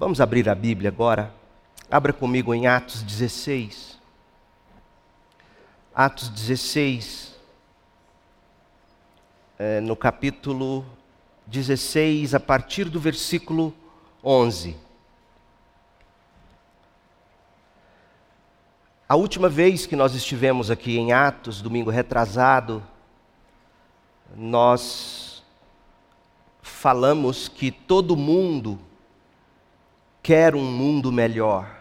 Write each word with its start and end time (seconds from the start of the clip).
Vamos 0.00 0.20
abrir 0.20 0.48
a 0.48 0.54
Bíblia 0.54 0.90
agora. 0.90 1.34
Abra 1.90 2.12
comigo 2.12 2.54
em 2.54 2.68
Atos 2.68 3.02
16. 3.02 3.98
Atos 5.92 6.28
16, 6.28 7.34
é, 9.58 9.80
no 9.80 9.96
capítulo 9.96 10.86
16, 11.48 12.32
a 12.32 12.38
partir 12.38 12.84
do 12.84 13.00
versículo 13.00 13.74
11. 14.22 14.76
A 19.08 19.16
última 19.16 19.48
vez 19.48 19.84
que 19.84 19.96
nós 19.96 20.14
estivemos 20.14 20.70
aqui 20.70 20.96
em 20.96 21.12
Atos, 21.12 21.60
domingo 21.60 21.90
retrasado, 21.90 22.84
nós 24.36 25.42
falamos 26.62 27.48
que 27.48 27.72
todo 27.72 28.16
mundo 28.16 28.78
quer 30.22 30.54
um 30.54 30.64
mundo 30.64 31.10
melhor. 31.10 31.78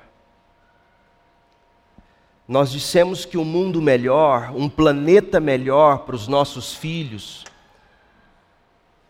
Nós 2.47 2.71
dissemos 2.71 3.25
que 3.25 3.37
um 3.37 3.43
mundo 3.43 3.81
melhor, 3.81 4.51
um 4.55 4.69
planeta 4.69 5.39
melhor 5.39 5.99
para 5.99 6.15
os 6.15 6.27
nossos 6.27 6.73
filhos, 6.73 7.43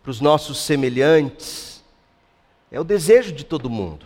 para 0.02 0.10
os 0.10 0.20
nossos 0.20 0.58
semelhantes, 0.58 1.84
é 2.70 2.80
o 2.80 2.84
desejo 2.84 3.32
de 3.32 3.44
todo 3.44 3.70
mundo. 3.70 4.04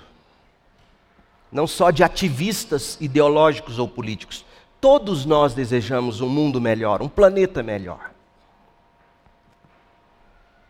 Não 1.50 1.66
só 1.66 1.90
de 1.90 2.04
ativistas 2.04 2.98
ideológicos 3.00 3.78
ou 3.78 3.88
políticos. 3.88 4.44
Todos 4.80 5.24
nós 5.24 5.54
desejamos 5.54 6.20
um 6.20 6.28
mundo 6.28 6.60
melhor, 6.60 7.02
um 7.02 7.08
planeta 7.08 7.62
melhor. 7.62 8.10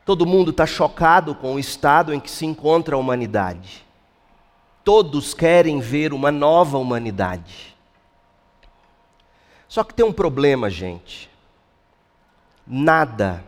Todo 0.04 0.26
mundo 0.26 0.50
está 0.50 0.66
chocado 0.66 1.34
com 1.34 1.54
o 1.54 1.58
estado 1.58 2.12
em 2.12 2.20
que 2.20 2.30
se 2.30 2.44
encontra 2.44 2.96
a 2.96 2.98
humanidade. 2.98 3.84
Todos 4.84 5.32
querem 5.32 5.80
ver 5.80 6.12
uma 6.12 6.32
nova 6.32 6.78
humanidade. 6.78 7.76
Só 9.68 9.84
que 9.84 9.94
tem 9.94 10.04
um 10.04 10.12
problema, 10.12 10.68
gente. 10.68 11.30
Nada, 12.66 13.44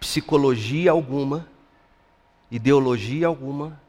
psicologia 0.00 0.90
alguma, 0.90 1.46
ideologia 2.50 3.26
alguma, 3.26 3.80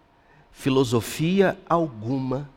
filosofia 0.52 1.58
alguma, 1.68 2.50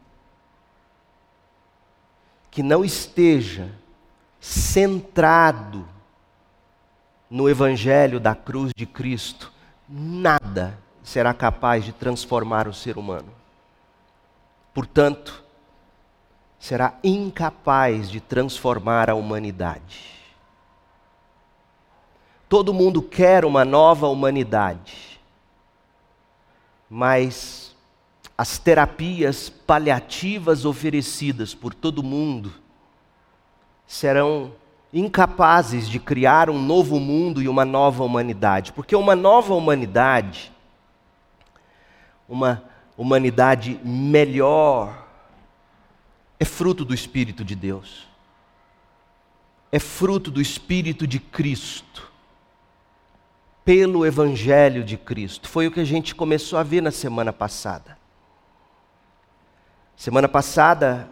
que 2.50 2.62
não 2.62 2.84
esteja 2.84 3.72
centrado 4.41 5.89
no 7.31 7.48
Evangelho 7.48 8.19
da 8.19 8.34
cruz 8.34 8.72
de 8.77 8.87
Cristo, 8.87 9.53
nada 9.89 10.78
será 11.09 11.33
capaz 11.33 11.87
de 11.87 11.92
transformar 11.92 12.69
o 12.69 12.75
ser 12.75 12.98
humano. 12.98 13.31
Portanto, 14.75 15.42
será 16.59 16.98
incapaz 17.03 18.11
de 18.11 18.20
transformar 18.20 19.09
a 19.09 19.15
humanidade. 19.15 20.03
Todo 22.47 22.75
mundo 22.75 23.00
quer 23.00 23.47
uma 23.47 23.65
nova 23.65 24.06
humanidade, 24.06 25.19
mas 26.91 27.75
as 28.37 28.59
terapias 28.59 29.48
paliativas 29.48 30.67
oferecidas 30.67 31.55
por 31.55 31.72
todo 31.72 32.03
mundo 32.03 32.53
serão 33.87 34.53
incapazes 34.93 35.89
de 35.89 35.98
criar 35.98 36.50
um 36.50 36.61
novo 36.61 37.00
mundo 37.00 37.41
e 37.41 37.48
uma 37.48 37.65
nova 37.65 38.05
humanidade, 38.05 38.75
porque 38.75 38.95
uma 38.95 39.17
nova 39.17 39.55
humanidade 39.55 40.53
uma 42.29 42.62
humanidade 42.97 43.81
melhor, 43.83 45.07
é 46.39 46.45
fruto 46.45 46.84
do 46.84 46.93
Espírito 46.93 47.45
de 47.45 47.55
Deus. 47.55 48.07
É 49.72 49.78
fruto 49.78 50.31
do 50.31 50.41
Espírito 50.41 51.06
de 51.06 51.19
Cristo. 51.19 52.11
Pelo 53.65 54.06
Evangelho 54.06 54.83
de 54.83 54.97
Cristo. 54.97 55.49
Foi 55.49 55.66
o 55.66 55.71
que 55.71 55.81
a 55.81 55.84
gente 55.84 56.15
começou 56.15 56.59
a 56.59 56.62
ver 56.62 56.81
na 56.81 56.91
semana 56.91 57.33
passada. 57.33 57.99
Semana 59.97 60.28
passada, 60.28 61.09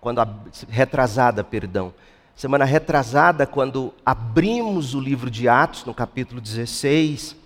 quando 0.00 0.20
a, 0.20 0.28
retrasada, 0.68 1.44
perdão. 1.44 1.94
Semana 2.34 2.64
retrasada, 2.64 3.46
quando 3.46 3.94
abrimos 4.04 4.94
o 4.94 5.00
livro 5.00 5.30
de 5.30 5.48
Atos, 5.48 5.84
no 5.84 5.94
capítulo 5.94 6.40
16, 6.40 7.36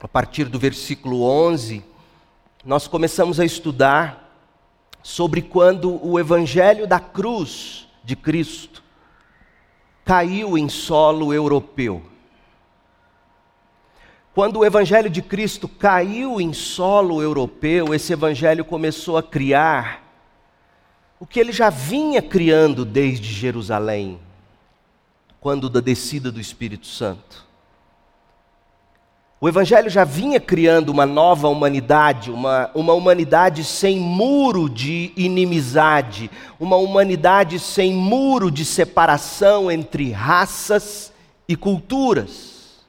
a 0.00 0.08
partir 0.08 0.46
do 0.46 0.58
versículo 0.58 1.22
11, 1.22 1.84
nós 2.66 2.88
começamos 2.88 3.38
a 3.38 3.44
estudar 3.44 4.28
sobre 5.00 5.40
quando 5.40 6.04
o 6.04 6.18
evangelho 6.18 6.84
da 6.84 6.98
cruz 6.98 7.86
de 8.02 8.16
Cristo 8.16 8.82
caiu 10.04 10.58
em 10.58 10.68
solo 10.68 11.32
europeu. 11.32 12.02
Quando 14.34 14.58
o 14.58 14.64
evangelho 14.64 15.08
de 15.08 15.22
Cristo 15.22 15.68
caiu 15.68 16.40
em 16.40 16.52
solo 16.52 17.22
europeu, 17.22 17.94
esse 17.94 18.12
evangelho 18.12 18.64
começou 18.64 19.16
a 19.16 19.22
criar 19.22 20.02
o 21.20 21.26
que 21.26 21.38
ele 21.38 21.52
já 21.52 21.70
vinha 21.70 22.20
criando 22.20 22.84
desde 22.84 23.32
Jerusalém, 23.32 24.18
quando 25.40 25.70
da 25.70 25.78
descida 25.78 26.32
do 26.32 26.40
Espírito 26.40 26.88
Santo. 26.88 27.45
O 29.38 29.46
Evangelho 29.46 29.90
já 29.90 30.02
vinha 30.02 30.40
criando 30.40 30.88
uma 30.88 31.04
nova 31.04 31.46
humanidade, 31.48 32.30
uma, 32.30 32.70
uma 32.74 32.94
humanidade 32.94 33.64
sem 33.64 34.00
muro 34.00 34.66
de 34.66 35.12
inimizade, 35.14 36.30
uma 36.58 36.76
humanidade 36.76 37.58
sem 37.58 37.92
muro 37.92 38.50
de 38.50 38.64
separação 38.64 39.70
entre 39.70 40.10
raças 40.10 41.12
e 41.46 41.54
culturas 41.54 42.86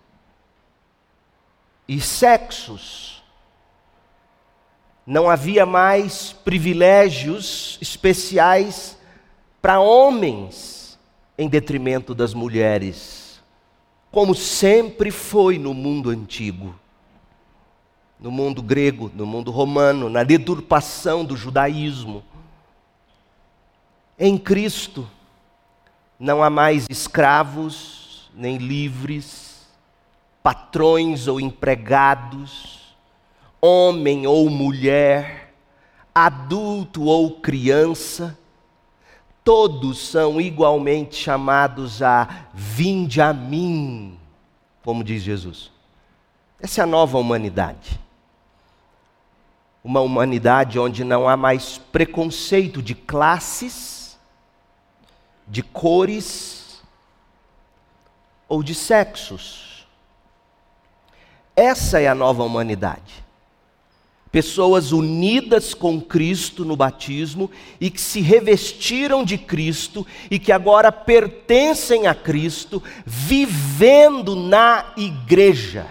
e 1.85 1.99
sexos. 1.99 3.21
Não 5.05 5.29
havia 5.29 5.65
mais 5.65 6.31
privilégios 6.31 7.77
especiais 7.81 8.97
para 9.61 9.81
homens 9.81 10.97
em 11.37 11.49
detrimento 11.49 12.15
das 12.15 12.33
mulheres 12.33 13.26
como 14.17 14.33
sempre 14.33 15.11
foi 15.11 15.59
no 15.59 15.75
mundo 15.75 16.09
antigo, 16.09 16.73
no 18.19 18.31
mundo 18.31 18.63
grego, 18.63 19.11
no 19.13 19.27
mundo 19.27 19.51
romano, 19.51 20.09
na 20.09 20.23
deturpação 20.23 21.23
do 21.23 21.37
judaísmo. 21.37 22.23
Em 24.17 24.35
Cristo 24.35 25.07
não 26.19 26.41
há 26.41 26.49
mais 26.49 26.87
escravos, 26.89 28.31
nem 28.33 28.57
livres, 28.57 29.67
patrões 30.41 31.27
ou 31.27 31.39
empregados, 31.39 32.95
homem 33.61 34.25
ou 34.25 34.49
mulher, 34.49 35.53
adulto 36.15 37.03
ou 37.03 37.39
criança 37.39 38.35
todos 39.47 39.99
são 39.99 40.41
igualmente 40.41 41.15
chamados 41.15 42.03
a 42.03 42.49
vinde 42.53 43.21
a 43.21 43.31
mim, 43.31 44.19
como 44.83 45.05
diz 45.05 45.23
Jesus. 45.23 45.71
Essa 46.59 46.81
é 46.81 46.83
a 46.83 46.85
nova 46.85 47.17
humanidade. 47.17 47.97
Uma 49.81 50.01
humanidade 50.01 50.77
onde 50.77 51.05
não 51.05 51.29
há 51.29 51.37
mais 51.37 51.77
preconceito 51.77 52.81
de 52.81 52.93
classes, 52.93 54.19
de 55.47 55.63
cores 55.63 56.83
ou 58.49 58.61
de 58.61 58.75
sexos. 58.75 59.87
Essa 61.55 62.01
é 62.01 62.07
a 62.09 62.13
nova 62.13 62.43
humanidade 62.43 63.25
pessoas 64.37 64.91
unidas 64.91 65.73
com 65.73 65.99
Cristo 65.99 66.63
no 66.63 66.75
batismo 66.75 67.49
e 67.81 67.89
que 67.89 67.99
se 67.99 68.21
revestiram 68.21 69.25
de 69.25 69.35
Cristo 69.35 70.05
e 70.29 70.37
que 70.37 70.51
agora 70.51 70.91
pertencem 70.91 72.05
a 72.05 72.13
Cristo, 72.13 72.83
vivendo 73.03 74.35
na 74.35 74.93
igreja. 74.95 75.87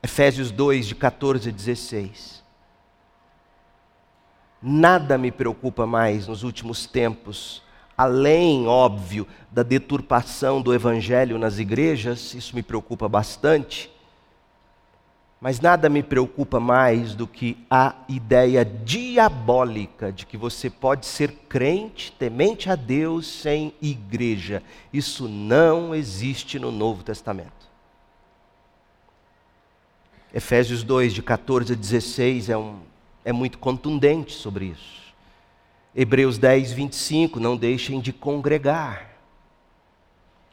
Efésios 0.00 0.52
2, 0.52 0.86
de 0.86 0.94
14 0.94 1.48
a 1.48 1.52
16. 1.52 2.44
Nada 4.62 5.18
me 5.18 5.32
preocupa 5.32 5.88
mais 5.88 6.28
nos 6.28 6.44
últimos 6.44 6.86
tempos, 6.86 7.64
além, 7.98 8.68
óbvio, 8.68 9.26
da 9.50 9.64
deturpação 9.64 10.62
do 10.62 10.72
evangelho 10.72 11.36
nas 11.36 11.58
igrejas, 11.58 12.32
isso 12.32 12.54
me 12.54 12.62
preocupa 12.62 13.08
bastante 13.08 13.90
mas 15.40 15.60
nada 15.60 15.88
me 15.88 16.02
preocupa 16.02 16.58
mais 16.58 17.14
do 17.14 17.26
que 17.26 17.58
a 17.70 17.94
ideia 18.08 18.64
diabólica 18.64 20.10
de 20.10 20.24
que 20.24 20.36
você 20.36 20.70
pode 20.70 21.04
ser 21.04 21.30
crente, 21.48 22.10
temente 22.12 22.70
a 22.70 22.74
Deus, 22.74 23.26
sem 23.26 23.74
igreja. 23.80 24.62
Isso 24.92 25.28
não 25.28 25.94
existe 25.94 26.58
no 26.58 26.72
Novo 26.72 27.02
Testamento. 27.02 27.66
Efésios 30.32 30.82
2, 30.82 31.12
de 31.12 31.22
14 31.22 31.74
a 31.74 31.76
16, 31.76 32.48
é, 32.48 32.56
um, 32.56 32.80
é 33.24 33.32
muito 33.32 33.58
contundente 33.58 34.32
sobre 34.32 34.66
isso. 34.66 35.14
Hebreus 35.94 36.38
10, 36.38 36.72
25, 36.72 37.40
não 37.40 37.56
deixem 37.56 38.00
de 38.00 38.12
congregar, 38.12 39.16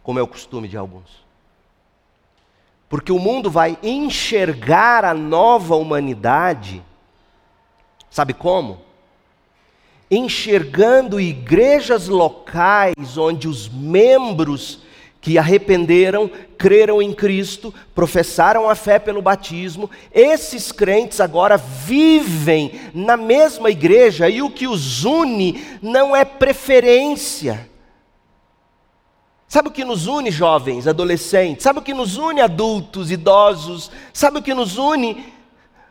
como 0.01 0.19
é 0.19 0.21
o 0.21 0.27
costume 0.27 0.67
de 0.67 0.77
alguns. 0.77 1.22
Porque 2.93 3.11
o 3.11 3.17
mundo 3.17 3.49
vai 3.49 3.75
enxergar 3.81 5.03
a 5.03 5.15
nova 5.15 5.75
humanidade, 5.75 6.79
sabe 8.07 8.35
como? 8.35 8.81
Enxergando 10.11 11.19
igrejas 11.19 12.07
locais 12.07 13.17
onde 13.17 13.47
os 13.47 13.67
membros 13.67 14.83
que 15.19 15.39
arrependeram, 15.39 16.29
creram 16.55 17.01
em 17.01 17.11
Cristo, 17.11 17.73
professaram 17.95 18.69
a 18.69 18.75
fé 18.75 18.99
pelo 18.99 19.23
batismo, 19.23 19.89
esses 20.13 20.71
crentes 20.71 21.19
agora 21.19 21.57
vivem 21.57 22.79
na 22.93 23.17
mesma 23.17 23.71
igreja 23.71 24.29
e 24.29 24.39
o 24.39 24.51
que 24.51 24.67
os 24.67 25.03
une 25.03 25.79
não 25.81 26.15
é 26.15 26.23
preferência. 26.23 27.72
Sabe 29.53 29.67
o 29.67 29.71
que 29.71 29.85
nos 29.85 30.07
une, 30.07 30.31
jovens, 30.31 30.87
adolescentes? 30.87 31.61
Sabe 31.61 31.77
o 31.77 31.81
que 31.83 31.93
nos 31.93 32.17
une, 32.17 32.41
adultos, 32.41 33.11
idosos? 33.11 33.91
Sabe 34.11 34.39
o 34.39 34.41
que 34.41 34.51
nos 34.51 34.79
une? 34.79 35.31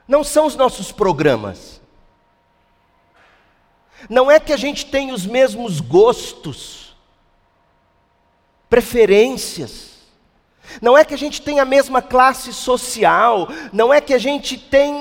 Não 0.08 0.24
são 0.24 0.46
os 0.46 0.56
nossos 0.56 0.90
programas. 0.90 1.80
Não 4.10 4.28
é 4.28 4.40
que 4.40 4.52
a 4.52 4.56
gente 4.56 4.86
tem 4.86 5.12
os 5.12 5.24
mesmos 5.24 5.78
gostos 5.78 6.96
preferências. 8.68 9.90
Não 10.80 10.98
é 10.98 11.04
que 11.04 11.14
a 11.14 11.18
gente 11.18 11.40
tem 11.40 11.60
a 11.60 11.64
mesma 11.64 12.02
classe 12.02 12.52
social, 12.52 13.46
não 13.72 13.94
é 13.94 14.00
que 14.00 14.12
a 14.12 14.18
gente 14.18 14.58
tem 14.58 14.92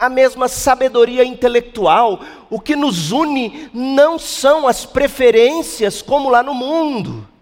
a, 0.00 0.08
mesma 0.08 0.48
sabedoria 0.48 1.24
intelectual. 1.24 2.18
O 2.50 2.58
que 2.58 2.74
nos 2.74 3.12
une 3.12 3.70
não 3.72 4.18
são 4.18 4.66
as 4.66 4.84
preferências 4.84 6.02
como 6.02 6.28
lá 6.28 6.42
no 6.42 6.54
mundo. 6.54 7.32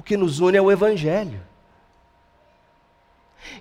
O 0.00 0.02
que 0.02 0.16
nos 0.16 0.40
une 0.40 0.56
é 0.56 0.62
o 0.62 0.72
Evangelho. 0.72 1.42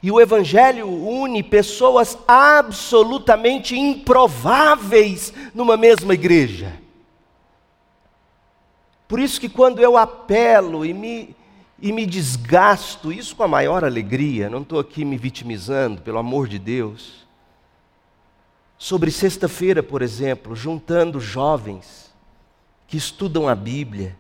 E 0.02 0.10
o 0.10 0.22
Evangelho 0.22 0.88
une 0.88 1.44
pessoas 1.44 2.18
absolutamente 2.26 3.78
improváveis 3.78 5.34
numa 5.54 5.76
mesma 5.76 6.14
igreja. 6.14 6.80
Por 9.06 9.20
isso 9.20 9.38
que 9.38 9.50
quando 9.50 9.82
eu 9.82 9.98
apelo 9.98 10.86
e 10.86 10.94
me, 10.94 11.36
e 11.78 11.92
me 11.92 12.06
desgasto, 12.06 13.12
isso 13.12 13.36
com 13.36 13.44
a 13.44 13.48
maior 13.48 13.84
alegria, 13.84 14.50
não 14.50 14.62
estou 14.62 14.80
aqui 14.80 15.04
me 15.04 15.18
vitimizando, 15.18 16.02
pelo 16.02 16.20
amor 16.20 16.48
de 16.48 16.58
Deus. 16.58 17.28
Sobre 18.78 19.12
sexta-feira, 19.12 19.84
por 19.84 20.02
exemplo, 20.02 20.56
juntando 20.56 21.20
jovens 21.20 22.14
que 22.88 22.96
estudam 22.96 23.46
a 23.46 23.54
Bíblia, 23.54 24.18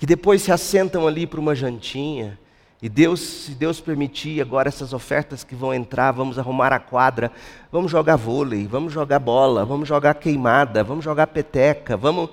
que 0.00 0.06
depois 0.06 0.40
se 0.40 0.50
assentam 0.50 1.06
ali 1.06 1.26
para 1.26 1.38
uma 1.38 1.54
jantinha, 1.54 2.40
e 2.80 2.88
Deus, 2.88 3.20
se 3.20 3.50
Deus 3.50 3.82
permitir, 3.82 4.40
agora 4.40 4.66
essas 4.66 4.94
ofertas 4.94 5.44
que 5.44 5.54
vão 5.54 5.74
entrar, 5.74 6.10
vamos 6.10 6.38
arrumar 6.38 6.72
a 6.72 6.78
quadra, 6.78 7.30
vamos 7.70 7.92
jogar 7.92 8.16
vôlei, 8.16 8.66
vamos 8.66 8.94
jogar 8.94 9.18
bola, 9.18 9.62
vamos 9.66 9.86
jogar 9.86 10.14
queimada, 10.14 10.82
vamos 10.82 11.04
jogar 11.04 11.26
peteca, 11.26 11.98
vamos 11.98 12.30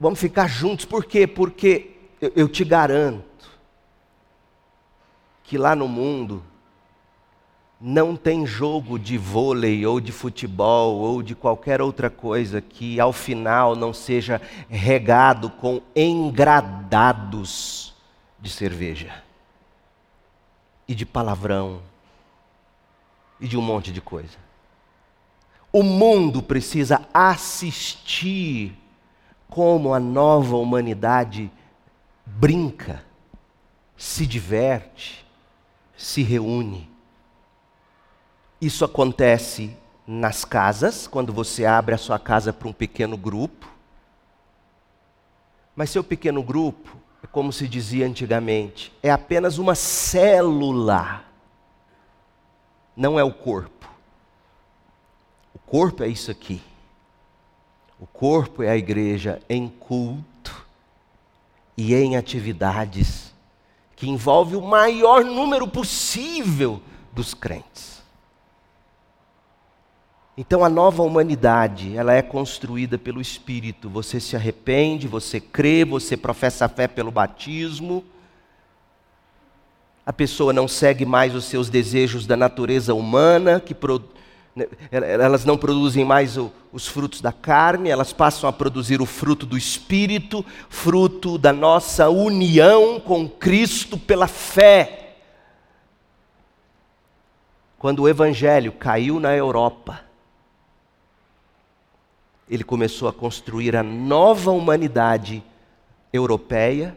Vamos 0.00 0.18
ficar 0.18 0.46
juntos, 0.46 0.84
por 0.86 1.04
quê? 1.04 1.26
Porque 1.26 1.90
eu, 2.20 2.32
eu 2.36 2.48
te 2.48 2.64
garanto 2.64 3.50
que 5.42 5.56
lá 5.56 5.76
no 5.76 5.88
mundo 5.88 6.42
não 7.80 8.16
tem 8.16 8.46
jogo 8.46 8.98
de 8.98 9.18
vôlei 9.18 9.84
ou 9.84 10.00
de 10.00 10.10
futebol 10.10 10.96
ou 10.96 11.22
de 11.22 11.34
qualquer 11.34 11.82
outra 11.82 12.08
coisa 12.08 12.60
que 12.60 12.98
ao 12.98 13.12
final 13.12 13.76
não 13.76 13.92
seja 13.92 14.40
regado 14.68 15.50
com 15.50 15.82
engradados 15.94 17.94
de 18.40 18.48
cerveja 18.48 19.22
e 20.88 20.94
de 20.94 21.04
palavrão 21.04 21.82
e 23.38 23.46
de 23.46 23.58
um 23.58 23.62
monte 23.62 23.92
de 23.92 24.00
coisa. 24.00 24.38
O 25.70 25.82
mundo 25.82 26.42
precisa 26.42 27.06
assistir 27.12 28.74
como 29.48 29.92
a 29.92 30.00
nova 30.00 30.56
humanidade 30.56 31.50
brinca, 32.24 33.04
se 33.96 34.26
diverte, 34.26 35.26
se 35.96 36.22
reúne. 36.22 36.95
Isso 38.60 38.84
acontece 38.84 39.76
nas 40.06 40.44
casas, 40.44 41.06
quando 41.06 41.32
você 41.32 41.66
abre 41.66 41.94
a 41.94 41.98
sua 41.98 42.18
casa 42.18 42.52
para 42.52 42.68
um 42.68 42.72
pequeno 42.72 43.16
grupo. 43.16 43.68
Mas 45.74 45.90
seu 45.90 46.02
pequeno 46.02 46.42
grupo, 46.42 46.96
é 47.22 47.26
como 47.26 47.52
se 47.52 47.68
dizia 47.68 48.06
antigamente, 48.06 48.92
é 49.02 49.10
apenas 49.10 49.58
uma 49.58 49.74
célula, 49.74 51.24
não 52.96 53.18
é 53.18 53.24
o 53.24 53.32
corpo. 53.32 53.90
O 55.54 55.58
corpo 55.58 56.02
é 56.02 56.08
isso 56.08 56.30
aqui. 56.30 56.62
O 57.98 58.06
corpo 58.06 58.62
é 58.62 58.70
a 58.70 58.76
igreja 58.76 59.42
em 59.48 59.68
culto 59.68 60.66
e 61.76 61.94
em 61.94 62.16
atividades 62.16 63.34
que 63.94 64.08
envolve 64.08 64.54
o 64.54 64.62
maior 64.62 65.24
número 65.24 65.66
possível 65.66 66.80
dos 67.12 67.34
crentes. 67.34 67.95
Então 70.38 70.62
a 70.62 70.68
nova 70.68 71.02
humanidade, 71.02 71.96
ela 71.96 72.12
é 72.12 72.20
construída 72.20 72.98
pelo 72.98 73.20
Espírito. 73.20 73.88
Você 73.88 74.20
se 74.20 74.36
arrepende, 74.36 75.08
você 75.08 75.40
crê, 75.40 75.84
você 75.84 76.16
professa 76.16 76.66
a 76.66 76.68
fé 76.68 76.86
pelo 76.86 77.10
batismo. 77.10 78.04
A 80.04 80.12
pessoa 80.12 80.52
não 80.52 80.68
segue 80.68 81.06
mais 81.06 81.34
os 81.34 81.46
seus 81.46 81.70
desejos 81.70 82.26
da 82.26 82.36
natureza 82.36 82.94
humana, 82.94 83.58
que, 83.60 83.74
produz 83.74 84.16
né, 84.56 84.66
elas 84.90 85.44
não 85.44 85.58
produzem 85.58 86.02
mais 86.02 86.38
os 86.72 86.86
frutos 86.86 87.20
da 87.20 87.30
carne, 87.30 87.90
elas 87.90 88.14
passam 88.14 88.48
a 88.48 88.52
produzir 88.52 89.02
o 89.02 89.06
fruto 89.06 89.44
do 89.44 89.56
Espírito, 89.56 90.44
fruto 90.70 91.36
da 91.36 91.52
nossa 91.52 92.08
união 92.08 92.98
com 92.98 93.28
Cristo 93.28 93.98
pela 93.98 94.26
fé. 94.26 95.16
Quando 97.78 98.02
o 98.02 98.08
Evangelho 98.08 98.72
caiu 98.72 99.20
na 99.20 99.36
Europa, 99.36 100.00
ele 102.48 102.64
começou 102.64 103.08
a 103.08 103.12
construir 103.12 103.74
a 103.76 103.82
nova 103.82 104.50
humanidade 104.50 105.42
europeia, 106.12 106.96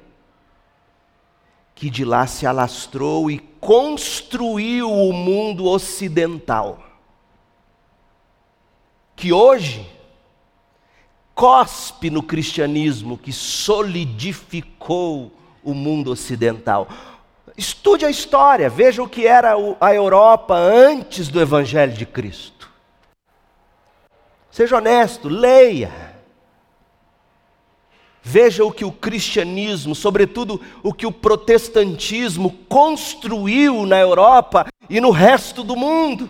que 1.74 1.90
de 1.90 2.04
lá 2.04 2.28
se 2.28 2.46
alastrou 2.46 3.32
e 3.32 3.40
construiu 3.40 4.92
o 4.92 5.14
mundo 5.14 5.66
ocidental 5.66 6.90
que 9.20 9.34
hoje 9.34 9.86
cospe 11.36 12.10
no 12.10 12.24
cristianismo 12.24 13.18
que 13.18 13.34
solidificou 13.34 15.30
o 15.62 15.74
mundo 15.74 16.10
ocidental. 16.10 16.88
Estude 17.58 18.06
a 18.06 18.10
história, 18.10 18.70
veja 18.70 19.04
o 19.04 19.10
que 19.10 19.28
era 19.28 19.56
a 19.82 19.94
Europa 19.94 20.56
antes 20.56 21.28
do 21.28 21.42
Evangelho 21.42 21.92
de 21.92 22.06
Cristo. 22.06 22.59
Seja 24.52 24.78
honesto, 24.78 25.30
leia. 25.30 26.10
Veja 28.22 28.64
o 28.64 28.72
que 28.72 28.84
o 28.84 28.92
cristianismo, 28.92 29.96
sobretudo 29.96 30.62
o 30.84 30.94
que 30.94 31.06
o 31.06 31.12
protestantismo 31.12 32.52
construiu 32.68 33.86
na 33.86 33.98
Europa 33.98 34.68
e 34.90 35.00
no 35.00 35.10
resto 35.12 35.64
do 35.64 35.76
mundo. 35.76 36.30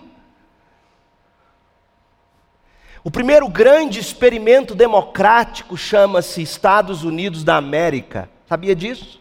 O 3.04 3.10
primeiro 3.10 3.48
grande 3.48 4.00
experimento 4.00 4.76
democrático 4.76 5.76
chama-se 5.78 6.42
Estados 6.42 7.04
Unidos 7.04 7.44
da 7.44 7.56
América. 7.56 8.30
Sabia 8.48 8.76
disso? 8.76 9.20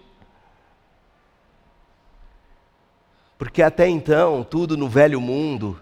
Porque 3.39 3.63
até 3.63 3.89
então, 3.89 4.43
tudo 4.43 4.77
no 4.77 4.89
velho 4.89 5.21
mundo 5.21 5.81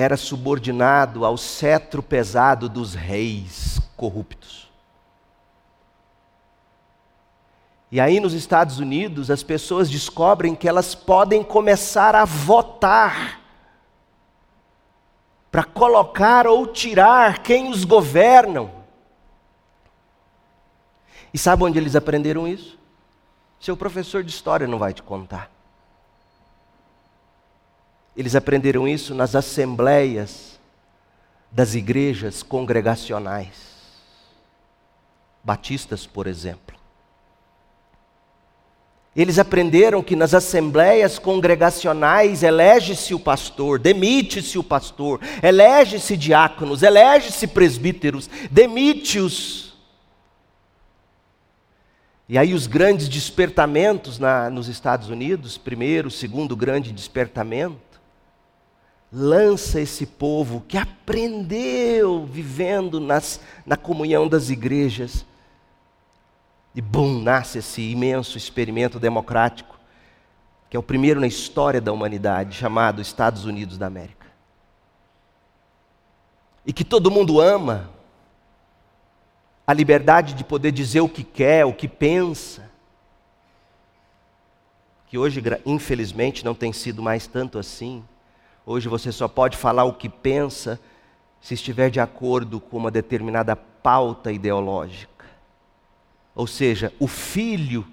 era 0.00 0.16
subordinado 0.16 1.24
ao 1.24 1.36
cetro 1.36 2.00
pesado 2.04 2.68
dos 2.68 2.94
reis 2.94 3.80
corruptos. 3.96 4.70
E 7.90 8.00
aí 8.00 8.20
nos 8.20 8.32
Estados 8.32 8.78
Unidos, 8.78 9.28
as 9.28 9.42
pessoas 9.42 9.90
descobrem 9.90 10.54
que 10.54 10.68
elas 10.68 10.94
podem 10.94 11.42
começar 11.42 12.14
a 12.14 12.24
votar 12.24 13.40
para 15.50 15.64
colocar 15.64 16.46
ou 16.46 16.64
tirar 16.68 17.42
quem 17.42 17.68
os 17.68 17.82
governam. 17.82 18.70
E 21.34 21.38
sabe 21.38 21.64
onde 21.64 21.76
eles 21.76 21.96
aprenderam 21.96 22.46
isso? 22.46 22.78
Seu 23.58 23.76
professor 23.76 24.22
de 24.22 24.30
história 24.30 24.68
não 24.68 24.78
vai 24.78 24.94
te 24.94 25.02
contar. 25.02 25.57
Eles 28.18 28.34
aprenderam 28.34 28.88
isso 28.88 29.14
nas 29.14 29.36
assembleias 29.36 30.58
das 31.52 31.76
igrejas 31.76 32.42
congregacionais. 32.42 33.54
Batistas, 35.44 36.04
por 36.04 36.26
exemplo. 36.26 36.76
Eles 39.14 39.38
aprenderam 39.38 40.02
que 40.02 40.16
nas 40.16 40.34
assembleias 40.34 41.16
congregacionais 41.16 42.42
elege-se 42.42 43.14
o 43.14 43.20
pastor, 43.20 43.78
demite-se 43.78 44.58
o 44.58 44.64
pastor, 44.64 45.20
elege-se 45.40 46.16
diáconos, 46.16 46.82
elege-se 46.82 47.46
presbíteros, 47.46 48.28
demite-os. 48.50 49.76
E 52.28 52.36
aí 52.36 52.52
os 52.52 52.66
grandes 52.66 53.08
despertamentos 53.08 54.18
na, 54.18 54.50
nos 54.50 54.66
Estados 54.66 55.08
Unidos, 55.08 55.56
primeiro, 55.56 56.10
segundo 56.10 56.56
grande 56.56 56.90
despertamento, 56.90 57.87
lança 59.12 59.80
esse 59.80 60.04
povo 60.04 60.62
que 60.68 60.76
aprendeu 60.76 62.26
vivendo 62.26 63.00
nas, 63.00 63.40
na 63.64 63.76
comunhão 63.76 64.28
das 64.28 64.50
igrejas 64.50 65.24
e 66.74 66.80
bum, 66.80 67.20
nasce 67.20 67.58
esse 67.58 67.82
imenso 67.82 68.36
experimento 68.36 69.00
democrático, 69.00 69.78
que 70.70 70.76
é 70.76 70.80
o 70.80 70.82
primeiro 70.82 71.18
na 71.18 71.26
história 71.26 71.80
da 71.80 71.92
humanidade, 71.92 72.56
chamado 72.56 73.00
Estados 73.00 73.44
Unidos 73.44 73.78
da 73.78 73.86
América. 73.86 74.26
E 76.64 76.72
que 76.72 76.84
todo 76.84 77.10
mundo 77.10 77.40
ama 77.40 77.90
a 79.66 79.72
liberdade 79.72 80.34
de 80.34 80.44
poder 80.44 80.70
dizer 80.70 81.00
o 81.00 81.08
que 81.08 81.24
quer, 81.24 81.64
o 81.64 81.72
que 81.72 81.88
pensa. 81.88 82.70
Que 85.08 85.16
hoje, 85.16 85.42
infelizmente, 85.64 86.44
não 86.44 86.54
tem 86.54 86.72
sido 86.72 87.02
mais 87.02 87.26
tanto 87.26 87.58
assim. 87.58 88.04
Hoje 88.70 88.86
você 88.86 89.10
só 89.10 89.26
pode 89.26 89.56
falar 89.56 89.84
o 89.84 89.94
que 89.94 90.10
pensa 90.10 90.78
se 91.40 91.54
estiver 91.54 91.88
de 91.88 92.00
acordo 92.00 92.60
com 92.60 92.76
uma 92.76 92.90
determinada 92.90 93.56
pauta 93.56 94.30
ideológica. 94.30 95.24
Ou 96.34 96.46
seja, 96.46 96.92
o 97.00 97.08
filho 97.08 97.86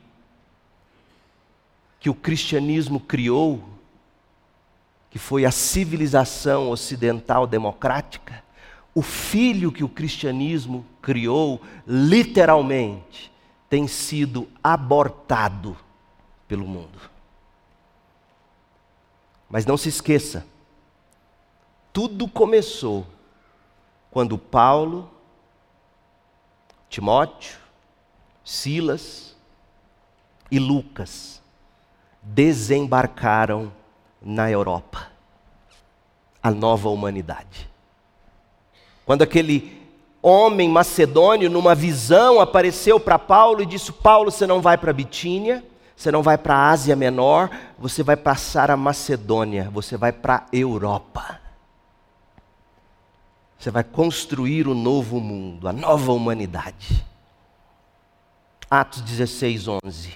que 1.98 2.10
o 2.10 2.13
cristianismo 2.13 3.00
criou, 3.00 3.63
que 5.10 5.17
foi 5.17 5.46
a 5.46 5.50
civilização 5.51 6.70
ocidental 6.70 7.48
democrática, 7.48 8.44
o 8.94 9.01
filho 9.01 9.72
que 9.72 9.82
o 9.86 9.88
cristianismo 9.88 10.86
criou, 11.01 11.62
literalmente, 11.88 13.32
tem 13.70 13.88
sido 13.88 14.46
abortado 14.62 15.77
pelo 16.50 16.67
mundo. 16.67 17.00
Mas 19.50 19.65
não 19.65 19.77
se 19.77 19.88
esqueça, 19.88 20.46
tudo 21.96 22.28
começou 22.28 23.08
quando 24.12 24.38
Paulo, 24.38 25.10
Timóteo, 26.90 27.58
Silas 28.44 29.34
e 30.52 30.60
Lucas 30.60 31.42
desembarcaram 32.22 33.72
na 34.22 34.52
Europa, 34.52 35.08
a 36.44 36.52
nova 36.52 36.90
humanidade. 36.90 37.70
Quando 39.06 39.22
aquele 39.22 39.82
homem 40.22 40.68
macedônio, 40.68 41.50
numa 41.50 41.74
visão, 41.74 42.42
apareceu 42.42 43.00
para 43.00 43.18
Paulo 43.18 43.62
e 43.62 43.66
disse: 43.66 43.94
Paulo, 43.94 44.32
você 44.32 44.46
não 44.46 44.62
vai 44.62 44.78
para 44.78 44.92
Bitínia, 44.92 45.64
você 45.96 46.12
não 46.12 46.22
vai 46.22 46.38
para 46.38 46.56
a 46.58 46.70
Ásia 46.72 46.94
Menor, 46.94 47.50
você 47.80 48.04
vai 48.04 48.18
passar 48.18 48.70
a 48.70 48.75
Macedônia, 48.75 49.70
você 49.72 49.96
vai 49.96 50.12
para 50.12 50.36
a 50.36 50.46
Europa. 50.52 51.45
Você 53.65 53.72
vai 53.72 53.84
construir 53.84 54.67
o 54.67 54.75
novo 54.75 55.19
mundo, 55.19 55.67
a 55.67 55.74
nova 55.74 56.13
humanidade. 56.13 57.03
Atos 58.69 59.01
16, 59.01 59.67
11. 59.84 60.13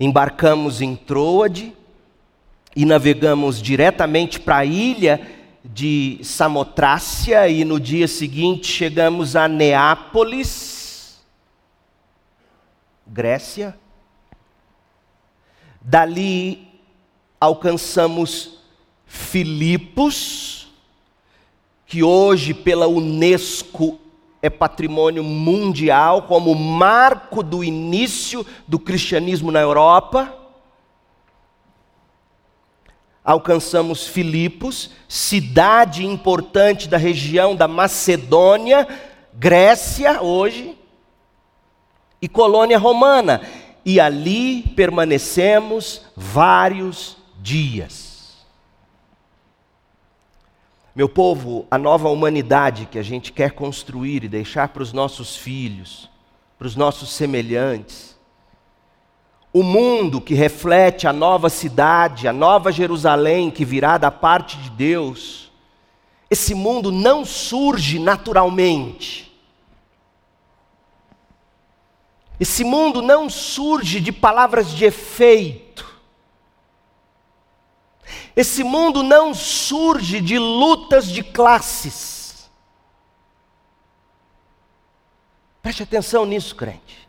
Embarcamos 0.00 0.80
em 0.80 0.96
Troade 0.96 1.72
e 2.74 2.84
navegamos 2.84 3.62
diretamente 3.62 4.40
para 4.40 4.56
a 4.56 4.64
ilha 4.64 5.24
de 5.64 6.18
Samotrácia 6.24 7.46
e 7.48 7.64
no 7.64 7.78
dia 7.78 8.08
seguinte 8.08 8.66
chegamos 8.66 9.36
a 9.36 9.46
Neápolis, 9.46 11.24
Grécia. 13.06 13.78
Dali 15.80 16.66
alcançamos 17.40 18.58
Filipos, 19.06 20.63
que 21.94 22.02
hoje 22.02 22.52
pela 22.52 22.88
Unesco 22.88 24.00
é 24.42 24.50
patrimônio 24.50 25.22
mundial, 25.22 26.22
como 26.22 26.52
marco 26.52 27.40
do 27.40 27.62
início 27.62 28.44
do 28.66 28.80
cristianismo 28.80 29.52
na 29.52 29.60
Europa. 29.60 30.34
Alcançamos 33.24 34.08
Filipos, 34.08 34.90
cidade 35.08 36.04
importante 36.04 36.88
da 36.88 36.96
região 36.96 37.54
da 37.54 37.68
Macedônia, 37.68 38.88
Grécia 39.32 40.20
hoje, 40.20 40.76
e 42.20 42.26
colônia 42.26 42.76
romana. 42.76 43.40
E 43.84 44.00
ali 44.00 44.62
permanecemos 44.74 46.02
vários 46.16 47.16
dias. 47.40 48.13
Meu 50.94 51.08
povo, 51.08 51.66
a 51.70 51.76
nova 51.76 52.08
humanidade 52.08 52.86
que 52.86 52.98
a 52.98 53.02
gente 53.02 53.32
quer 53.32 53.50
construir 53.50 54.22
e 54.22 54.28
deixar 54.28 54.68
para 54.68 54.82
os 54.82 54.92
nossos 54.92 55.34
filhos, 55.34 56.08
para 56.56 56.68
os 56.68 56.76
nossos 56.76 57.10
semelhantes, 57.10 58.16
o 59.52 59.62
mundo 59.62 60.20
que 60.20 60.34
reflete 60.34 61.06
a 61.08 61.12
nova 61.12 61.48
cidade, 61.48 62.28
a 62.28 62.32
nova 62.32 62.70
Jerusalém 62.70 63.50
que 63.50 63.64
virá 63.64 63.98
da 63.98 64.10
parte 64.10 64.56
de 64.58 64.70
Deus, 64.70 65.50
esse 66.30 66.54
mundo 66.54 66.90
não 66.90 67.24
surge 67.24 67.98
naturalmente. 67.98 69.32
Esse 72.38 72.64
mundo 72.64 73.00
não 73.00 73.30
surge 73.30 74.00
de 74.00 74.10
palavras 74.10 74.70
de 74.70 74.84
efeito. 74.84 75.93
Esse 78.36 78.64
mundo 78.64 79.02
não 79.02 79.32
surge 79.34 80.20
de 80.20 80.38
lutas 80.38 81.08
de 81.08 81.22
classes. 81.22 82.50
Preste 85.62 85.82
atenção 85.82 86.26
nisso, 86.26 86.54
crente. 86.54 87.08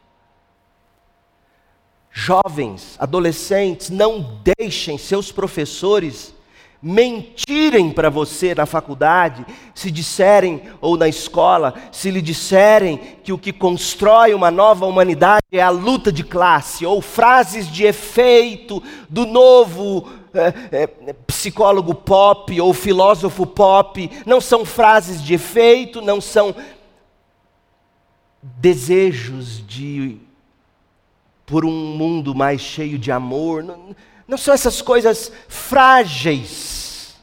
Jovens, 2.10 2.96
adolescentes, 2.98 3.90
não 3.90 4.40
deixem 4.58 4.98
seus 4.98 5.32
professores 5.32 6.34
mentirem 6.82 7.90
para 7.90 8.12
você 8.12 8.54
na 8.54 8.68
faculdade, 8.68 9.44
se 9.74 9.90
disserem, 9.90 10.62
ou 10.80 10.96
na 10.96 11.08
escola, 11.08 11.74
se 11.92 12.12
lhe 12.12 12.22
disserem 12.22 12.98
que 13.24 13.34
o 13.34 13.40
que 13.40 13.52
constrói 13.52 14.36
uma 14.36 14.52
nova 14.52 14.86
humanidade 14.86 15.44
é 15.52 15.62
a 15.62 15.72
luta 15.72 16.12
de 16.12 16.24
classe, 16.24 16.86
ou 16.86 17.02
frases 17.02 17.68
de 17.68 17.86
efeito 17.86 18.84
do 19.10 19.26
novo 19.26 20.08
é, 20.36 20.84
é, 20.84 21.14
psicólogo 21.28 21.94
pop 21.94 22.60
ou 22.60 22.74
filósofo 22.74 23.46
pop, 23.46 24.10
não 24.26 24.42
são 24.42 24.66
frases 24.66 25.22
de 25.24 25.34
efeito, 25.34 26.02
não 26.02 26.20
são 26.20 26.56
desejos 28.42 29.66
de 29.66 30.18
por 31.46 31.64
um 31.64 31.72
mundo 31.72 32.34
mais 32.34 32.62
cheio 32.62 32.98
de 32.98 33.12
amor, 33.12 33.64
não, 33.64 33.96
não 34.28 34.38
são 34.38 34.54
essas 34.54 34.82
coisas 34.82 35.32
frágeis 35.48 37.16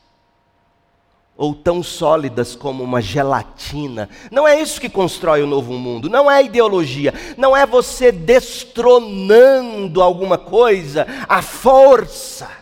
ou 1.36 1.54
tão 1.54 1.82
sólidas 1.82 2.54
como 2.54 2.84
uma 2.84 3.00
gelatina. 3.00 4.08
Não 4.30 4.46
é 4.46 4.60
isso 4.60 4.80
que 4.80 4.88
constrói 4.88 5.42
o 5.42 5.46
novo 5.46 5.72
mundo, 5.72 6.08
não 6.08 6.30
é 6.30 6.44
ideologia, 6.44 7.12
não 7.36 7.56
é 7.56 7.66
você 7.66 8.12
destronando 8.12 10.00
alguma 10.00 10.38
coisa 10.38 11.04
à 11.28 11.42
força. 11.42 12.61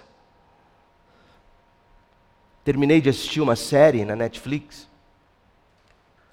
Terminei 2.64 3.00
de 3.00 3.09
assistir 3.09 3.40
uma 3.40 3.57
série 3.57 4.05
na 4.05 4.14
Netflix, 4.14 4.88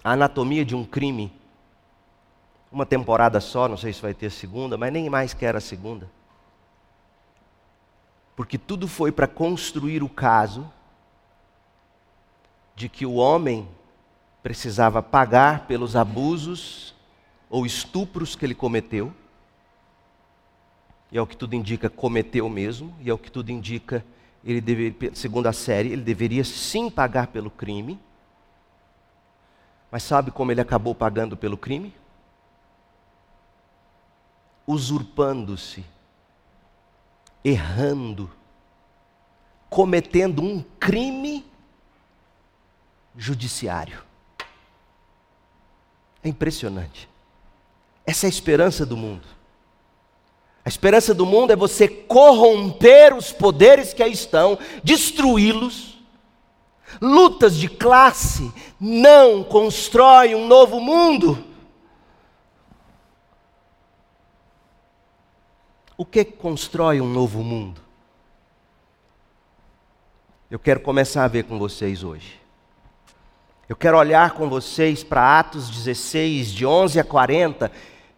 A 0.03 0.11
Anatomia 0.11 0.65
de 0.65 0.75
um 0.75 0.83
Crime. 0.83 1.31
Uma 2.71 2.85
temporada 2.85 3.39
só, 3.39 3.67
não 3.67 3.77
sei 3.77 3.93
se 3.93 4.01
vai 4.01 4.13
ter 4.13 4.29
segunda, 4.29 4.77
mas 4.77 4.91
nem 4.91 5.09
mais 5.09 5.33
quero 5.33 5.57
a 5.57 5.61
segunda 5.61 6.09
porque 8.37 8.59
tudo 8.59 8.87
foi 8.87 9.11
para 9.11 9.27
construir 9.27 10.03
o 10.03 10.07
caso 10.07 10.71
de 12.75 12.87
que 12.87 13.03
o 13.03 13.15
homem 13.15 13.67
precisava 14.43 15.01
pagar 15.01 15.65
pelos 15.65 15.95
abusos 15.95 16.93
ou 17.49 17.65
estupros 17.65 18.35
que 18.35 18.45
ele 18.45 18.53
cometeu. 18.53 19.11
E 21.11 21.17
é 21.17 21.21
o 21.21 21.25
que 21.25 21.35
tudo 21.35 21.55
indica, 21.55 21.89
cometeu 21.89 22.47
mesmo, 22.47 22.95
e 23.01 23.09
é 23.09 23.13
o 23.13 23.17
que 23.17 23.31
tudo 23.31 23.49
indica, 23.49 24.05
ele 24.43 24.95
segundo 25.13 25.47
a 25.47 25.53
série, 25.53 25.91
ele 25.91 26.01
deveria 26.01 26.43
sim 26.43 26.89
pagar 26.89 27.27
pelo 27.27 27.49
crime. 27.49 27.99
Mas 29.91 30.03
sabe 30.03 30.31
como 30.31 30.51
ele 30.51 30.61
acabou 30.61 30.93
pagando 30.93 31.35
pelo 31.37 31.57
crime? 31.57 31.93
Usurpando-se, 34.65 35.85
errando, 37.43 38.29
cometendo 39.69 40.41
um 40.41 40.61
crime 40.79 41.45
judiciário. 43.15 44.03
É 46.23 46.29
impressionante. 46.29 47.09
Essa 48.05 48.25
é 48.25 48.27
a 48.27 48.29
esperança 48.29 48.85
do 48.85 48.97
mundo. 48.97 49.36
A 50.67 50.69
esperança 50.69 51.13
do 51.13 51.25
mundo 51.25 51.51
é 51.51 51.55
você 51.55 51.87
corromper 51.87 53.15
os 53.15 53.31
poderes 53.31 53.93
que 53.93 54.03
aí 54.03 54.11
estão, 54.11 54.59
destruí-los. 54.83 55.97
Lutas 57.01 57.55
de 57.55 57.69
classe 57.69 58.51
não 58.77 59.45
constroem 59.45 60.35
um 60.35 60.45
novo 60.45 60.81
mundo. 60.81 61.41
O 65.95 66.03
que 66.03 66.25
constrói 66.25 66.99
um 66.99 67.07
novo 67.07 67.41
mundo? 67.41 67.79
Eu 70.51 70.59
quero 70.59 70.81
começar 70.81 71.23
a 71.23 71.29
ver 71.29 71.45
com 71.45 71.57
vocês 71.57 72.03
hoje. 72.03 72.41
Eu 73.69 73.75
quero 73.77 73.97
olhar 73.97 74.31
com 74.31 74.49
vocês 74.49 75.01
para 75.01 75.39
Atos 75.39 75.69
16, 75.69 76.51
de 76.51 76.65
11 76.65 76.99
a 76.99 77.05
40 77.05 77.71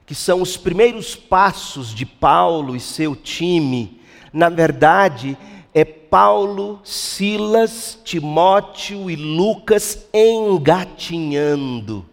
que 0.10 0.16
são 0.16 0.42
os 0.42 0.58
primeiros 0.58 1.16
passos 1.16 1.94
de 1.94 2.04
Paulo 2.04 2.75
e 2.75 2.80
seu 2.80 3.16
time, 3.16 4.01
na 4.34 4.50
verdade, 4.50 5.38
é 5.72 5.86
Paulo, 5.86 6.80
Silas, 6.84 8.00
Timóteo 8.04 9.08
e 9.12 9.16
Lucas 9.16 10.08
engatinhando 10.12 12.04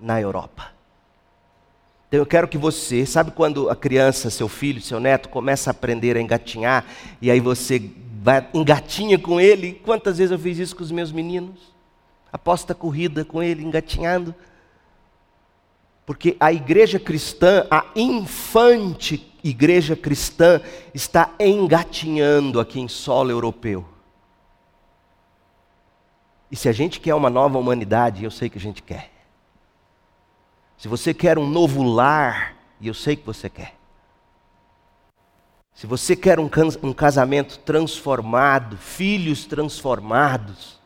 na 0.00 0.18
Europa. 0.18 0.68
Então 2.08 2.20
eu 2.20 2.24
quero 2.24 2.48
que 2.48 2.56
você, 2.56 3.04
sabe 3.04 3.32
quando 3.32 3.68
a 3.68 3.76
criança, 3.76 4.30
seu 4.30 4.48
filho, 4.48 4.80
seu 4.80 4.98
neto 4.98 5.28
começa 5.28 5.68
a 5.68 5.72
aprender 5.72 6.16
a 6.16 6.22
engatinhar 6.22 6.86
e 7.20 7.30
aí 7.30 7.38
você 7.38 7.90
vai 8.22 8.48
engatinha 8.54 9.18
com 9.18 9.38
ele? 9.38 9.74
Quantas 9.84 10.16
vezes 10.16 10.32
eu 10.32 10.38
fiz 10.38 10.56
isso 10.56 10.74
com 10.74 10.82
os 10.82 10.90
meus 10.90 11.12
meninos? 11.12 11.60
Aposta 12.32 12.74
corrida 12.74 13.26
com 13.26 13.42
ele 13.42 13.62
engatinhando. 13.62 14.34
Porque 16.06 16.36
a 16.38 16.52
igreja 16.52 17.00
cristã, 17.00 17.66
a 17.68 17.84
infante 17.96 19.28
igreja 19.42 19.96
cristã, 19.96 20.60
está 20.94 21.34
engatinhando 21.40 22.60
aqui 22.60 22.80
em 22.80 22.86
solo 22.86 23.30
europeu. 23.30 23.84
E 26.48 26.54
se 26.54 26.68
a 26.68 26.72
gente 26.72 27.00
quer 27.00 27.14
uma 27.14 27.28
nova 27.28 27.58
humanidade, 27.58 28.22
eu 28.22 28.30
sei 28.30 28.48
que 28.48 28.56
a 28.56 28.60
gente 28.60 28.84
quer. 28.84 29.10
Se 30.78 30.86
você 30.86 31.12
quer 31.12 31.38
um 31.38 31.48
novo 31.48 31.82
lar, 31.82 32.54
e 32.80 32.86
eu 32.86 32.94
sei 32.94 33.16
que 33.16 33.26
você 33.26 33.50
quer. 33.50 33.74
Se 35.74 35.88
você 35.88 36.14
quer 36.14 36.38
um, 36.38 36.48
um 36.82 36.92
casamento 36.92 37.58
transformado, 37.58 38.76
filhos 38.76 39.44
transformados, 39.44 40.78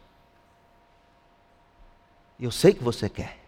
eu 2.39 2.51
sei 2.51 2.73
que 2.73 2.83
você 2.83 3.09
quer 3.09 3.40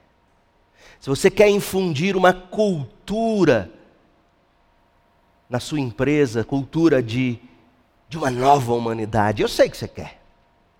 se 1.02 1.11
você 1.11 1.28
quer 1.28 1.49
infundir 1.49 2.16
uma 2.16 2.32
cultura 2.32 3.68
na 5.50 5.59
sua 5.59 5.80
empresa, 5.80 6.44
cultura 6.44 7.02
de, 7.02 7.40
de 8.09 8.16
uma 8.16 8.30
nova 8.30 8.73
humanidade, 8.73 9.42
eu 9.42 9.49
sei 9.49 9.68
que 9.68 9.76
você 9.76 9.88
quer. 9.88 10.23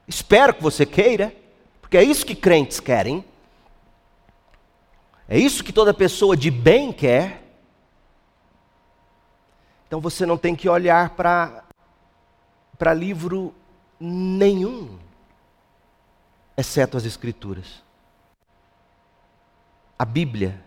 Espero 0.07 0.55
que 0.55 0.62
você 0.62 0.87
queira, 0.87 1.35
porque 1.80 1.97
é 1.97 2.04
isso 2.04 2.25
que 2.25 2.37
crentes 2.37 2.78
querem. 2.78 3.25
É 5.28 5.37
isso 5.37 5.65
que 5.65 5.73
toda 5.73 5.93
pessoa 5.93 6.37
de 6.37 6.52
bem 6.52 6.93
quer. 6.93 7.43
Então 9.89 10.00
você 10.00 10.25
não 10.25 10.39
tem 10.39 10.54
que 10.54 10.69
olhar 10.69 11.17
para 11.17 12.95
livro 12.95 13.52
nenhum, 13.99 15.00
exceto 16.56 16.97
as 16.97 17.04
Escrituras 17.04 17.82
a 20.02 20.04
Bíblia 20.04 20.60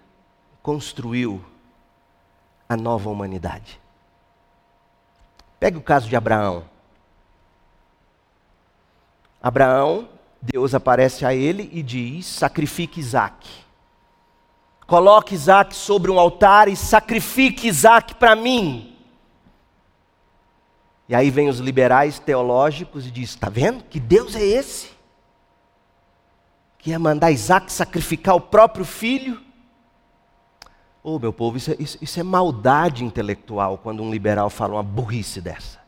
construiu 0.64 1.44
a 2.70 2.78
nova 2.78 3.10
humanidade. 3.10 3.82
Pegue 5.60 5.76
o 5.76 5.82
caso 5.82 6.08
de 6.08 6.16
Abraão. 6.16 6.64
Abraão, 9.44 10.08
Deus 10.42 10.74
aparece 10.74 11.26
a 11.26 11.36
ele 11.36 11.70
e 11.74 11.84
diz: 11.84 12.26
sacrifique 12.26 13.02
Isaac. 13.02 13.46
Coloque 14.88 15.36
Isaac 15.36 15.76
sobre 15.76 16.10
um 16.10 16.18
altar 16.18 16.70
e 16.70 16.78
sacrifique 16.78 17.68
Isaac 17.68 18.16
para 18.16 18.38
mim. 18.38 18.96
E 21.10 21.14
aí 21.14 21.30
vem 21.30 21.50
os 21.50 21.60
liberais 21.60 22.20
teológicos 22.20 23.06
e 23.06 23.12
diz: 23.12 23.32
está 23.32 23.50
vendo? 23.50 23.84
Que 23.84 24.00
Deus 24.00 24.34
é 24.34 24.44
esse? 24.44 24.95
Que 26.86 26.92
ia 26.92 27.00
mandar 27.00 27.32
Isaac 27.32 27.72
sacrificar 27.72 28.36
o 28.36 28.40
próprio 28.40 28.86
filho. 28.86 29.42
Ô 31.04 31.16
oh, 31.16 31.20
meu 31.20 31.34
povo, 31.34 31.58
isso 31.58 31.72
é, 31.72 31.76
isso, 31.80 31.98
isso 32.00 32.20
é 32.20 32.22
maldade 32.22 33.04
intelectual 33.04 33.80
quando 33.80 34.04
um 34.04 34.12
liberal 34.12 34.52
fala 34.52 34.76
uma 34.76 34.84
burrice 34.84 35.42
dessa. 35.42 35.80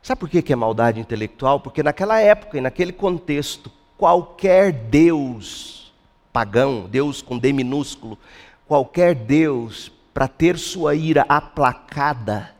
Sabe 0.00 0.20
por 0.20 0.30
que 0.30 0.50
é 0.50 0.56
maldade 0.56 0.98
intelectual? 0.98 1.60
Porque 1.60 1.82
naquela 1.82 2.18
época 2.18 2.56
e 2.56 2.62
naquele 2.62 2.94
contexto, 2.94 3.70
qualquer 3.98 4.72
Deus 4.72 5.92
pagão, 6.32 6.88
Deus 6.88 7.20
com 7.20 7.36
D 7.36 7.52
minúsculo, 7.52 8.18
qualquer 8.66 9.14
Deus, 9.14 9.92
para 10.14 10.26
ter 10.26 10.56
sua 10.56 10.94
ira 10.94 11.26
aplacada, 11.28 12.54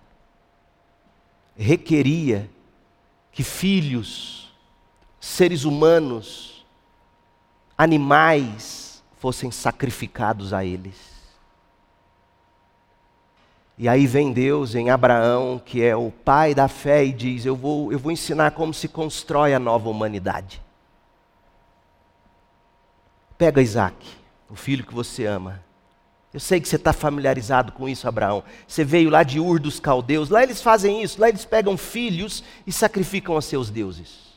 requeria 1.57 2.51
que 3.33 3.43
filhos 3.43 4.50
seres 5.21 5.65
humanos, 5.65 6.65
animais 7.77 9.03
fossem 9.19 9.51
sacrificados 9.51 10.55
a 10.55 10.65
eles. 10.65 11.11
E 13.77 13.89
aí 13.89 14.07
vem 14.07 14.33
Deus 14.33 14.75
em 14.75 14.91
Abraão, 14.91 15.61
que 15.65 15.83
é 15.83 15.95
o 15.95 16.11
pai 16.11 16.55
da 16.55 16.69
fé, 16.69 17.05
e 17.05 17.13
diz: 17.13 17.47
Eu 17.47 17.57
vou, 17.57 17.93
eu 17.93 17.99
vou 17.99 18.11
ensinar 18.11 18.51
como 18.53 18.75
se 18.75 18.89
constrói 18.89 19.55
a 19.55 19.59
nova 19.59 19.89
humanidade. 19.89 20.61
Pega 23.39 23.63
Isaac, 23.63 24.07
o 24.51 24.57
filho 24.57 24.85
que 24.85 24.95
você 24.95 25.25
ama. 25.25 25.63
Eu 26.33 26.39
sei 26.39 26.61
que 26.61 26.69
você 26.69 26.77
está 26.77 26.93
familiarizado 26.93 27.73
com 27.73 27.89
isso, 27.89 28.07
Abraão. 28.07 28.45
Você 28.69 28.85
veio 28.85 29.11
lá 29.11 29.23
de 29.23 29.41
Ur 29.41 29.59
dos 29.59 29.81
Caldeus. 29.81 30.29
Lá 30.29 30.43
eles 30.43 30.63
fazem 30.63 31.03
isso. 31.03 31.21
Lá 31.21 31.29
eles 31.29 31.45
pegam 31.45 31.77
filhos 31.77 32.45
e 32.67 32.71
sacrificam 32.71 33.37
a 33.37 33.43
seus 33.43 33.69
deuses. 33.69 34.30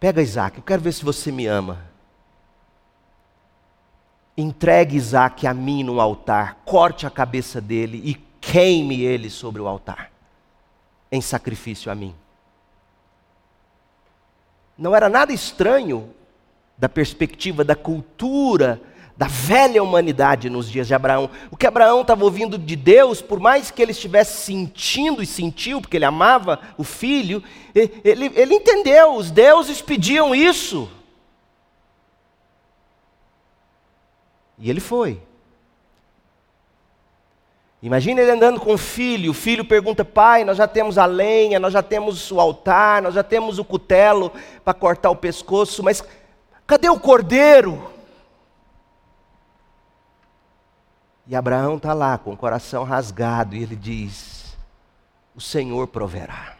Pega 0.00 0.22
Isaac, 0.22 0.58
eu 0.58 0.62
quero 0.62 0.80
ver 0.80 0.92
se 0.92 1.04
você 1.04 1.32
me 1.32 1.46
ama. 1.46 1.84
Entregue 4.36 4.96
Isaac 4.96 5.46
a 5.46 5.52
mim 5.52 5.82
no 5.82 6.00
altar, 6.00 6.58
corte 6.64 7.06
a 7.06 7.10
cabeça 7.10 7.60
dele 7.60 8.00
e 8.04 8.14
queime 8.40 9.02
ele 9.02 9.28
sobre 9.28 9.60
o 9.60 9.66
altar, 9.66 10.12
em 11.10 11.20
sacrifício 11.20 11.90
a 11.90 11.94
mim. 11.94 12.14
Não 14.76 14.94
era 14.94 15.08
nada 15.08 15.32
estranho 15.32 16.14
da 16.76 16.88
perspectiva 16.88 17.64
da 17.64 17.74
cultura 17.74 18.80
da 19.18 19.26
velha 19.26 19.82
humanidade 19.82 20.48
nos 20.48 20.70
dias 20.70 20.86
de 20.86 20.94
Abraão. 20.94 21.28
O 21.50 21.56
que 21.56 21.66
Abraão 21.66 22.02
estava 22.02 22.22
ouvindo 22.22 22.56
de 22.56 22.76
Deus, 22.76 23.20
por 23.20 23.40
mais 23.40 23.68
que 23.68 23.82
ele 23.82 23.90
estivesse 23.90 24.42
sentindo 24.42 25.20
e 25.20 25.26
sentiu, 25.26 25.80
porque 25.80 25.96
ele 25.96 26.04
amava 26.04 26.60
o 26.78 26.84
filho, 26.84 27.42
ele, 27.74 28.30
ele 28.36 28.54
entendeu, 28.54 29.16
os 29.16 29.32
deuses 29.32 29.82
pediam 29.82 30.32
isso. 30.32 30.88
E 34.56 34.70
ele 34.70 34.78
foi. 34.78 35.20
Imagina 37.82 38.20
ele 38.20 38.30
andando 38.30 38.60
com 38.60 38.74
o 38.74 38.78
filho, 38.78 39.32
o 39.32 39.34
filho 39.34 39.64
pergunta: 39.64 40.04
pai, 40.04 40.44
nós 40.44 40.56
já 40.56 40.68
temos 40.68 40.96
a 40.96 41.06
lenha, 41.06 41.58
nós 41.58 41.72
já 41.72 41.82
temos 41.82 42.30
o 42.30 42.38
altar, 42.38 43.02
nós 43.02 43.14
já 43.14 43.24
temos 43.24 43.58
o 43.58 43.64
cutelo 43.64 44.32
para 44.64 44.74
cortar 44.74 45.10
o 45.10 45.16
pescoço, 45.16 45.82
mas 45.82 46.04
cadê 46.64 46.88
o 46.88 47.00
cordeiro? 47.00 47.97
E 51.28 51.36
Abraão 51.36 51.76
está 51.76 51.92
lá 51.92 52.16
com 52.16 52.32
o 52.32 52.36
coração 52.36 52.84
rasgado 52.84 53.54
e 53.54 53.62
ele 53.62 53.76
diz: 53.76 54.56
O 55.36 55.40
Senhor 55.42 55.86
proverá. 55.86 56.56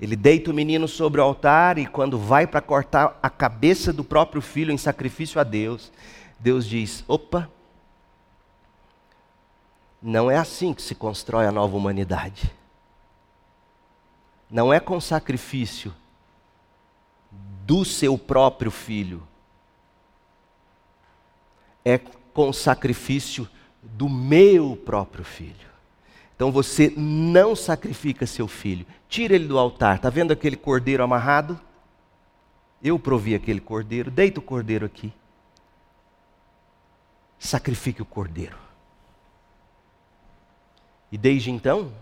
Ele 0.00 0.14
deita 0.14 0.52
o 0.52 0.54
menino 0.54 0.86
sobre 0.86 1.20
o 1.20 1.24
altar 1.24 1.76
e 1.76 1.84
quando 1.84 2.16
vai 2.16 2.46
para 2.46 2.60
cortar 2.60 3.18
a 3.20 3.28
cabeça 3.28 3.92
do 3.92 4.04
próprio 4.04 4.40
filho 4.40 4.72
em 4.72 4.78
sacrifício 4.78 5.40
a 5.40 5.44
Deus, 5.44 5.90
Deus 6.38 6.64
diz: 6.64 7.04
opa, 7.08 7.50
Não 10.00 10.30
é 10.30 10.36
assim 10.36 10.72
que 10.72 10.80
se 10.80 10.94
constrói 10.94 11.46
a 11.46 11.52
nova 11.52 11.76
humanidade. 11.76 12.54
Não 14.48 14.72
é 14.72 14.78
com 14.78 15.00
sacrifício 15.00 15.92
do 17.66 17.84
seu 17.84 18.16
próprio 18.16 18.70
filho. 18.70 19.27
É 21.84 21.98
com 21.98 22.52
sacrifício 22.52 23.48
do 23.82 24.08
meu 24.08 24.76
próprio 24.76 25.24
filho. 25.24 25.68
Então 26.34 26.52
você 26.52 26.92
não 26.96 27.56
sacrifica 27.56 28.26
seu 28.26 28.46
filho. 28.46 28.86
Tira 29.08 29.34
ele 29.34 29.48
do 29.48 29.58
altar. 29.58 29.96
Está 29.96 30.08
vendo 30.08 30.32
aquele 30.32 30.56
cordeiro 30.56 31.02
amarrado? 31.02 31.60
Eu 32.80 32.98
provi 32.98 33.34
aquele 33.34 33.60
cordeiro. 33.60 34.10
Deita 34.10 34.38
o 34.38 34.42
cordeiro 34.42 34.86
aqui. 34.86 35.12
Sacrifique 37.38 38.02
o 38.02 38.06
cordeiro. 38.06 38.56
E 41.10 41.18
desde 41.18 41.50
então, 41.50 41.92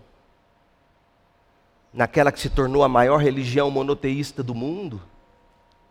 naquela 1.92 2.30
que 2.30 2.40
se 2.40 2.50
tornou 2.50 2.82
a 2.82 2.88
maior 2.88 3.18
religião 3.18 3.70
monoteísta 3.70 4.42
do 4.42 4.54
mundo, 4.54 5.00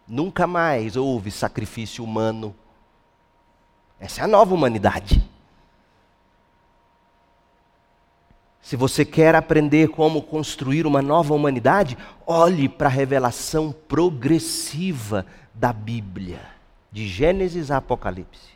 nunca 0.08 0.46
mais 0.46 0.96
houve 0.96 1.32
sacrifício 1.32 2.04
humano. 2.04 2.56
Essa 4.00 4.22
é 4.22 4.24
a 4.24 4.28
nova 4.28 4.54
humanidade. 4.54 5.24
Se 8.62 8.76
você 8.76 9.06
quer 9.06 9.36
aprender 9.36 9.90
como 9.90 10.24
construir 10.24 10.88
uma 10.88 11.02
nova 11.02 11.34
humanidade, 11.36 11.96
olhe 12.26 12.68
para 12.68 12.88
a 12.88 12.92
revelação 12.92 13.72
progressiva 13.72 15.26
da 15.54 15.72
Bíblia, 15.72 16.42
de 16.92 17.08
Gênesis 17.08 17.70
a 17.70 17.78
Apocalipse. 17.78 18.56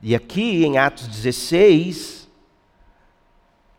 E 0.00 0.14
aqui 0.14 0.64
em 0.64 0.78
Atos 0.78 1.06
16, 1.06 2.28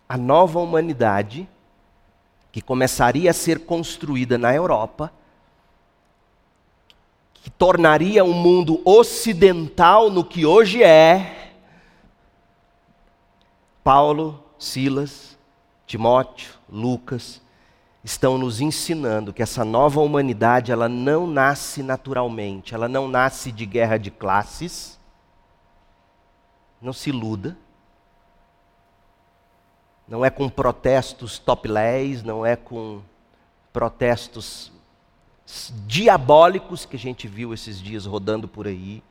a 0.08 0.16
nova 0.16 0.60
humanidade, 0.60 1.50
que 2.52 2.62
começaria 2.62 3.32
a 3.32 3.34
ser 3.34 3.66
construída 3.66 4.38
na 4.38 4.54
Europa, 4.54 5.12
que 7.42 7.50
tornaria 7.50 8.24
o 8.24 8.30
um 8.30 8.34
mundo 8.34 8.82
ocidental 8.84 10.10
no 10.10 10.24
que 10.24 10.46
hoje 10.46 10.84
é, 10.84 11.54
Paulo, 13.84 14.44
Silas, 14.58 15.38
Timóteo, 15.86 16.54
Lucas, 16.70 17.42
estão 18.04 18.38
nos 18.38 18.62
ensinando 18.62 19.34
que 19.34 19.42
essa 19.42 19.66
nova 19.66 20.00
humanidade, 20.02 20.72
ela 20.72 20.90
não 20.90 21.26
nasce 21.26 21.82
naturalmente, 21.82 22.76
ela 22.76 22.88
não 22.88 23.08
nasce 23.08 23.52
de 23.52 23.66
guerra 23.66 23.98
de 23.98 24.12
classes. 24.12 25.00
Não 26.82 26.94
se 26.94 27.10
iluda 27.10 27.58
não 30.10 30.26
é 30.26 30.32
com 30.32 30.50
protestos 30.50 31.38
topless, 31.38 32.26
não 32.26 32.44
é 32.44 32.56
com 32.56 33.00
protestos 33.72 34.72
diabólicos 35.86 36.86
que 36.86 36.96
a 36.96 37.00
gente 37.00 37.28
viu 37.28 37.54
esses 37.54 37.82
dias 37.82 38.06
rodando 38.06 38.48
por 38.48 38.68
aí. 38.68 39.04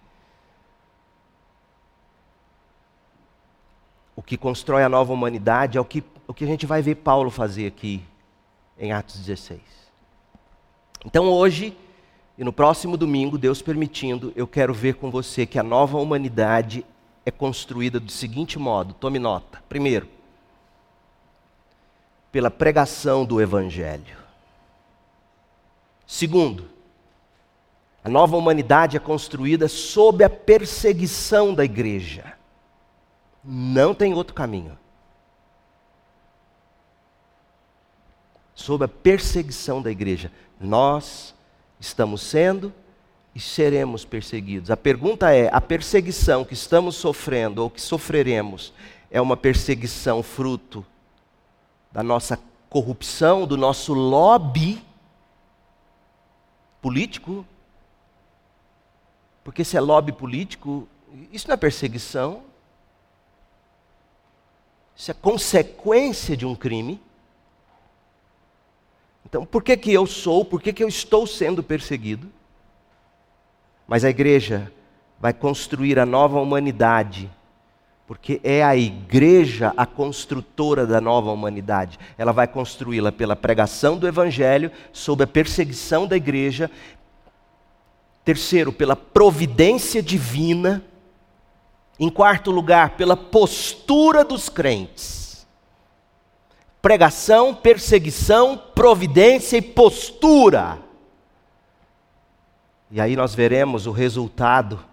O 4.15 4.23
que 4.23 4.37
constrói 4.37 4.83
a 4.83 4.89
nova 4.89 5.13
humanidade 5.13 5.79
é 5.79 5.81
o 5.81 5.85
que, 5.85 6.03
o 6.27 6.35
que 6.35 6.45
a 6.45 6.47
gente 6.47 6.67
vai 6.67 6.83
ver 6.83 6.97
Paulo 6.97 7.31
fazer 7.31 7.67
aqui 7.67 8.05
em 8.79 8.93
Atos 8.93 9.19
16. 9.19 9.61
Então 11.05 11.31
hoje 11.31 11.77
e 12.39 12.45
no 12.45 12.53
próximo 12.53 12.97
domingo, 12.97 13.37
Deus 13.37 13.61
permitindo, 13.61 14.33
eu 14.37 14.47
quero 14.47 14.73
ver 14.73 14.95
com 14.95 15.11
você 15.11 15.45
que 15.45 15.59
a 15.59 15.63
nova 15.63 15.99
humanidade 15.99 16.87
é 17.27 17.33
construída 17.33 17.99
do 17.99 18.13
seguinte 18.13 18.61
modo: 18.61 18.95
tome 18.95 19.19
nota. 19.19 19.61
Primeiro, 19.69 20.09
pela 22.31 22.49
pregação 22.49 23.25
do 23.25 23.41
Evangelho. 23.41 24.28
Segundo, 26.09 26.71
a 28.03 28.09
nova 28.09 28.35
humanidade 28.35 28.97
é 28.97 29.01
construída 29.01 29.69
sob 29.69 30.25
a 30.25 30.31
perseguição 30.31 31.53
da 31.53 31.67
igreja. 31.67 32.33
Não 33.45 33.95
tem 33.95 34.15
outro 34.15 34.33
caminho. 34.33 34.77
Sob 38.55 38.87
a 38.87 38.89
perseguição 38.89 39.83
da 39.83 39.91
igreja. 39.91 40.33
Nós 40.59 41.35
estamos 41.79 42.23
sendo 42.23 42.73
e 43.35 43.39
seremos 43.39 44.07
perseguidos. 44.07 44.71
A 44.71 44.79
pergunta 44.79 45.31
é: 45.31 45.51
a 45.53 45.61
perseguição 45.61 46.43
que 46.43 46.55
estamos 46.55 46.97
sofrendo 46.97 47.63
ou 47.63 47.69
que 47.69 47.83
sofreremos 47.83 48.73
é 49.11 49.21
uma 49.21 49.37
perseguição 49.37 50.23
fruto 50.23 50.85
da 51.93 52.03
nossa 52.03 52.41
corrupção, 52.71 53.47
do 53.47 53.59
nosso 53.59 53.93
lobby 53.93 54.88
político. 56.81 57.47
Porque 59.45 59.65
se 59.65 59.77
é 59.77 59.81
lobby 59.81 60.13
político, 60.13 60.89
isso 61.33 61.49
não 61.49 61.55
é 61.55 61.57
perseguição. 61.57 62.43
Isso 64.97 65.11
é 65.11 65.15
consequência 65.15 66.37
de 66.37 66.45
um 66.45 66.55
crime. 66.55 67.01
Então, 69.25 69.45
por 69.45 69.63
que, 69.63 69.77
que 69.77 69.93
eu 69.93 70.07
sou, 70.07 70.45
por 70.45 70.61
que, 70.61 70.73
que 70.73 70.83
eu 70.83 70.89
estou 70.89 71.27
sendo 71.27 71.63
perseguido? 71.63 72.33
Mas 73.87 74.05
a 74.05 74.11
igreja 74.11 74.73
vai 75.21 75.33
construir 75.33 75.99
a 75.99 76.07
nova 76.07 76.41
humanidade 76.41 77.31
porque 78.09 78.41
é 78.43 78.65
a 78.65 78.75
igreja 78.75 79.75
a 79.77 79.85
construtora 79.85 80.87
da 80.87 80.99
nova 80.99 81.31
humanidade. 81.31 81.99
Ela 82.17 82.33
vai 82.33 82.49
construí-la 82.49 83.13
pela 83.13 83.37
pregação 83.37 83.99
do 83.99 84.09
evangelho, 84.09 84.73
sob 84.95 85.23
a 85.23 85.27
perseguição 85.27 86.07
da 86.07 86.17
igreja. 86.17 86.71
Terceiro, 88.25 88.73
pela 88.73 88.97
providência 88.97 90.03
divina. 90.03 90.83
Em 92.01 92.09
quarto 92.09 92.51
lugar, 92.51 92.97
pela 92.97 93.15
postura 93.15 94.25
dos 94.25 94.49
crentes. 94.49 95.47
Pregação, 96.81 97.55
perseguição, 97.55 98.57
providência 98.75 99.59
e 99.59 99.63
postura. 99.63 100.79
E 102.91 103.03
aí 103.03 103.15
nós 103.15 103.35
veremos 103.35 103.87
o 103.87 103.93
resultado 103.93 104.88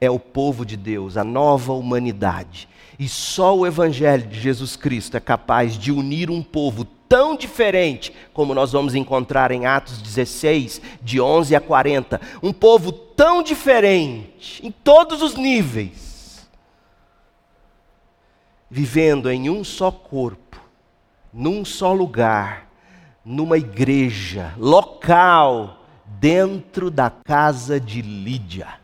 é 0.00 0.10
o 0.10 0.18
povo 0.18 0.64
de 0.64 0.76
Deus, 0.76 1.16
a 1.16 1.24
nova 1.24 1.72
humanidade. 1.72 2.68
E 2.98 3.08
só 3.08 3.56
o 3.56 3.66
Evangelho 3.66 4.26
de 4.26 4.40
Jesus 4.40 4.76
Cristo 4.76 5.16
é 5.16 5.20
capaz 5.20 5.76
de 5.76 5.92
unir 5.92 6.30
um 6.30 6.42
povo 6.42 6.84
tão 6.84 7.36
diferente, 7.36 8.12
como 8.32 8.54
nós 8.54 8.72
vamos 8.72 8.94
encontrar 8.94 9.50
em 9.50 9.66
Atos 9.66 10.00
16, 10.00 10.80
de 11.02 11.20
11 11.20 11.56
a 11.56 11.60
40. 11.60 12.20
Um 12.42 12.52
povo 12.52 12.92
tão 12.92 13.42
diferente, 13.42 14.64
em 14.64 14.70
todos 14.70 15.20
os 15.20 15.34
níveis, 15.34 16.48
vivendo 18.70 19.30
em 19.30 19.50
um 19.50 19.64
só 19.64 19.90
corpo, 19.90 20.60
num 21.32 21.64
só 21.64 21.92
lugar, 21.92 22.70
numa 23.24 23.58
igreja 23.58 24.54
local, 24.56 25.84
dentro 26.06 26.90
da 26.90 27.10
casa 27.10 27.80
de 27.80 28.02
Lídia. 28.02 28.79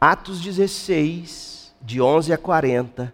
Atos 0.00 0.40
16, 0.40 1.74
de 1.82 2.00
11 2.00 2.32
a 2.32 2.38
40, 2.38 3.12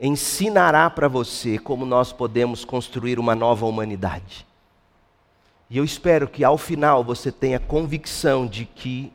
ensinará 0.00 0.88
para 0.88 1.06
você 1.06 1.58
como 1.58 1.84
nós 1.84 2.14
podemos 2.14 2.64
construir 2.64 3.18
uma 3.18 3.34
nova 3.34 3.66
humanidade. 3.66 4.46
E 5.68 5.76
eu 5.76 5.84
espero 5.84 6.26
que 6.26 6.42
ao 6.42 6.56
final 6.56 7.04
você 7.04 7.30
tenha 7.30 7.60
convicção 7.60 8.46
de 8.46 8.64
que 8.64 9.12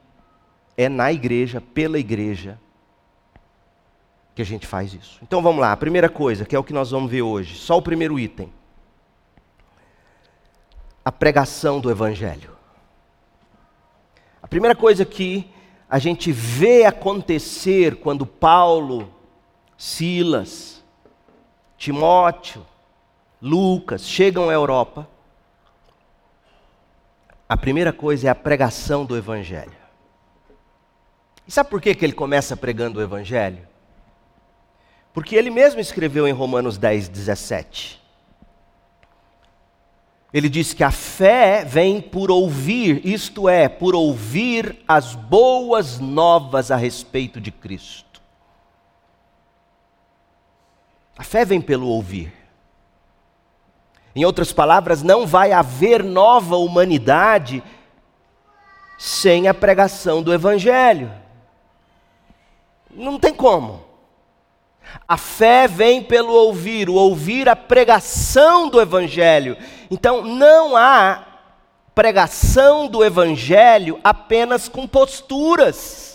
é 0.78 0.88
na 0.88 1.12
igreja, 1.12 1.60
pela 1.60 1.98
igreja, 1.98 2.60
que 4.36 4.42
a 4.44 4.46
gente 4.46 4.68
faz 4.68 4.94
isso. 4.94 5.20
Então 5.24 5.42
vamos 5.42 5.62
lá, 5.62 5.72
a 5.72 5.78
primeira 5.78 6.10
coisa, 6.10 6.46
que 6.46 6.56
é 6.56 6.60
o 6.60 6.64
que 6.64 6.74
nós 6.74 6.92
vamos 6.92 7.10
ver 7.10 7.24
hoje, 7.24 7.56
só 7.56 7.78
o 7.78 7.82
primeiro 7.82 8.20
item. 8.20 8.54
A 11.04 11.12
pregação 11.12 11.80
do 11.80 11.90
Evangelho. 11.90 12.56
A 14.44 14.48
primeira 14.48 14.76
coisa 14.76 15.04
que 15.04 15.50
a 15.90 15.98
gente 15.98 16.32
vê 16.32 16.86
acontecer 16.86 17.96
quando 17.96 18.26
Paulo, 18.26 19.12
Silas, 19.76 20.84
Timóteo, 21.78 22.64
Lucas 23.42 24.08
chegam 24.08 24.50
à 24.50 24.54
Europa, 24.54 25.08
a 27.48 27.58
primeira 27.58 27.92
coisa 27.92 28.28
é 28.28 28.30
a 28.30 28.36
pregação 28.36 29.04
do 29.04 29.18
Evangelho. 29.18 29.80
E 31.48 31.52
sabe 31.52 31.72
por 31.72 31.82
que, 31.82 31.96
que 31.96 32.06
ele 32.06 32.14
começa 32.14 32.56
pregando 32.56 33.00
o 33.00 33.02
Evangelho? 33.02 33.68
Porque 35.12 35.36
ele 35.36 35.50
mesmo 35.50 35.80
escreveu 35.80 36.28
em 36.28 36.32
Romanos 36.32 36.78
10, 36.78 37.10
17. 37.10 37.99
Ele 40.32 40.48
diz 40.48 40.74
que 40.74 40.84
a 40.84 40.92
fé 40.92 41.66
vem 41.66 42.00
por 42.00 42.30
ouvir, 42.30 43.06
isto 43.06 43.50
é, 43.50 43.68
por 43.68 43.96
ouvir 43.96 44.84
as 44.88 45.16
boas 45.16 46.00
novas 46.00 46.70
a 46.70 46.76
respeito 46.76 47.42
de 47.42 47.52
Cristo. 47.52 48.22
A 51.18 51.24
fé 51.24 51.44
vem 51.44 51.60
pelo 51.60 51.88
ouvir. 51.88 52.32
Em 54.16 54.24
outras 54.24 54.54
palavras, 54.54 55.02
não 55.02 55.26
vai 55.26 55.52
haver 55.52 56.04
nova 56.04 56.58
humanidade 56.58 57.64
sem 58.98 59.48
a 59.48 59.54
pregação 59.54 60.22
do 60.22 60.34
Evangelho. 60.34 61.12
Não 62.92 63.20
tem 63.20 63.34
como. 63.34 63.89
A 65.08 65.18
fé 65.18 65.68
vem 65.68 66.04
pelo 66.04 66.34
ouvir, 66.34 66.90
o 66.90 66.94
ouvir 66.94 67.50
a 67.50 67.56
pregação 67.56 68.70
do 68.70 68.80
Evangelho. 68.80 69.58
Então 69.90 70.24
não 70.24 70.76
há 70.76 71.26
pregação 71.96 72.88
do 72.88 73.04
Evangelho 73.04 74.00
apenas 74.04 74.70
com 74.70 74.88
posturas. 74.88 76.10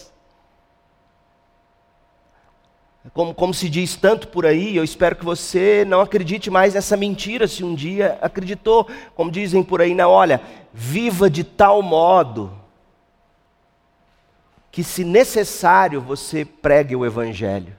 Como, 3.13 3.35
como 3.35 3.53
se 3.53 3.69
diz 3.69 3.95
tanto 3.97 4.29
por 4.29 4.47
aí, 4.47 4.77
eu 4.77 4.83
espero 4.83 5.15
que 5.15 5.25
você 5.25 5.85
não 5.87 6.01
acredite 6.01 6.51
mais 6.51 6.73
nessa 6.73 6.97
mentira 6.97 7.47
se 7.47 7.63
um 7.63 7.75
dia 7.75 8.19
acreditou. 8.23 8.89
Como 9.15 9.31
dizem 9.31 9.63
por 9.63 9.83
aí, 9.83 9.95
não, 9.95 10.11
olha, 10.11 10.41
viva 10.73 11.29
de 11.29 11.45
tal 11.45 11.83
modo 11.83 12.51
que, 14.73 14.83
se 14.83 15.05
necessário, 15.05 16.01
você 16.01 16.45
pregue 16.45 16.97
o 16.97 17.05
Evangelho. 17.05 17.77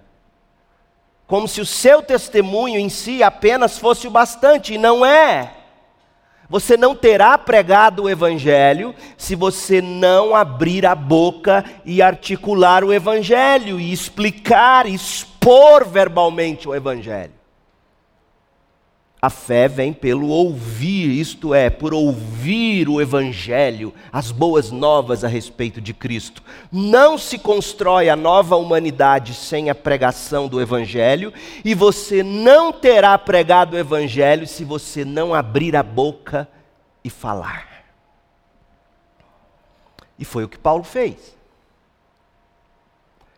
Como 1.27 1.47
se 1.47 1.59
o 1.59 1.65
seu 1.65 2.01
testemunho 2.01 2.79
em 2.79 2.89
si 2.89 3.23
apenas 3.23 3.77
fosse 3.77 4.07
o 4.07 4.11
bastante, 4.11 4.73
e 4.73 4.77
não 4.77 5.05
é. 5.05 5.51
Você 6.47 6.77
não 6.77 6.95
terá 6.95 7.37
pregado 7.37 8.03
o 8.03 8.09
Evangelho 8.09 8.93
se 9.17 9.35
você 9.35 9.81
não 9.81 10.35
abrir 10.35 10.85
a 10.85 10.93
boca 10.93 11.65
e 11.83 12.01
articular 12.01 12.83
o 12.83 12.93
Evangelho, 12.93 13.79
e 13.79 13.91
explicar, 13.91 14.85
expor 14.85 15.85
verbalmente 15.85 16.69
o 16.69 16.75
Evangelho. 16.75 17.34
A 19.21 19.29
fé 19.29 19.67
vem 19.67 19.91
pelo 19.91 20.27
ouvir, 20.27 21.09
isto 21.09 21.53
é, 21.53 21.69
por 21.69 21.93
ouvir 21.93 22.87
o 22.89 23.01
Evangelho, 23.01 23.93
as 24.11 24.29
boas 24.29 24.71
novas 24.71 25.23
a 25.23 25.27
respeito 25.27 25.79
de 25.81 25.93
Cristo. 25.93 26.43
Não 26.71 27.17
se 27.17 27.39
constrói 27.39 28.09
a 28.09 28.15
nova 28.15 28.55
humanidade 28.55 29.33
sem 29.33 29.69
a 29.69 29.75
pregação 29.75 30.47
do 30.47 30.61
Evangelho, 30.61 31.33
e 31.63 31.73
você 31.73 32.21
não 32.21 32.71
terá 32.71 33.17
pregado 33.17 33.75
o 33.75 33.79
Evangelho 33.79 34.45
se 34.45 34.63
você 34.63 35.05
não 35.05 35.33
abrir 35.33 35.75
a 35.75 35.83
boca 35.83 36.47
e 37.03 37.09
falar. 37.09 37.85
E 40.19 40.25
foi 40.25 40.43
o 40.43 40.49
que 40.49 40.59
Paulo 40.59 40.83
fez. 40.83 41.35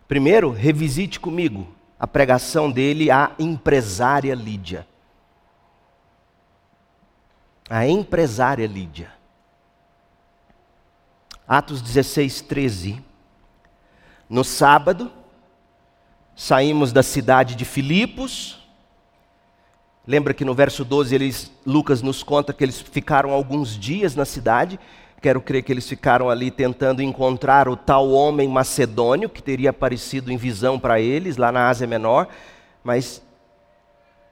Primeiro, 0.07 0.51
revisite 0.51 1.19
comigo 1.19 1.67
a 1.99 2.07
pregação 2.07 2.69
dele 2.69 3.09
à 3.09 3.31
empresária 3.39 4.33
Lídia 4.33 4.85
a 7.69 7.87
empresária 7.87 8.65
Lídia. 8.65 9.11
Atos 11.47 11.81
16, 11.81 12.41
13. 12.41 13.03
No 14.29 14.43
sábado, 14.43 15.11
saímos 16.35 16.91
da 16.91 17.03
cidade 17.03 17.55
de 17.55 17.65
Filipos. 17.65 18.61
Lembra 20.05 20.33
que 20.33 20.45
no 20.45 20.53
verso 20.53 20.85
12 20.85 21.15
eles, 21.15 21.51
Lucas 21.65 22.01
nos 22.01 22.23
conta 22.23 22.53
que 22.53 22.63
eles 22.63 22.79
ficaram 22.79 23.31
alguns 23.31 23.77
dias 23.77 24.15
na 24.15 24.25
cidade. 24.25 24.79
Quero 25.21 25.41
crer 25.41 25.63
que 25.63 25.71
eles 25.71 25.87
ficaram 25.87 26.29
ali 26.29 26.51
tentando 26.51 27.01
encontrar 27.01 27.67
o 27.67 27.75
tal 27.75 28.11
homem 28.11 28.47
macedônio 28.47 29.29
que 29.29 29.41
teria 29.41 29.71
aparecido 29.71 30.31
em 30.31 30.37
visão 30.37 30.79
para 30.79 30.99
eles 30.99 31.37
lá 31.37 31.51
na 31.51 31.67
Ásia 31.69 31.87
Menor, 31.87 32.27
mas 32.83 33.21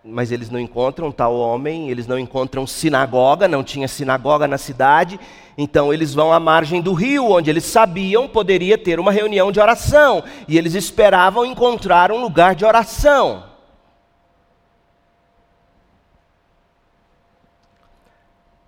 mas 0.07 0.31
eles 0.31 0.51
não 0.51 0.59
encontram 0.59 1.11
tal 1.11 1.35
homem, 1.35 1.89
eles 1.89 2.05
não 2.05 2.19
encontram 2.19 2.67
sinagoga, 2.67 3.47
não 3.47 3.63
tinha 3.63 3.87
sinagoga 3.87 4.47
na 4.47 4.57
cidade, 4.57 5.19
então 5.57 5.91
eles 5.91 6.13
vão 6.13 6.31
à 6.31 6.39
margem 6.39 6.79
do 6.79 6.93
rio, 6.93 7.31
onde 7.31 7.49
eles 7.49 7.63
sabiam 7.63 8.27
poderia 8.27 8.77
ter 8.77 8.99
uma 8.99 9.11
reunião 9.11 9.51
de 9.51 9.59
oração, 9.59 10.23
e 10.47 10.59
eles 10.59 10.75
esperavam 10.75 11.43
encontrar 11.43 12.11
um 12.11 12.21
lugar 12.21 12.53
de 12.53 12.63
oração. 12.63 13.43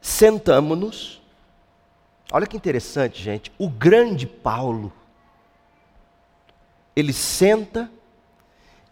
Sentamos-nos, 0.01 1.21
olha 2.31 2.47
que 2.47 2.57
interessante, 2.57 3.21
gente, 3.21 3.51
o 3.59 3.69
grande 3.69 4.25
Paulo, 4.25 4.91
ele 6.95 7.13
senta 7.13 7.91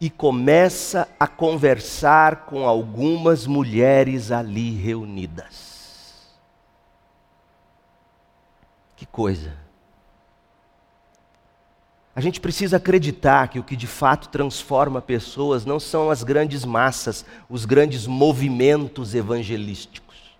e 0.05 0.09
começa 0.11 1.09
a 1.19 1.25
conversar 1.25 2.45
com 2.45 2.67
algumas 2.67 3.47
mulheres 3.47 4.31
ali 4.31 4.69
reunidas. 4.69 6.37
Que 8.95 9.03
coisa! 9.03 9.57
A 12.15 12.21
gente 12.21 12.39
precisa 12.39 12.77
acreditar 12.77 13.47
que 13.47 13.57
o 13.57 13.63
que 13.63 13.75
de 13.75 13.87
fato 13.87 14.29
transforma 14.29 15.01
pessoas 15.01 15.65
não 15.65 15.79
são 15.79 16.11
as 16.11 16.21
grandes 16.21 16.63
massas, 16.63 17.25
os 17.49 17.65
grandes 17.65 18.05
movimentos 18.05 19.15
evangelísticos. 19.15 20.37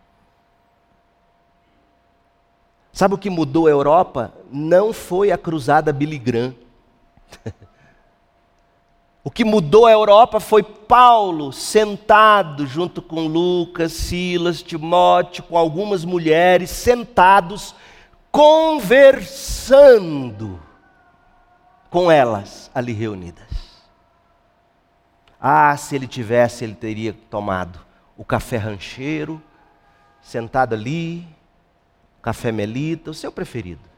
Sabe 2.94 3.16
o 3.16 3.18
que 3.18 3.32
mudou 3.32 3.66
a 3.66 3.72
Europa? 3.72 4.32
Não 4.52 4.94
foi 4.94 5.32
a 5.32 5.40
cruzada 5.40 5.92
Billy 5.92 6.20
Graham. 6.20 6.54
O 9.28 9.32
que 9.32 9.44
mudou 9.44 9.88
a 9.88 9.92
Europa 9.92 10.40
foi 10.40 10.62
Paulo 10.62 11.52
sentado 11.52 12.68
junto 12.68 13.02
com 13.02 13.26
Lucas, 13.26 13.92
Silas, 13.92 14.62
Timóteo, 14.62 15.44
com 15.46 15.58
algumas 15.58 16.06
mulheres, 16.06 16.70
sentados, 16.70 17.74
conversando 18.32 20.62
com 21.90 22.12
elas 22.12 22.70
ali 22.76 22.94
reunidas. 22.94 23.82
Ah, 25.42 25.76
se 25.76 25.96
ele 25.96 26.06
tivesse, 26.06 26.64
ele 26.64 26.76
teria 26.76 27.12
tomado 27.12 27.80
o 28.16 28.24
café 28.24 28.58
rancheiro, 28.58 29.42
sentado 30.22 30.76
ali, 30.76 31.28
café 32.22 32.52
melita, 32.52 33.10
o 33.10 33.14
seu 33.16 33.32
preferido. 33.32 33.90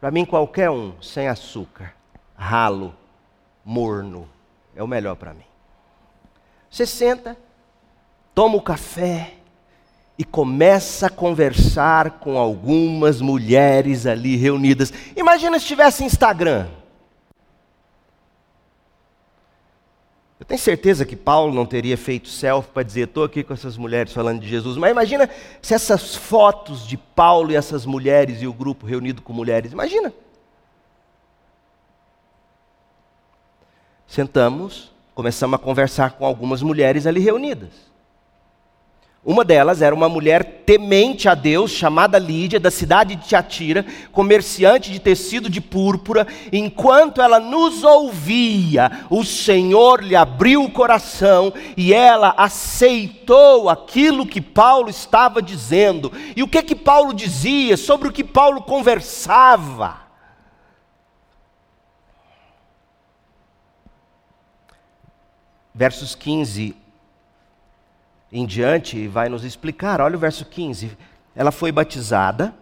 Para 0.00 0.10
mim, 0.10 0.24
qualquer 0.24 0.70
um, 0.70 0.94
sem 1.02 1.28
açúcar, 1.28 1.92
ralo 2.34 3.01
morno. 3.64 4.28
É 4.74 4.82
o 4.82 4.86
melhor 4.86 5.16
para 5.16 5.34
mim. 5.34 5.44
Você 6.70 6.86
senta, 6.86 7.36
toma 8.34 8.56
o 8.56 8.62
café 8.62 9.34
e 10.18 10.24
começa 10.24 11.06
a 11.06 11.10
conversar 11.10 12.18
com 12.20 12.38
algumas 12.38 13.20
mulheres 13.20 14.06
ali 14.06 14.36
reunidas. 14.36 14.92
Imagina 15.16 15.58
se 15.58 15.66
tivesse 15.66 16.04
Instagram. 16.04 16.68
Eu 20.42 20.46
tenho 20.46 20.58
certeza 20.58 21.06
que 21.06 21.14
Paulo 21.14 21.54
não 21.54 21.64
teria 21.64 21.96
feito 21.96 22.28
selfie 22.28 22.72
para 22.72 22.82
dizer, 22.82 23.06
estou 23.06 23.22
aqui 23.22 23.44
com 23.44 23.54
essas 23.54 23.76
mulheres 23.76 24.12
falando 24.12 24.40
de 24.40 24.48
Jesus. 24.48 24.76
Mas 24.76 24.90
imagina 24.90 25.30
se 25.60 25.72
essas 25.72 26.16
fotos 26.16 26.86
de 26.86 26.96
Paulo 26.96 27.52
e 27.52 27.56
essas 27.56 27.86
mulheres 27.86 28.42
e 28.42 28.46
o 28.46 28.52
grupo 28.52 28.84
reunido 28.84 29.22
com 29.22 29.32
mulheres. 29.32 29.72
Imagina. 29.72 30.12
Sentamos, 34.12 34.90
começamos 35.14 35.58
a 35.58 35.58
conversar 35.58 36.10
com 36.10 36.26
algumas 36.26 36.60
mulheres 36.60 37.06
ali 37.06 37.18
reunidas. 37.18 37.70
Uma 39.24 39.42
delas 39.42 39.80
era 39.80 39.94
uma 39.94 40.06
mulher 40.06 40.64
temente 40.66 41.30
a 41.30 41.34
Deus, 41.34 41.70
chamada 41.70 42.18
Lídia, 42.18 42.60
da 42.60 42.70
cidade 42.70 43.16
de 43.16 43.26
Tiatira, 43.26 43.86
comerciante 44.12 44.92
de 44.92 44.98
tecido 44.98 45.48
de 45.48 45.62
púrpura. 45.62 46.26
Enquanto 46.52 47.22
ela 47.22 47.40
nos 47.40 47.82
ouvia, 47.82 49.06
o 49.08 49.24
Senhor 49.24 50.04
lhe 50.04 50.14
abriu 50.14 50.62
o 50.62 50.70
coração 50.70 51.50
e 51.74 51.94
ela 51.94 52.34
aceitou 52.36 53.70
aquilo 53.70 54.26
que 54.26 54.42
Paulo 54.42 54.90
estava 54.90 55.40
dizendo. 55.40 56.12
E 56.36 56.42
o 56.42 56.48
que 56.48 56.62
que 56.62 56.74
Paulo 56.74 57.14
dizia, 57.14 57.78
sobre 57.78 58.08
o 58.08 58.12
que 58.12 58.22
Paulo 58.22 58.60
conversava? 58.60 60.11
Versos 65.74 66.14
15 66.14 66.76
em 68.32 68.46
diante, 68.46 69.06
vai 69.06 69.28
nos 69.28 69.44
explicar. 69.44 70.00
Olha 70.00 70.16
o 70.16 70.18
verso 70.18 70.44
15. 70.44 70.96
Ela 71.36 71.52
foi 71.52 71.70
batizada, 71.70 72.54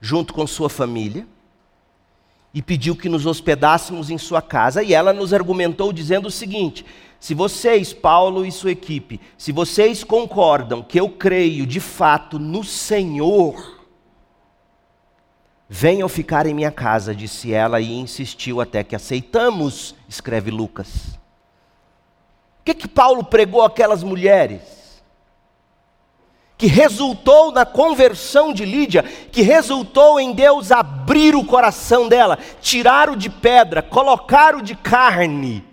junto 0.00 0.32
com 0.32 0.46
sua 0.46 0.70
família, 0.70 1.26
e 2.54 2.62
pediu 2.62 2.96
que 2.96 3.08
nos 3.08 3.26
hospedássemos 3.26 4.10
em 4.10 4.18
sua 4.18 4.40
casa, 4.40 4.82
e 4.82 4.94
ela 4.94 5.12
nos 5.12 5.32
argumentou 5.32 5.92
dizendo 5.92 6.26
o 6.26 6.30
seguinte: 6.30 6.84
se 7.18 7.34
vocês, 7.34 7.92
Paulo 7.92 8.46
e 8.46 8.50
sua 8.50 8.70
equipe, 8.70 9.20
se 9.36 9.52
vocês 9.52 10.02
concordam 10.02 10.82
que 10.82 10.98
eu 10.98 11.08
creio 11.10 11.66
de 11.66 11.80
fato 11.80 12.38
no 12.38 12.64
Senhor, 12.64 13.80
venham 15.68 16.08
ficar 16.08 16.46
em 16.46 16.54
minha 16.54 16.72
casa, 16.72 17.14
disse 17.14 17.52
ela, 17.52 17.80
e 17.80 17.92
insistiu 17.92 18.60
até 18.60 18.82
que 18.82 18.96
aceitamos, 18.96 19.94
escreve 20.08 20.50
Lucas. 20.50 21.19
O 22.60 22.62
que 22.64 22.74
que 22.74 22.88
Paulo 22.88 23.24
pregou 23.24 23.62
àquelas 23.62 24.02
mulheres? 24.02 24.80
que 26.60 26.66
resultou 26.66 27.50
na 27.50 27.64
conversão 27.64 28.52
de 28.52 28.66
Lídia, 28.66 29.02
que 29.02 29.40
resultou 29.40 30.20
em 30.20 30.34
Deus 30.34 30.70
abrir 30.70 31.34
o 31.34 31.42
coração 31.42 32.06
dela, 32.06 32.38
tirar 32.60 33.08
o 33.08 33.16
de 33.16 33.30
pedra, 33.30 33.80
colocar 33.80 34.54
o 34.54 34.60
de 34.60 34.74
carne. 34.74 35.64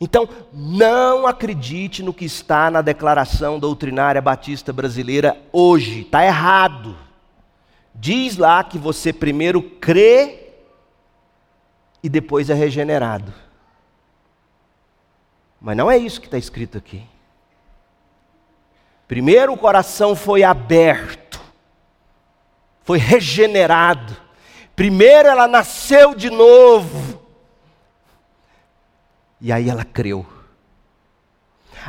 Então, 0.00 0.28
não 0.52 1.26
acredite 1.26 2.00
no 2.00 2.14
que 2.14 2.24
está 2.24 2.70
na 2.70 2.80
declaração 2.80 3.58
doutrinária 3.58 4.22
batista 4.22 4.72
brasileira 4.72 5.36
hoje, 5.52 6.02
está 6.02 6.24
errado. 6.24 6.96
Diz 7.92 8.36
lá 8.36 8.62
que 8.62 8.78
você 8.78 9.12
primeiro 9.12 9.60
crê 9.60 10.52
e 12.00 12.08
depois 12.08 12.50
é 12.50 12.54
regenerado. 12.54 13.34
Mas 15.62 15.76
não 15.76 15.88
é 15.88 15.96
isso 15.96 16.20
que 16.20 16.26
está 16.26 16.36
escrito 16.36 16.76
aqui. 16.76 17.04
Primeiro 19.06 19.52
o 19.52 19.56
coração 19.56 20.16
foi 20.16 20.42
aberto, 20.42 21.40
foi 22.82 22.98
regenerado. 22.98 24.16
Primeiro 24.74 25.28
ela 25.28 25.46
nasceu 25.46 26.16
de 26.16 26.30
novo. 26.30 27.22
E 29.40 29.52
aí 29.52 29.68
ela 29.68 29.84
creu. 29.84 30.26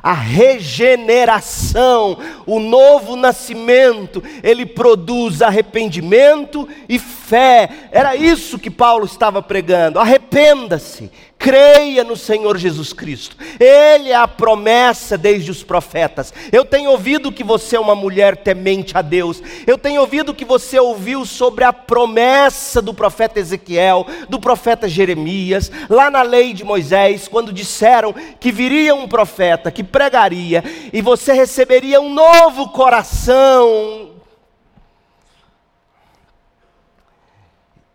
A 0.01 0.13
regeneração, 0.13 2.17
o 2.45 2.59
novo 2.59 3.15
nascimento, 3.15 4.23
ele 4.41 4.65
produz 4.65 5.41
arrependimento 5.41 6.67
e 6.89 6.97
fé. 6.97 7.69
Era 7.91 8.15
isso 8.15 8.57
que 8.57 8.71
Paulo 8.71 9.05
estava 9.05 9.41
pregando. 9.41 9.99
Arrependa-se, 9.99 11.11
creia 11.43 12.05
no 12.05 12.15
Senhor 12.15 12.57
Jesus 12.57 12.93
Cristo. 12.93 13.35
Ele 13.59 14.11
é 14.11 14.15
a 14.15 14.25
promessa 14.25 15.17
desde 15.17 15.51
os 15.51 15.61
profetas. 15.61 16.33
Eu 16.53 16.63
tenho 16.63 16.89
ouvido 16.89 17.33
que 17.33 17.43
você 17.43 17.75
é 17.75 17.79
uma 17.81 17.93
mulher 17.93 18.37
temente 18.37 18.97
a 18.97 19.01
Deus. 19.01 19.43
Eu 19.67 19.77
tenho 19.77 19.99
ouvido 19.99 20.33
que 20.33 20.45
você 20.45 20.79
ouviu 20.79 21.25
sobre 21.25 21.65
a 21.65 21.73
promessa 21.73 22.81
do 22.81 22.93
profeta 22.93 23.41
Ezequiel, 23.41 24.07
do 24.29 24.39
profeta 24.39 24.87
Jeremias, 24.87 25.69
lá 25.89 26.09
na 26.09 26.21
lei 26.21 26.53
de 26.53 26.63
Moisés, 26.63 27.27
quando 27.27 27.51
disseram 27.51 28.15
que 28.39 28.49
viria 28.49 28.95
um 28.95 29.05
profeta 29.05 29.69
que 29.69 29.83
pregaria 29.83 30.63
e 30.93 31.01
você 31.01 31.33
receberia 31.33 31.99
um 31.99 32.13
novo 32.13 32.69
coração. 32.69 34.11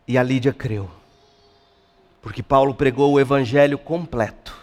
E 0.06 0.18
a 0.18 0.22
Lídia 0.22 0.52
creu. 0.52 0.97
Porque 2.28 2.42
Paulo 2.42 2.74
pregou 2.74 3.14
o 3.14 3.18
evangelho 3.18 3.78
completo. 3.78 4.54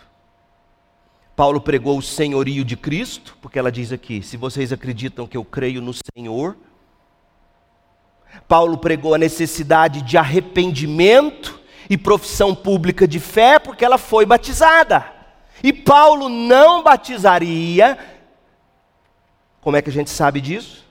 Paulo 1.35 1.59
pregou 1.59 1.97
o 1.97 2.01
senhorio 2.01 2.63
de 2.63 2.77
Cristo, 2.77 3.35
porque 3.41 3.57
ela 3.57 3.71
diz 3.71 3.91
aqui: 3.91 4.21
se 4.21 4.37
vocês 4.37 4.71
acreditam 4.71 5.25
que 5.25 5.35
eu 5.35 5.43
creio 5.43 5.81
no 5.81 5.91
Senhor. 5.91 6.55
Paulo 8.47 8.77
pregou 8.77 9.15
a 9.15 9.17
necessidade 9.17 10.03
de 10.03 10.15
arrependimento 10.15 11.59
e 11.89 11.97
profissão 11.97 12.53
pública 12.53 13.07
de 13.07 13.19
fé, 13.19 13.57
porque 13.57 13.83
ela 13.83 13.97
foi 13.97 14.27
batizada. 14.27 15.03
E 15.63 15.73
Paulo 15.73 16.29
não 16.29 16.83
batizaria. 16.83 17.97
Como 19.59 19.75
é 19.75 19.81
que 19.81 19.89
a 19.89 19.93
gente 19.93 20.11
sabe 20.11 20.39
disso? 20.39 20.85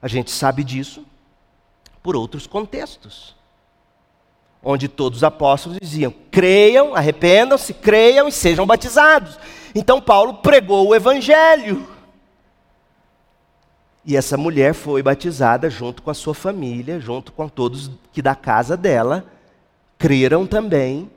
A 0.00 0.06
gente 0.06 0.30
sabe 0.30 0.62
disso 0.62 1.04
por 2.04 2.14
outros 2.14 2.46
contextos 2.46 3.34
onde 4.64 4.88
todos 4.88 5.18
os 5.18 5.24
apóstolos 5.24 5.78
diziam: 5.80 6.12
creiam, 6.30 6.94
arrependam-se, 6.94 7.74
creiam 7.74 8.26
e 8.26 8.32
sejam 8.32 8.66
batizados. 8.66 9.38
Então 9.74 10.00
Paulo 10.00 10.34
pregou 10.34 10.88
o 10.88 10.94
evangelho. 10.94 11.86
E 14.06 14.16
essa 14.16 14.36
mulher 14.36 14.74
foi 14.74 15.02
batizada 15.02 15.70
junto 15.70 16.02
com 16.02 16.10
a 16.10 16.14
sua 16.14 16.34
família, 16.34 17.00
junto 17.00 17.32
com 17.32 17.48
todos 17.48 17.90
que 18.12 18.20
da 18.20 18.34
casa 18.34 18.76
dela 18.76 19.24
creram 19.98 20.46
também. 20.46 21.10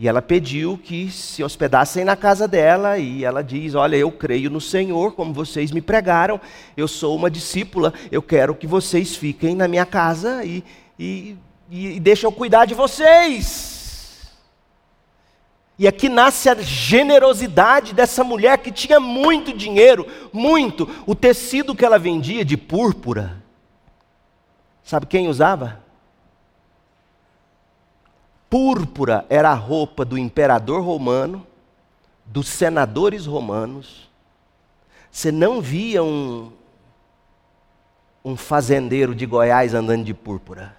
E 0.00 0.06
ela 0.06 0.22
pediu 0.22 0.78
que 0.78 1.10
se 1.10 1.42
hospedassem 1.42 2.04
na 2.04 2.14
casa 2.14 2.46
dela, 2.46 2.98
e 2.98 3.24
ela 3.24 3.42
diz: 3.42 3.74
Olha, 3.74 3.96
eu 3.96 4.12
creio 4.12 4.48
no 4.48 4.60
Senhor, 4.60 5.12
como 5.12 5.32
vocês 5.32 5.72
me 5.72 5.80
pregaram, 5.80 6.40
eu 6.76 6.86
sou 6.86 7.16
uma 7.16 7.28
discípula, 7.28 7.92
eu 8.10 8.22
quero 8.22 8.54
que 8.54 8.66
vocês 8.66 9.16
fiquem 9.16 9.56
na 9.56 9.66
minha 9.66 9.84
casa 9.84 10.44
e, 10.44 10.62
e 10.98 11.36
e, 11.70 12.00
deixa 12.00 12.26
eu 12.26 12.32
cuidar 12.32 12.64
de 12.64 12.74
vocês. 12.74 13.68
E 15.78 15.86
aqui 15.86 16.08
nasce 16.08 16.48
a 16.48 16.54
generosidade 16.56 17.94
dessa 17.94 18.24
mulher 18.24 18.58
que 18.58 18.72
tinha 18.72 18.98
muito 18.98 19.56
dinheiro, 19.56 20.06
muito. 20.32 20.88
O 21.06 21.14
tecido 21.14 21.74
que 21.74 21.84
ela 21.84 21.98
vendia 21.98 22.44
de 22.44 22.56
púrpura. 22.56 23.42
Sabe 24.82 25.06
quem 25.06 25.28
usava? 25.28 25.80
Púrpura 28.50 29.24
era 29.28 29.50
a 29.50 29.54
roupa 29.54 30.04
do 30.04 30.18
imperador 30.18 30.82
romano, 30.82 31.46
dos 32.24 32.48
senadores 32.48 33.26
romanos. 33.26 34.08
Você 35.12 35.30
não 35.30 35.60
via 35.60 36.02
um, 36.02 36.50
um 38.24 38.36
fazendeiro 38.36 39.14
de 39.14 39.26
Goiás 39.26 39.74
andando 39.74 40.04
de 40.04 40.14
púrpura. 40.14 40.77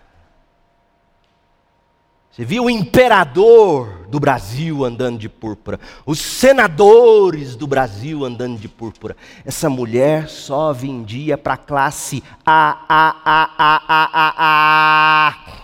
Você 2.31 2.45
viu 2.45 2.65
o 2.65 2.69
imperador 2.69 4.07
do 4.07 4.19
Brasil 4.19 4.85
andando 4.85 5.17
de 5.17 5.27
púrpura, 5.27 5.79
os 6.05 6.19
senadores 6.19 7.55
do 7.55 7.65
Brasil 7.65 8.23
andando 8.23 8.59
de 8.59 8.67
púrpura. 8.67 9.17
Essa 9.43 9.69
mulher 9.69 10.29
só 10.29 10.71
vendia 10.71 11.37
para 11.37 11.55
a 11.55 11.57
classe 11.57 12.23
A, 12.45 12.85
A, 12.87 13.15
A, 13.25 13.49
A, 13.57 13.81
A, 13.87 14.09
A, 14.13 15.27
A. 15.27 15.59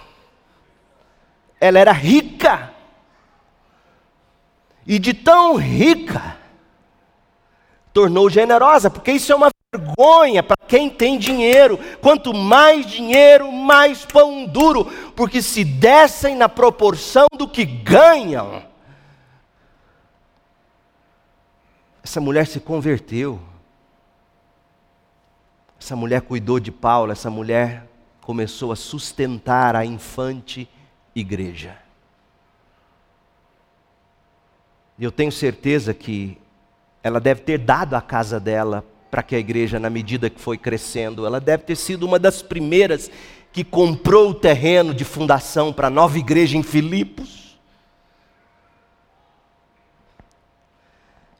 Ela 1.61 1.79
era 1.79 1.91
rica. 1.91 2.73
E 4.87 4.99
de 4.99 5.13
tão 5.13 5.55
rica, 5.55 6.37
tornou 7.91 8.29
generosa, 8.29 8.89
porque 8.89 9.11
isso 9.13 9.31
é 9.31 9.35
uma 9.35 9.49
vergonha 9.77 10.41
para 10.41 10.57
quem 10.67 10.89
tem 10.89 11.17
dinheiro. 11.17 11.77
Quanto 12.01 12.33
mais 12.33 12.85
dinheiro, 12.85 13.51
mais 13.51 14.05
pão 14.05 14.45
duro, 14.45 14.85
porque 15.15 15.41
se 15.41 15.63
dessem 15.63 16.35
na 16.35 16.49
proporção 16.49 17.27
do 17.37 17.47
que 17.47 17.65
ganham. 17.65 18.63
Essa 22.03 22.21
mulher 22.21 22.47
se 22.47 22.59
converteu. 22.59 23.39
Essa 25.79 25.95
mulher 25.95 26.21
cuidou 26.21 26.59
de 26.59 26.71
Paulo, 26.71 27.11
essa 27.11 27.29
mulher 27.29 27.87
começou 28.21 28.71
a 28.71 28.75
sustentar 28.75 29.75
a 29.75 29.85
infante 29.85 30.67
igreja. 31.15 31.77
E 34.97 35.03
eu 35.03 35.11
tenho 35.11 35.31
certeza 35.31 35.93
que 35.93 36.37
ela 37.03 37.19
deve 37.19 37.41
ter 37.41 37.59
dado 37.59 37.93
a 37.93 38.01
casa 38.01 38.39
dela 38.39 38.83
para 39.15 39.23
que 39.23 39.33
a 39.33 39.39
igreja, 39.39 39.79
na 39.79 39.89
medida 39.89 40.29
que 40.29 40.41
foi 40.41 40.57
crescendo, 40.57 41.25
ela 41.25 41.39
deve 41.39 41.63
ter 41.63 41.77
sido 41.77 42.05
uma 42.05 42.19
das 42.19 42.41
primeiras 42.41 43.09
que 43.49 43.63
comprou 43.63 44.31
o 44.31 44.33
terreno 44.33 44.93
de 44.93 45.05
fundação 45.05 45.71
para 45.71 45.87
a 45.87 45.89
nova 45.89 46.19
igreja 46.19 46.57
em 46.57 46.61
Filipos. 46.61 47.57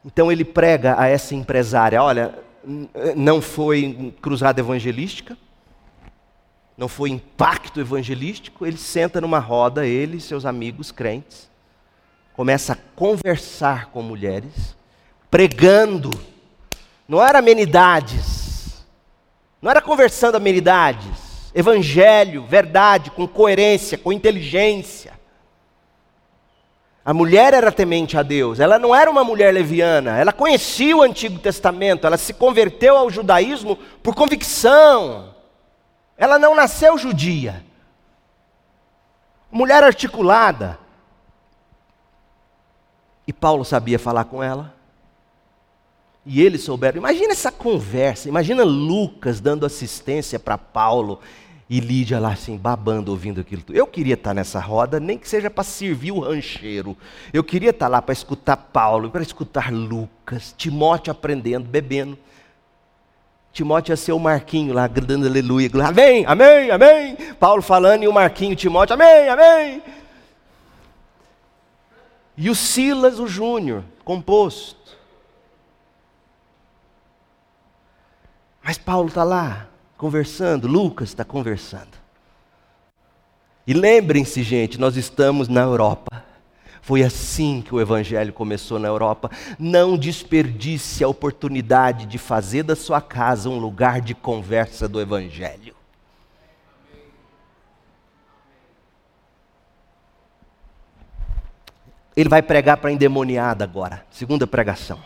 Então 0.02 0.32
ele 0.32 0.42
prega 0.42 0.98
a 0.98 1.06
essa 1.06 1.34
empresária: 1.34 2.02
olha, 2.02 2.38
não 3.14 3.42
foi 3.42 4.14
cruzada 4.22 4.58
evangelística, 4.58 5.36
não 6.78 6.88
foi 6.88 7.10
impacto 7.10 7.78
evangelístico. 7.78 8.64
Ele 8.64 8.78
senta 8.78 9.20
numa 9.20 9.38
roda, 9.38 9.86
ele 9.86 10.16
e 10.16 10.20
seus 10.22 10.46
amigos 10.46 10.90
crentes, 10.90 11.46
começa 12.32 12.72
a 12.72 12.78
conversar 12.96 13.90
com 13.90 14.00
mulheres, 14.00 14.74
pregando 15.30 16.08
não 17.08 17.22
era 17.22 17.38
amenidades, 17.38 18.84
não 19.62 19.70
era 19.70 19.80
conversando 19.80 20.36
amenidades, 20.36 21.52
evangelho, 21.54 22.44
verdade, 22.44 23.10
com 23.10 23.26
coerência, 23.26 23.96
com 23.96 24.12
inteligência. 24.12 25.14
A 27.04 27.14
mulher 27.14 27.54
era 27.54 27.70
temente 27.70 28.18
a 28.18 28.22
Deus, 28.22 28.58
ela 28.58 28.78
não 28.78 28.92
era 28.92 29.08
uma 29.08 29.22
mulher 29.22 29.54
leviana, 29.54 30.18
ela 30.18 30.32
conhecia 30.32 30.96
o 30.96 31.02
Antigo 31.02 31.38
Testamento, 31.38 32.04
ela 32.06 32.16
se 32.16 32.34
converteu 32.34 32.96
ao 32.96 33.08
judaísmo 33.08 33.76
por 34.02 34.14
convicção. 34.14 35.32
Ela 36.18 36.38
não 36.38 36.54
nasceu 36.54 36.98
judia. 36.98 37.64
Mulher 39.52 39.84
articulada. 39.84 40.78
E 43.24 43.32
Paulo 43.32 43.64
sabia 43.64 43.98
falar 43.98 44.24
com 44.24 44.42
ela 44.42 44.75
e 46.26 46.42
eles 46.42 46.62
souberam. 46.62 46.98
Imagina 46.98 47.32
essa 47.32 47.52
conversa, 47.52 48.28
imagina 48.28 48.64
Lucas 48.64 49.40
dando 49.40 49.64
assistência 49.64 50.40
para 50.40 50.58
Paulo 50.58 51.20
E 51.70 51.78
Lídia 51.78 52.18
lá 52.18 52.32
assim, 52.32 52.56
babando, 52.56 53.12
ouvindo 53.12 53.40
aquilo. 53.40 53.62
Eu 53.70 53.86
queria 53.86 54.14
estar 54.14 54.34
nessa 54.34 54.58
roda, 54.58 54.98
nem 54.98 55.16
que 55.16 55.28
seja 55.28 55.48
para 55.48 55.62
servir 55.62 56.10
o 56.10 56.20
rancheiro. 56.20 56.96
Eu 57.32 57.44
queria 57.44 57.70
estar 57.70 57.86
lá 57.86 58.02
para 58.02 58.12
escutar 58.12 58.56
Paulo, 58.56 59.10
para 59.10 59.22
escutar 59.22 59.72
Lucas, 59.72 60.52
Timóteo 60.56 61.12
aprendendo, 61.12 61.68
bebendo. 61.68 62.18
Timóteo 63.52 63.92
ia 63.92 63.96
ser 63.96 64.12
o 64.12 64.18
Marquinho 64.18 64.74
lá, 64.74 64.86
gritando 64.86 65.26
aleluia, 65.26 65.70
amém, 65.84 66.26
amém, 66.26 66.70
amém. 66.70 67.16
Paulo 67.40 67.62
falando 67.62 68.02
e 68.02 68.08
o 68.08 68.12
Marquinho, 68.12 68.54
Timóteo, 68.54 68.94
amém, 68.94 69.28
amém. 69.28 69.82
E 72.36 72.50
o 72.50 72.54
Silas, 72.54 73.18
o 73.18 73.26
Júnior, 73.26 73.82
composto. 74.04 74.95
Mas 78.66 78.78
Paulo 78.78 79.06
está 79.06 79.22
lá, 79.22 79.68
conversando, 79.96 80.66
Lucas 80.66 81.10
está 81.10 81.24
conversando. 81.24 81.96
E 83.64 83.72
lembrem-se, 83.72 84.42
gente, 84.42 84.76
nós 84.76 84.96
estamos 84.96 85.46
na 85.46 85.60
Europa. 85.60 86.24
Foi 86.82 87.04
assim 87.04 87.62
que 87.62 87.72
o 87.72 87.80
Evangelho 87.80 88.32
começou 88.32 88.80
na 88.80 88.88
Europa. 88.88 89.30
Não 89.56 89.96
desperdice 89.96 91.04
a 91.04 91.08
oportunidade 91.08 92.06
de 92.06 92.18
fazer 92.18 92.64
da 92.64 92.74
sua 92.74 93.00
casa 93.00 93.48
um 93.48 93.56
lugar 93.56 94.00
de 94.00 94.16
conversa 94.16 94.88
do 94.88 95.00
Evangelho. 95.00 95.76
Ele 102.16 102.28
vai 102.28 102.42
pregar 102.42 102.78
para 102.78 102.90
endemoniada 102.90 103.62
agora, 103.62 104.04
segunda 104.10 104.44
pregação. 104.44 104.98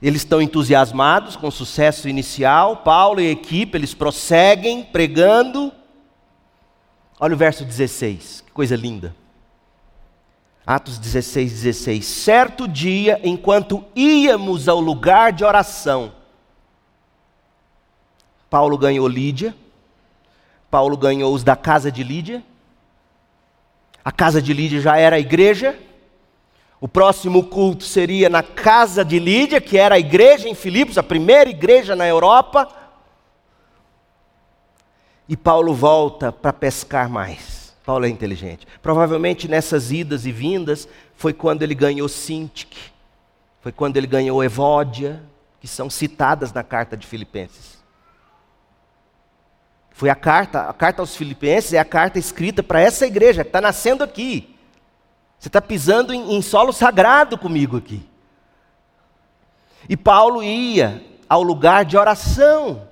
Eles 0.00 0.22
estão 0.22 0.40
entusiasmados 0.40 1.34
com 1.34 1.48
o 1.48 1.52
sucesso 1.52 2.08
inicial, 2.08 2.78
Paulo 2.78 3.20
e 3.20 3.26
a 3.26 3.30
equipe, 3.30 3.76
eles 3.76 3.94
prosseguem 3.94 4.84
pregando. 4.84 5.72
Olha 7.18 7.34
o 7.34 7.38
verso 7.38 7.64
16, 7.64 8.44
que 8.46 8.52
coisa 8.52 8.76
linda. 8.76 9.14
Atos 10.64 10.98
16, 10.98 11.50
16. 11.50 12.04
Certo 12.04 12.68
dia, 12.68 13.20
enquanto 13.24 13.84
íamos 13.96 14.68
ao 14.68 14.78
lugar 14.78 15.32
de 15.32 15.44
oração, 15.44 16.12
Paulo 18.48 18.78
ganhou 18.78 19.08
Lídia, 19.08 19.54
Paulo 20.70 20.96
ganhou 20.96 21.34
os 21.34 21.42
da 21.42 21.56
casa 21.56 21.90
de 21.90 22.04
Lídia, 22.04 22.44
a 24.04 24.12
casa 24.12 24.40
de 24.40 24.52
Lídia 24.52 24.80
já 24.80 24.96
era 24.96 25.16
a 25.16 25.20
igreja, 25.20 25.78
o 26.80 26.86
próximo 26.86 27.44
culto 27.44 27.84
seria 27.84 28.28
na 28.28 28.42
casa 28.42 29.04
de 29.04 29.18
Lídia, 29.18 29.60
que 29.60 29.76
era 29.76 29.96
a 29.96 29.98
igreja 29.98 30.48
em 30.48 30.54
Filipos, 30.54 30.96
a 30.96 31.02
primeira 31.02 31.50
igreja 31.50 31.96
na 31.96 32.06
Europa. 32.06 32.68
E 35.28 35.36
Paulo 35.36 35.74
volta 35.74 36.30
para 36.30 36.52
pescar 36.52 37.08
mais. 37.08 37.76
Paulo 37.84 38.06
é 38.06 38.08
inteligente. 38.08 38.66
Provavelmente 38.80 39.48
nessas 39.48 39.90
idas 39.90 40.24
e 40.24 40.30
vindas 40.30 40.88
foi 41.16 41.32
quando 41.32 41.62
ele 41.62 41.74
ganhou 41.74 42.08
Sintique, 42.08 42.92
foi 43.60 43.72
quando 43.72 43.96
ele 43.96 44.06
ganhou 44.06 44.44
Evódia, 44.44 45.22
que 45.60 45.66
são 45.66 45.90
citadas 45.90 46.52
na 46.52 46.62
carta 46.62 46.96
de 46.96 47.06
Filipenses. 47.06 47.78
Foi 49.90 50.10
a 50.10 50.14
carta, 50.14 50.62
a 50.62 50.72
carta 50.72 51.02
aos 51.02 51.16
Filipenses 51.16 51.72
é 51.72 51.78
a 51.78 51.84
carta 51.84 52.20
escrita 52.20 52.62
para 52.62 52.80
essa 52.80 53.04
igreja 53.04 53.42
que 53.42 53.48
está 53.48 53.60
nascendo 53.60 54.04
aqui. 54.04 54.56
Você 55.38 55.48
está 55.48 55.60
pisando 55.60 56.12
em, 56.12 56.34
em 56.34 56.42
solo 56.42 56.72
sagrado 56.72 57.38
comigo 57.38 57.76
aqui. 57.76 58.02
E 59.88 59.96
Paulo 59.96 60.42
ia 60.42 61.02
ao 61.28 61.42
lugar 61.42 61.84
de 61.84 61.96
oração. 61.96 62.88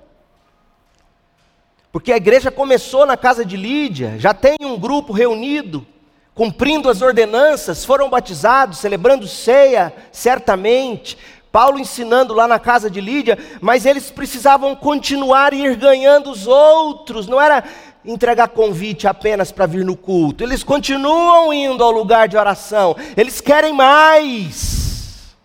Porque 1.91 2.11
a 2.11 2.17
igreja 2.17 2.51
começou 2.51 3.05
na 3.05 3.17
casa 3.17 3.43
de 3.43 3.57
Lídia, 3.57 4.19
já 4.19 4.33
tem 4.33 4.55
um 4.61 4.77
grupo 4.77 5.11
reunido, 5.11 5.85
cumprindo 6.33 6.89
as 6.89 7.01
ordenanças, 7.01 7.83
foram 7.83 8.09
batizados, 8.09 8.77
celebrando 8.77 9.27
ceia, 9.27 9.93
certamente. 10.11 11.17
Paulo 11.51 11.79
ensinando 11.79 12.35
lá 12.35 12.47
na 12.47 12.59
casa 12.59 12.87
de 12.87 13.01
Lídia, 13.01 13.37
mas 13.59 13.85
eles 13.85 14.11
precisavam 14.11 14.75
continuar 14.75 15.53
e 15.53 15.65
ir 15.65 15.75
ganhando 15.75 16.29
os 16.29 16.45
outros, 16.45 17.27
não 17.27 17.41
era 17.41 17.63
entregar 18.07 18.47
convite 18.47 19.05
apenas 19.07 19.51
para 19.51 19.65
vir 19.65 19.83
no 19.83 19.95
culto. 19.95 20.43
Eles 20.43 20.63
continuam 20.63 21.53
indo 21.53 21.83
ao 21.83 21.91
lugar 21.91 22.27
de 22.27 22.37
oração. 22.37 22.95
Eles 23.15 23.41
querem 23.41 23.73
mais. 23.73 25.35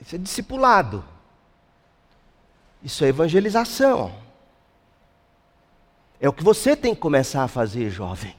Isso 0.00 0.14
é 0.14 0.18
discipulado. 0.18 1.04
Isso 2.82 3.04
é 3.04 3.08
evangelização. 3.08 4.14
É 6.20 6.28
o 6.28 6.32
que 6.32 6.44
você 6.44 6.76
tem 6.76 6.94
que 6.94 7.00
começar 7.00 7.42
a 7.42 7.48
fazer, 7.48 7.90
jovem. 7.90 8.34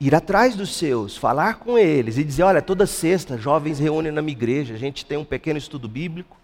Ir 0.00 0.12
atrás 0.12 0.56
dos 0.56 0.74
seus, 0.74 1.16
falar 1.16 1.60
com 1.60 1.78
eles 1.78 2.18
e 2.18 2.24
dizer: 2.24 2.42
olha, 2.42 2.60
toda 2.60 2.84
sexta, 2.84 3.38
jovens 3.38 3.78
reúnem 3.78 4.10
na 4.10 4.20
minha 4.20 4.36
igreja, 4.36 4.74
a 4.74 4.76
gente 4.76 5.06
tem 5.06 5.16
um 5.16 5.24
pequeno 5.24 5.56
estudo 5.56 5.88
bíblico 5.88 6.36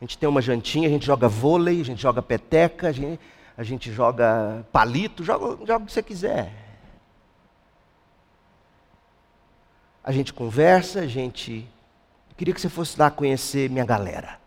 a 0.00 0.04
gente 0.04 0.16
tem 0.16 0.26
uma 0.26 0.40
jantinha, 0.40 0.88
a 0.88 0.90
gente 0.90 1.04
joga 1.04 1.28
vôlei, 1.28 1.82
a 1.82 1.84
gente 1.84 2.00
joga 2.00 2.22
peteca, 2.22 2.88
a 2.88 2.92
gente, 2.92 3.20
a 3.54 3.62
gente 3.62 3.92
joga 3.92 4.64
palito, 4.72 5.22
joga, 5.22 5.66
joga 5.66 5.84
o 5.84 5.86
que 5.86 5.92
você 5.92 6.02
quiser. 6.02 6.50
A 10.02 10.10
gente 10.10 10.32
conversa, 10.32 11.00
a 11.00 11.06
gente. 11.06 11.68
Eu 12.30 12.36
queria 12.36 12.54
que 12.54 12.60
você 12.60 12.70
fosse 12.70 12.98
lá 12.98 13.10
conhecer 13.10 13.68
minha 13.68 13.84
galera. 13.84 14.40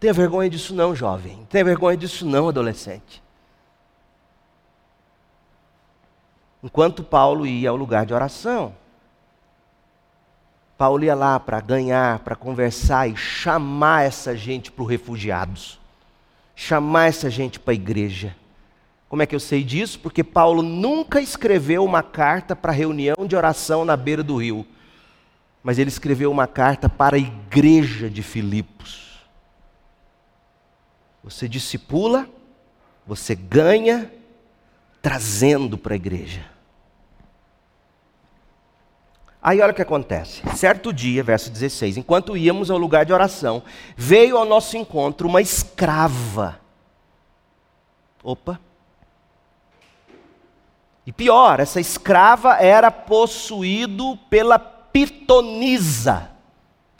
Tenha 0.00 0.14
vergonha 0.14 0.48
disso 0.48 0.74
não, 0.74 0.94
jovem. 0.94 1.46
Tenha 1.50 1.64
vergonha 1.64 1.98
disso 1.98 2.24
não, 2.24 2.48
adolescente. 2.48 3.22
Enquanto 6.62 7.04
Paulo 7.04 7.46
ia 7.46 7.68
ao 7.68 7.76
lugar 7.76 8.06
de 8.06 8.14
oração, 8.14 8.74
Paulo 10.76 11.04
ia 11.04 11.14
lá 11.14 11.38
para 11.38 11.60
ganhar, 11.60 12.18
para 12.20 12.34
conversar 12.34 13.08
e 13.08 13.16
chamar 13.16 14.04
essa 14.04 14.36
gente 14.36 14.72
para 14.72 14.82
os 14.82 14.90
refugiados, 14.90 15.80
chamar 16.56 17.06
essa 17.06 17.30
gente 17.30 17.60
para 17.60 17.72
a 17.72 17.74
igreja. 17.74 18.34
Como 19.08 19.22
é 19.22 19.26
que 19.26 19.34
eu 19.34 19.40
sei 19.40 19.62
disso? 19.62 20.00
Porque 20.00 20.24
Paulo 20.24 20.62
nunca 20.62 21.20
escreveu 21.20 21.84
uma 21.84 22.02
carta 22.02 22.56
para 22.56 22.72
reunião 22.72 23.26
de 23.26 23.36
oração 23.36 23.84
na 23.84 23.96
beira 23.96 24.24
do 24.24 24.36
rio, 24.36 24.66
mas 25.62 25.78
ele 25.78 25.88
escreveu 25.88 26.30
uma 26.30 26.48
carta 26.48 26.88
para 26.88 27.16
a 27.16 27.20
igreja 27.20 28.10
de 28.10 28.22
Filipos. 28.22 29.20
Você 31.22 31.48
discipula, 31.48 32.28
você 33.06 33.34
ganha, 33.34 34.12
trazendo 35.00 35.78
para 35.78 35.94
a 35.94 35.96
igreja. 35.96 36.53
Aí 39.44 39.60
olha 39.60 39.72
o 39.72 39.74
que 39.74 39.82
acontece. 39.82 40.40
Certo 40.56 40.90
dia, 40.90 41.22
verso 41.22 41.50
16, 41.50 41.98
enquanto 41.98 42.34
íamos 42.34 42.70
ao 42.70 42.78
lugar 42.78 43.04
de 43.04 43.12
oração, 43.12 43.62
veio 43.94 44.38
ao 44.38 44.46
nosso 44.46 44.74
encontro 44.74 45.28
uma 45.28 45.42
escrava. 45.42 46.58
Opa. 48.22 48.58
E 51.06 51.12
pior, 51.12 51.60
essa 51.60 51.78
escrava 51.78 52.54
era 52.54 52.90
possuído 52.90 54.18
pela 54.30 54.58
pitonisa. 54.58 56.30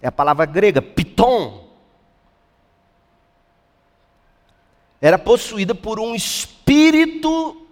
É 0.03 0.09
a 0.09 0.13
palavra 0.13 0.45
grega, 0.45 0.83
piton. 0.83 1.67
Era 5.01 5.19
possuída 5.19 5.75
por 5.75 5.99
um 5.99 6.15
espírito 6.15 7.64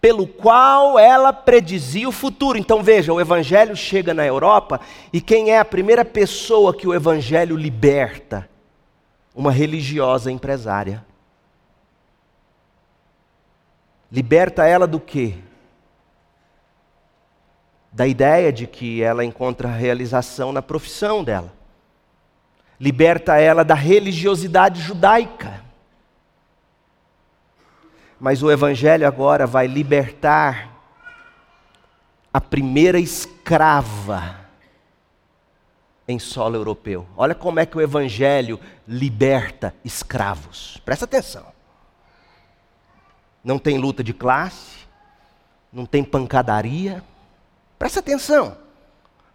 pelo 0.00 0.26
qual 0.26 0.98
ela 0.98 1.32
predizia 1.32 2.08
o 2.08 2.12
futuro. 2.12 2.58
Então 2.58 2.82
veja, 2.82 3.12
o 3.12 3.20
evangelho 3.20 3.76
chega 3.76 4.14
na 4.14 4.24
Europa 4.24 4.80
e 5.12 5.20
quem 5.20 5.50
é 5.50 5.58
a 5.58 5.64
primeira 5.64 6.04
pessoa 6.04 6.74
que 6.74 6.86
o 6.86 6.94
evangelho 6.94 7.56
liberta? 7.56 8.48
Uma 9.34 9.52
religiosa 9.52 10.30
empresária. 10.30 11.04
Liberta 14.10 14.64
ela 14.64 14.86
do 14.86 14.98
quê? 14.98 15.34
Da 17.92 18.06
ideia 18.06 18.52
de 18.52 18.66
que 18.66 19.02
ela 19.02 19.24
encontra 19.24 19.68
realização 19.68 20.52
na 20.52 20.62
profissão 20.62 21.22
dela. 21.22 21.52
Liberta 22.80 23.36
ela 23.36 23.64
da 23.64 23.74
religiosidade 23.74 24.80
judaica. 24.80 25.67
Mas 28.20 28.42
o 28.42 28.50
Evangelho 28.50 29.06
agora 29.06 29.46
vai 29.46 29.66
libertar 29.66 30.76
a 32.32 32.40
primeira 32.40 32.98
escrava 32.98 34.36
em 36.06 36.18
solo 36.18 36.56
europeu. 36.56 37.06
Olha 37.16 37.34
como 37.34 37.60
é 37.60 37.66
que 37.66 37.76
o 37.76 37.80
Evangelho 37.80 38.58
liberta 38.86 39.74
escravos. 39.84 40.80
Presta 40.84 41.04
atenção. 41.04 41.46
Não 43.42 43.58
tem 43.58 43.78
luta 43.78 44.02
de 44.02 44.12
classe, 44.12 44.86
não 45.72 45.86
tem 45.86 46.02
pancadaria. 46.02 47.02
Presta 47.78 48.00
atenção. 48.00 48.56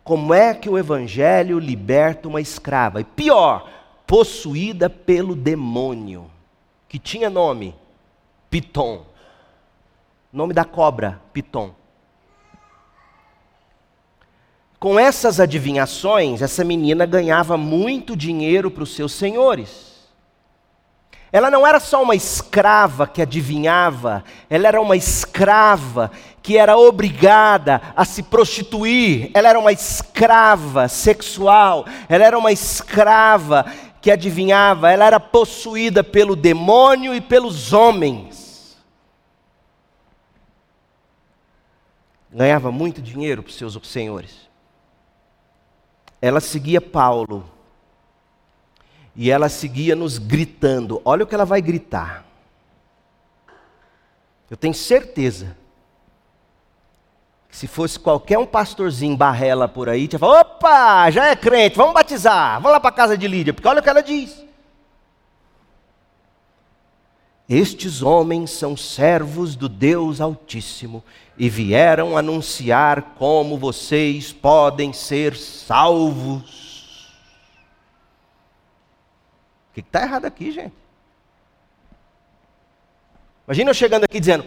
Como 0.04 0.34
é 0.34 0.54
que 0.54 0.70
o 0.70 0.78
Evangelho 0.78 1.60
liberta 1.60 2.28
uma 2.28 2.42
escrava? 2.42 3.00
E 3.00 3.04
pior, 3.04 3.70
possuída 4.06 4.90
pelo 4.90 5.36
demônio, 5.36 6.30
que 6.90 7.00
tinha 7.00 7.30
nome, 7.30 7.76
Piton. 8.54 9.02
Nome 10.32 10.54
da 10.54 10.64
cobra, 10.64 11.20
Piton. 11.34 11.74
Com 14.80 15.00
essas 15.00 15.40
adivinhações, 15.40 16.40
essa 16.40 16.64
menina 16.64 17.04
ganhava 17.08 17.58
muito 17.58 18.16
dinheiro 18.16 18.70
para 18.70 18.84
os 18.84 18.94
seus 18.94 19.12
senhores. 19.14 20.08
Ela 21.32 21.50
não 21.50 21.66
era 21.66 21.80
só 21.80 22.04
uma 22.04 22.14
escrava 22.14 23.08
que 23.08 23.24
adivinhava, 23.24 24.24
ela 24.48 24.68
era 24.68 24.80
uma 24.80 24.96
escrava 24.96 26.12
que 26.44 26.56
era 26.56 26.78
obrigada 26.78 27.82
a 27.96 28.06
se 28.06 28.22
prostituir, 28.22 29.32
ela 29.34 29.50
era 29.50 29.58
uma 29.58 29.72
escrava 29.72 30.88
sexual, 30.88 31.88
ela 32.08 32.24
era 32.24 32.38
uma 32.38 32.52
escrava 32.52 33.66
que 34.00 34.12
adivinhava, 34.12 34.92
ela 34.92 35.06
era 35.06 35.20
possuída 35.20 36.04
pelo 36.04 36.36
demônio 36.36 37.16
e 37.16 37.22
pelos 37.22 37.74
homens. 37.74 38.43
Ganhava 42.34 42.72
muito 42.72 43.02
dinheiro 43.02 43.44
para 43.44 43.50
os 43.52 43.56
seus 43.56 43.80
senhores. 43.88 44.50
Ela 46.22 46.40
seguia 46.40 46.82
Paulo 46.82 47.50
e 49.16 49.30
ela 49.30 49.50
seguia 49.50 49.96
nos 49.96 50.18
gritando. 50.18 51.02
Olha 51.06 51.24
o 51.24 51.28
que 51.28 51.36
ela 51.36 51.46
vai 51.46 51.62
gritar. 51.62 52.26
Eu 54.50 54.58
tenho 54.58 54.74
certeza 54.74 55.56
que 57.50 57.56
se 57.56 57.68
fosse 57.68 58.00
qualquer 58.00 58.40
um 58.40 58.48
pastorzinho 58.48 59.16
barrela 59.16 59.68
por 59.68 59.88
aí, 59.88 60.08
tinha 60.08 60.20
falado: 60.20 60.42
opa, 60.42 61.12
já 61.12 61.28
é 61.28 61.36
crente, 61.36 61.78
vamos 61.78 61.94
batizar, 61.94 62.56
vamos 62.56 62.72
lá 62.72 62.80
para 62.80 62.90
a 62.90 62.94
casa 62.94 63.16
de 63.16 63.28
Lídia, 63.28 63.54
porque 63.54 63.68
olha 63.68 63.80
o 63.80 63.84
que 63.84 63.90
ela 63.90 64.02
diz. 64.02 64.44
Estes 67.54 68.02
homens 68.02 68.50
são 68.50 68.76
servos 68.76 69.56
do 69.56 69.70
Deus 69.70 70.20
Altíssimo 70.20 71.04
e 71.38 71.48
vieram 71.48 72.18
anunciar 72.18 73.14
como 73.16 73.60
vocês 73.60 74.34
podem 74.34 74.92
ser 74.92 75.36
salvos. 75.36 77.14
O 79.70 79.74
que 79.76 79.82
está 79.82 80.02
errado 80.02 80.26
aqui, 80.26 80.52
gente? 80.52 80.74
Imagina 83.46 83.70
eu 83.70 83.76
chegando 83.76 84.06
aqui 84.06 84.20
dizendo: 84.20 84.46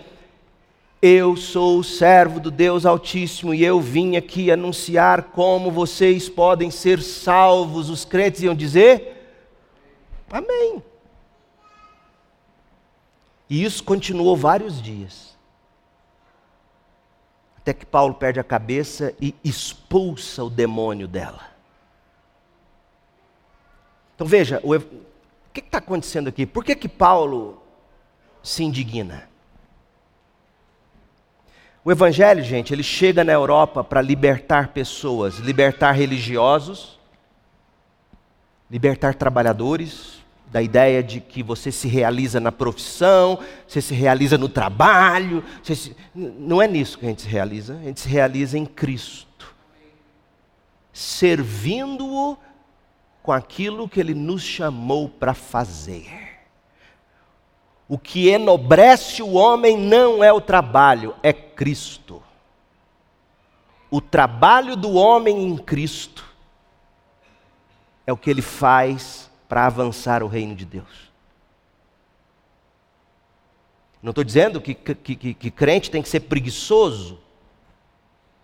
Eu 1.00 1.36
sou 1.36 1.78
o 1.78 1.84
servo 1.84 2.40
do 2.40 2.50
Deus 2.50 2.84
Altíssimo 2.84 3.54
e 3.54 3.62
eu 3.62 3.80
vim 3.80 4.16
aqui 4.16 4.50
anunciar 4.50 5.22
como 5.30 5.70
vocês 5.70 6.28
podem 6.28 6.72
ser 6.72 7.00
salvos. 7.00 7.88
Os 7.88 8.04
crentes 8.04 8.42
iam 8.42 8.54
dizer: 8.54 9.32
Amém. 10.28 10.82
E 13.49 13.64
isso 13.64 13.82
continuou 13.84 14.36
vários 14.36 14.82
dias. 14.82 15.36
Até 17.57 17.72
que 17.72 17.86
Paulo 17.86 18.14
perde 18.14 18.40
a 18.40 18.44
cabeça 18.44 19.14
e 19.20 19.34
expulsa 19.42 20.44
o 20.44 20.51
demônio 20.51 21.09
dela. 21.09 21.57
Então 24.14 24.26
veja, 24.26 24.61
o, 24.64 24.78
que 25.53 25.61
está 25.61 25.78
acontecendo 25.78 26.28
aqui? 26.28 26.47
Por 26.47 26.64
que, 26.64 26.74
que 26.74 26.88
Paulo 26.88 27.62
se 28.42 28.62
indigna? 28.62 29.28
O 31.84 31.92
Evangelho, 31.92 32.42
gente, 32.42 32.74
ele 32.74 32.82
chega 32.82 33.22
na 33.22 33.32
Europa 33.32 33.84
para 33.84 34.03
libertar 34.03 34.68
pessoas, 34.68 35.36
libertar 35.36 35.92
religiosos, 35.92 36.99
libertar 38.70 39.14
trabalhadores, 39.14 40.16
da 40.51 40.62
ideia 40.62 41.03
de 41.03 41.20
que 41.20 41.42
você 41.42 41.72
se 41.72 41.88
realiza 41.88 42.38
na 42.40 42.53
profissão, 42.53 43.38
você 43.66 43.80
se 43.82 43.94
realiza 43.94 44.38
no 44.38 44.49
trabalho. 44.49 45.44
Se... 45.62 45.97
Não 46.14 46.62
é 46.62 46.68
nisso 46.68 46.99
que 46.99 47.07
a 47.07 47.09
gente 47.09 47.22
se 47.22 47.28
realiza, 47.28 47.74
a 47.74 47.82
gente 47.82 48.01
se 48.01 48.09
realiza 48.09 48.57
em 48.57 48.64
Cristo, 48.64 49.55
servindo-o 50.92 52.38
com 53.22 53.32
aquilo 53.32 53.88
que 53.88 53.99
Ele 53.99 54.14
nos 54.14 54.42
chamou 54.42 55.09
para 55.09 55.34
fazer. 55.34 56.26
O 57.88 57.99
que 57.99 58.28
enobrece 58.28 59.22
o 59.22 59.32
homem 59.32 59.76
não 59.76 60.22
é 60.22 60.32
o 60.32 60.40
trabalho, 60.40 61.14
é 61.22 61.32
Cristo. 61.32 62.22
O 63.90 64.01
trabalho 64.01 64.74
do 64.76 64.94
homem 64.94 65.44
em 65.44 65.57
Cristo 65.57 66.24
é 68.07 68.12
o 68.12 68.16
que 68.16 68.28
ele 68.28 68.42
faz 68.42 69.30
para 69.49 69.66
avançar 69.66 70.22
o 70.22 70.26
reino 70.28 70.55
de 70.55 70.64
Deus. 70.64 71.11
Não 74.03 74.11
estou 74.11 74.24
dizendo 74.24 74.61
que, 74.61 74.74
que, 74.74 75.16
que, 75.16 75.34
que 75.34 75.51
crente 75.51 75.90
tem 75.90 76.03
que 76.03 76.09
ser 76.09 76.20
preguiçoso. 76.20 77.18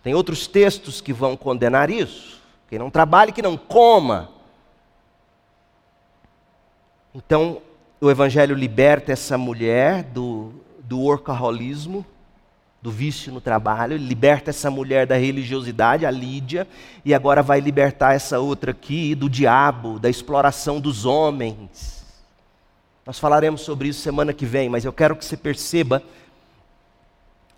Tem 0.02 0.14
outros 0.14 0.46
textos 0.46 1.00
que 1.00 1.12
vão 1.12 1.36
condenar 1.36 1.90
isso. 1.90 2.40
Quem 2.68 2.78
não 2.78 2.90
trabalhe, 2.90 3.32
que 3.32 3.42
não 3.42 3.56
coma. 3.56 4.30
Então, 7.14 7.62
o 8.00 8.10
Evangelho 8.10 8.56
liberta 8.56 9.12
essa 9.12 9.38
mulher 9.38 10.02
do, 10.02 10.52
do 10.80 10.98
workaholismo, 10.98 12.04
do 12.82 12.90
vício 12.90 13.32
no 13.32 13.40
trabalho, 13.40 13.94
ele 13.94 14.04
liberta 14.04 14.50
essa 14.50 14.68
mulher 14.68 15.06
da 15.06 15.16
religiosidade, 15.16 16.04
a 16.04 16.10
Lídia, 16.10 16.66
e 17.04 17.14
agora 17.14 17.40
vai 17.40 17.60
libertar 17.60 18.12
essa 18.12 18.40
outra 18.40 18.72
aqui 18.72 19.14
do 19.14 19.30
diabo, 19.30 20.00
da 20.00 20.10
exploração 20.10 20.80
dos 20.80 21.06
homens. 21.06 22.04
Nós 23.06 23.20
falaremos 23.20 23.60
sobre 23.60 23.88
isso 23.88 24.00
semana 24.00 24.32
que 24.32 24.44
vem, 24.44 24.68
mas 24.68 24.84
eu 24.84 24.92
quero 24.92 25.14
que 25.14 25.24
você 25.24 25.36
perceba 25.36 26.02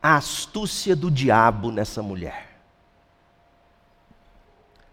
a 0.03 0.16
astúcia 0.16 0.95
do 0.95 1.11
diabo 1.11 1.70
nessa 1.70 2.03
mulher. 2.03 2.59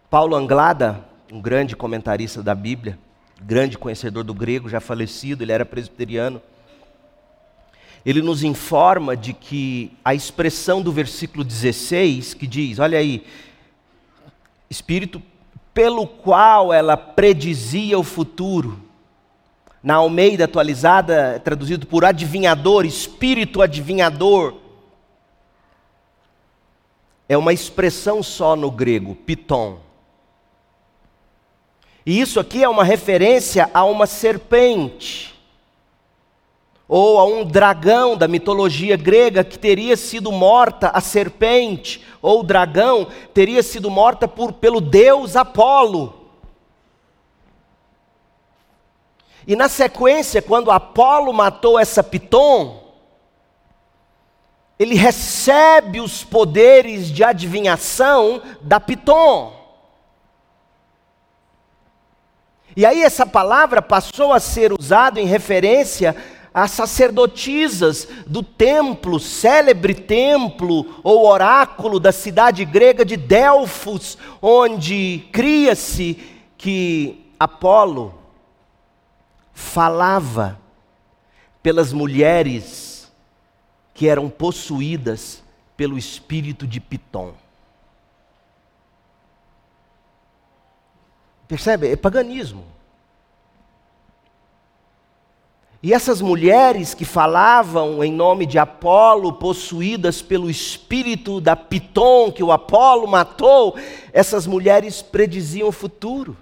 Paulo 0.08 0.34
Anglada, 0.34 1.04
um 1.30 1.42
grande 1.42 1.76
comentarista 1.76 2.42
da 2.42 2.54
Bíblia, 2.54 2.98
grande 3.40 3.76
conhecedor 3.76 4.24
do 4.24 4.32
grego, 4.32 4.68
já 4.68 4.80
falecido, 4.80 5.42
ele 5.42 5.52
era 5.52 5.66
presbiteriano. 5.66 6.40
Ele 8.04 8.20
nos 8.20 8.42
informa 8.42 9.16
de 9.16 9.32
que 9.32 9.92
a 10.04 10.14
expressão 10.14 10.82
do 10.82 10.90
versículo 10.90 11.44
16, 11.44 12.34
que 12.34 12.46
diz: 12.46 12.78
olha 12.78 12.98
aí, 12.98 13.24
espírito 14.68 15.22
pelo 15.72 16.06
qual 16.06 16.72
ela 16.72 16.96
predizia 16.96 17.98
o 17.98 18.02
futuro. 18.02 18.80
Na 19.82 19.96
Almeida 19.96 20.44
atualizada, 20.44 21.40
traduzido 21.42 21.86
por 21.86 22.04
adivinhador, 22.04 22.84
espírito 22.84 23.60
adivinhador. 23.60 24.54
É 27.28 27.36
uma 27.36 27.52
expressão 27.52 28.22
só 28.22 28.54
no 28.54 28.70
grego, 28.70 29.14
piton. 29.14 29.78
E 32.04 32.20
isso 32.20 32.38
aqui 32.38 32.62
é 32.62 32.68
uma 32.68 32.84
referência 32.84 33.70
a 33.72 33.84
uma 33.84 34.06
serpente, 34.06 35.31
ou 36.94 37.18
a 37.18 37.24
um 37.24 37.42
dragão 37.42 38.18
da 38.18 38.28
mitologia 38.28 38.98
grega 38.98 39.42
que 39.42 39.58
teria 39.58 39.96
sido 39.96 40.30
morta, 40.30 40.90
a 40.90 41.00
serpente 41.00 42.04
ou 42.20 42.42
dragão 42.42 43.06
teria 43.32 43.62
sido 43.62 43.90
morta 43.90 44.28
por, 44.28 44.52
pelo 44.52 44.78
deus 44.78 45.34
Apolo. 45.34 46.28
E 49.46 49.56
na 49.56 49.70
sequência, 49.70 50.42
quando 50.42 50.70
Apolo 50.70 51.32
matou 51.32 51.78
essa 51.78 52.04
Piton, 52.04 52.84
ele 54.78 54.94
recebe 54.94 55.98
os 55.98 56.22
poderes 56.22 57.10
de 57.10 57.24
adivinhação 57.24 58.42
da 58.60 58.78
Piton. 58.78 59.50
E 62.76 62.84
aí 62.84 63.02
essa 63.02 63.24
palavra 63.24 63.80
passou 63.80 64.30
a 64.30 64.38
ser 64.38 64.74
usada 64.74 65.18
em 65.18 65.24
referência 65.24 66.14
às 66.54 66.72
sacerdotisas 66.72 68.06
do 68.26 68.42
templo, 68.42 69.18
célebre 69.18 69.94
templo 69.94 71.00
ou 71.02 71.26
oráculo 71.26 71.98
da 71.98 72.12
cidade 72.12 72.64
grega 72.64 73.04
de 73.04 73.16
Delfos, 73.16 74.18
onde 74.40 75.28
cria-se 75.32 76.14
que 76.58 77.32
Apolo 77.38 78.14
falava 79.52 80.60
pelas 81.62 81.92
mulheres 81.92 83.10
que 83.94 84.08
eram 84.08 84.28
possuídas 84.28 85.42
pelo 85.76 85.96
espírito 85.96 86.66
de 86.66 86.80
Pitom. 86.80 87.34
Percebe? 91.46 91.88
É 91.88 91.96
paganismo. 91.96 92.64
E 95.82 95.92
essas 95.92 96.20
mulheres 96.20 96.94
que 96.94 97.04
falavam 97.04 98.04
em 98.04 98.12
nome 98.12 98.46
de 98.46 98.58
Apolo, 98.58 99.32
possuídas 99.32 100.22
pelo 100.22 100.48
espírito 100.48 101.40
da 101.40 101.56
Piton 101.56 102.30
que 102.30 102.42
o 102.42 102.52
Apolo 102.52 103.06
matou, 103.08 103.76
essas 104.12 104.46
mulheres 104.46 105.02
prediziam 105.02 105.68
o 105.68 105.72
futuro. 105.72 106.36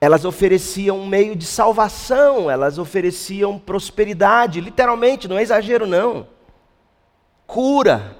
elas 0.00 0.24
ofereciam 0.24 0.98
um 0.98 1.06
meio 1.06 1.36
de 1.36 1.44
salvação, 1.44 2.50
elas 2.50 2.78
ofereciam 2.78 3.58
prosperidade, 3.58 4.60
literalmente, 4.60 5.28
não 5.28 5.36
é 5.36 5.42
exagero 5.42 5.86
não. 5.86 6.26
Cura. 7.46 8.16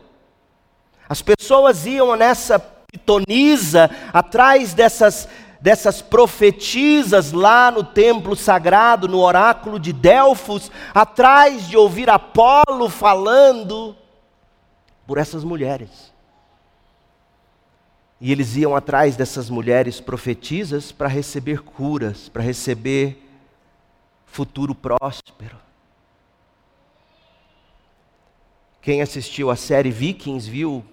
As 1.08 1.22
pessoas 1.22 1.86
iam 1.86 2.14
nessa 2.16 2.58
pitonisa 2.58 3.90
atrás 4.12 4.74
dessas 4.74 5.26
dessas 5.60 6.00
profetisas 6.00 7.32
lá 7.32 7.70
no 7.70 7.84
templo 7.84 8.34
sagrado, 8.34 9.06
no 9.06 9.18
oráculo 9.18 9.78
de 9.78 9.92
Delfos, 9.92 10.70
atrás 10.94 11.68
de 11.68 11.76
ouvir 11.76 12.08
Apolo 12.08 12.88
falando 12.88 13.96
por 15.06 15.18
essas 15.18 15.44
mulheres. 15.44 16.10
E 18.20 18.32
eles 18.32 18.56
iam 18.56 18.76
atrás 18.76 19.16
dessas 19.16 19.48
mulheres 19.48 20.00
profetisas 20.00 20.92
para 20.92 21.08
receber 21.08 21.60
curas, 21.60 22.28
para 22.28 22.42
receber 22.42 23.26
futuro 24.26 24.74
próspero. 24.74 25.58
Quem 28.82 29.02
assistiu 29.02 29.50
a 29.50 29.56
série 29.56 29.90
Vikings 29.90 30.48
viu 30.48 30.84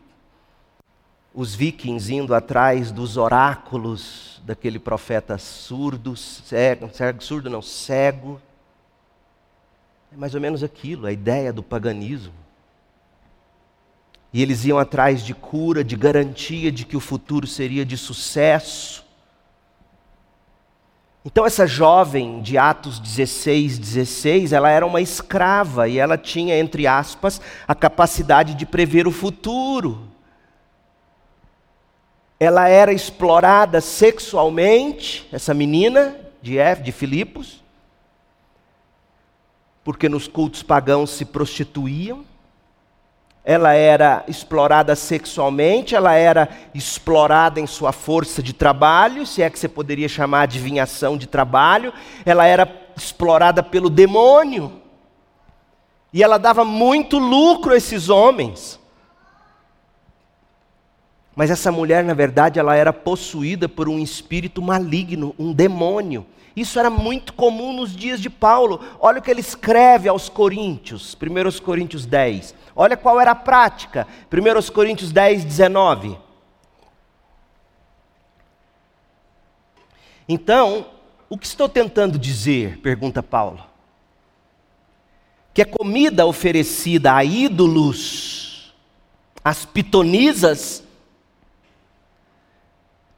os 1.37 1.53
vikings 1.53 2.11
indo 2.11 2.33
atrás 2.33 2.91
dos 2.91 3.15
oráculos 3.15 4.41
daquele 4.43 4.79
profeta 4.79 5.37
surdo, 5.37 6.17
cego, 6.17 6.89
cego, 6.91 7.23
surdo 7.23 7.47
não, 7.47 7.61
cego. 7.61 8.41
É 10.11 10.17
mais 10.17 10.33
ou 10.33 10.41
menos 10.41 10.63
aquilo, 10.63 11.05
a 11.05 11.11
ideia 11.11 11.53
do 11.53 11.61
paganismo. 11.61 12.33
E 14.33 14.41
eles 14.41 14.65
iam 14.65 14.79
atrás 14.79 15.23
de 15.23 15.35
cura, 15.35 15.83
de 15.83 15.95
garantia 15.95 16.71
de 16.71 16.83
que 16.83 16.97
o 16.97 16.99
futuro 16.99 17.45
seria 17.45 17.85
de 17.85 17.97
sucesso. 17.97 19.05
Então, 21.23 21.45
essa 21.45 21.67
jovem 21.67 22.41
de 22.41 22.57
Atos 22.57 22.99
16, 22.99 23.77
16, 23.77 24.53
ela 24.53 24.71
era 24.71 24.87
uma 24.87 25.01
escrava 25.01 25.87
e 25.87 25.99
ela 25.99 26.17
tinha, 26.17 26.57
entre 26.57 26.87
aspas, 26.87 27.39
a 27.67 27.75
capacidade 27.75 28.55
de 28.55 28.65
prever 28.65 29.07
o 29.07 29.11
futuro. 29.11 30.16
Ela 32.39 32.69
era 32.69 32.93
explorada 32.93 33.81
sexualmente, 33.81 35.27
essa 35.31 35.53
menina 35.53 36.15
de, 36.41 36.57
F, 36.57 36.83
de 36.83 36.91
Filipos, 36.91 37.63
porque 39.83 40.07
nos 40.07 40.27
cultos 40.27 40.61
pagãos 40.61 41.11
se 41.11 41.25
prostituíam 41.25 42.25
ela 43.49 43.71
era 43.71 44.25
explorada 44.27 44.93
sexualmente, 44.93 45.95
ela 45.95 46.13
era 46.13 46.49
explorada 46.75 47.61
em 47.61 47.65
sua 47.65 47.93
força 47.93 48.43
de 48.43 48.51
trabalho, 48.51 49.25
se 49.25 49.41
é 49.41 49.49
que 49.49 49.57
você 49.57 49.69
poderia 49.69 50.09
chamar 50.09 50.41
adivinhação 50.41 51.17
de 51.17 51.27
trabalho, 51.27 51.93
ela 52.25 52.45
era 52.45 52.69
explorada 52.93 53.63
pelo 53.63 53.89
demônio. 53.89 54.81
E 56.11 56.21
ela 56.21 56.37
dava 56.37 56.65
muito 56.65 57.17
lucro 57.17 57.71
a 57.71 57.77
esses 57.77 58.09
homens. 58.09 58.77
Mas 61.37 61.51
essa 61.51 61.71
mulher, 61.71 62.03
na 62.03 62.15
verdade, 62.15 62.57
ela 62.57 62.75
era 62.75 62.91
possuída 62.91 63.69
por 63.69 63.87
um 63.87 63.99
espírito 63.99 64.59
maligno, 64.59 65.35
um 65.37 65.53
demônio. 65.53 66.25
Isso 66.55 66.79
era 66.79 66.89
muito 66.89 67.31
comum 67.31 67.73
nos 67.73 67.95
dias 67.95 68.19
de 68.19 68.27
Paulo. 68.27 68.83
Olha 68.99 69.19
o 69.19 69.21
que 69.21 69.29
ele 69.29 69.41
escreve 69.41 70.09
aos 70.09 70.29
Coríntios, 70.29 71.15
1 71.15 71.63
Coríntios 71.63 72.07
10. 72.07 72.55
Olha 72.75 72.97
qual 72.97 73.21
era 73.21 73.29
a 73.29 73.35
prática. 73.35 74.07
1 74.33 74.71
Coríntios 74.71 75.11
10, 75.11 75.45
19. 75.45 76.17
Então, 80.27 80.87
o 81.29 81.37
que 81.37 81.45
estou 81.45 81.69
tentando 81.69 82.17
dizer? 82.17 82.79
Pergunta 82.79 83.21
Paulo. 83.21 83.63
Que 85.53 85.61
a 85.61 85.67
comida 85.67 86.25
oferecida 86.25 87.13
a 87.13 87.23
ídolos, 87.23 88.73
as 89.45 89.65
pitonisas, 89.65 90.86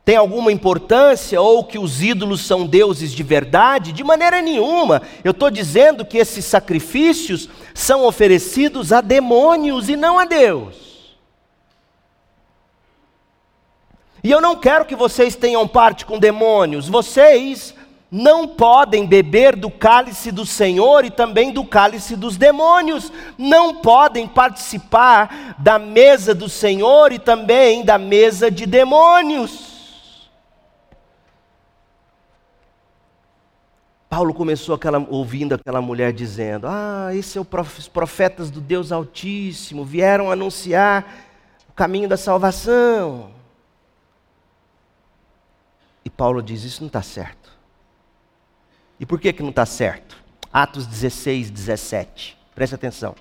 tem 0.10 0.18
alguma 0.18 0.51
importância 0.51 1.39
ou 1.39 1.64
que 1.64 1.78
os 1.78 2.01
ídolos 2.01 2.43
são 2.43 2.66
deuses 2.66 3.12
de 3.12 3.22
verdade? 3.22 3.91
De 3.91 4.03
maneira 4.03 4.41
nenhuma. 4.41 5.03
Eu 5.24 5.30
estou 5.30 5.51
dizendo 5.51 6.03
que 6.03 6.18
esses 6.18 6.45
sacrifícios 6.45 7.47
são 7.76 8.03
oferecidos 8.03 8.91
a 8.91 9.01
demônios 9.01 9.88
e 9.88 9.95
não 9.95 10.18
a 10.18 10.26
Deus. 10.26 11.16
E 14.24 14.32
eu 14.32 14.41
não 14.41 14.55
quero 14.55 14.84
que 14.84 14.95
vocês 14.95 15.36
tenham 15.36 15.68
parte 15.68 16.07
com 16.07 16.18
demônios. 16.18 16.89
Vocês 16.89 17.76
não 18.10 18.47
podem 18.47 19.05
beber 19.05 19.55
do 19.55 19.70
cálice 19.70 20.32
do 20.32 20.43
Senhor 20.43 21.05
e 21.05 21.12
também 21.12 21.51
do 21.51 21.64
cálice 21.64 22.16
dos 22.16 22.36
demônios. 22.36 23.12
Não 23.38 23.76
podem 23.76 24.28
participar 24.28 25.55
da 25.60 25.78
mesa 25.78 26.34
do 26.34 26.49
Senhor 26.49 27.12
e 27.12 27.20
também 27.20 27.86
da 27.86 27.99
mesa 27.99 28.49
de 28.49 28.66
demônios. 28.66 29.69
Paulo 34.10 34.34
começou 34.34 34.74
aquela, 34.74 34.97
ouvindo 35.07 35.53
aquela 35.53 35.82
mulher 35.82 36.12
dizendo: 36.12 36.66
Ah, 36.68 37.10
esses 37.14 37.32
são 37.32 37.45
os 37.78 37.88
profetas 37.88 38.49
do 38.49 38.60
Deus 38.60 38.91
Altíssimo, 38.91 39.86
vieram 39.86 40.32
anunciar 40.32 41.05
o 41.70 41.74
caminho 41.74 42.10
da 42.10 42.18
salvação. 42.18 43.30
E 46.03 46.10
Paulo 46.10 46.41
diz: 46.41 46.64
Isso 46.64 46.82
não 46.82 46.88
está 46.88 47.03
certo. 47.03 47.51
E 48.99 49.05
por 49.05 49.20
que, 49.20 49.32
que 49.32 49.43
não 49.43 49.51
está 49.51 49.66
certo? 49.66 50.18
Atos 50.51 50.88
16, 50.88 51.51
17. 51.51 52.36
Preste 52.55 52.74
atenção. 52.74 53.14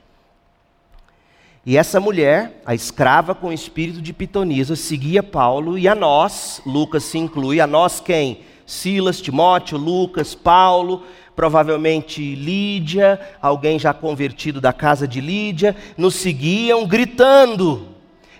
E 1.66 1.76
essa 1.76 2.00
mulher, 2.00 2.62
a 2.64 2.74
escrava 2.74 3.34
com 3.34 3.48
o 3.48 3.52
espírito 3.52 4.00
de 4.00 4.14
pitonisa, 4.14 4.74
seguia 4.74 5.22
Paulo 5.22 5.76
e 5.76 5.86
a 5.86 5.94
nós, 5.94 6.62
Lucas 6.64 7.04
se 7.04 7.18
inclui, 7.18 7.60
a 7.60 7.66
nós 7.66 8.00
quem? 8.00 8.42
Silas, 8.68 9.18
Timóteo, 9.18 9.78
Lucas, 9.78 10.34
Paulo, 10.34 11.02
provavelmente 11.34 12.34
Lídia, 12.34 13.18
alguém 13.40 13.78
já 13.78 13.94
convertido 13.94 14.60
da 14.60 14.74
casa 14.74 15.08
de 15.08 15.22
Lídia, 15.22 15.74
nos 15.96 16.16
seguiam 16.16 16.86
gritando: 16.86 17.88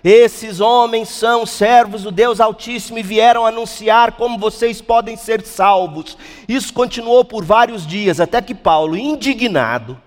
Esses 0.03 0.59
homens 0.59 1.09
são 1.09 1.47
servos 1.47 2.03
do 2.03 2.11
Deus 2.11 2.39
Altíssimo 2.39 2.99
e 2.99 3.03
vieram 3.03 3.43
anunciar 3.43 4.11
como 4.11 4.37
vocês 4.37 4.79
podem 4.83 5.17
ser 5.17 5.41
salvos. 5.41 6.15
Isso 6.47 6.71
continuou 6.75 7.25
por 7.25 7.43
vários 7.43 7.87
dias, 7.87 8.19
até 8.19 8.39
que 8.39 8.53
Paulo, 8.53 8.95
indignado, 8.95 9.99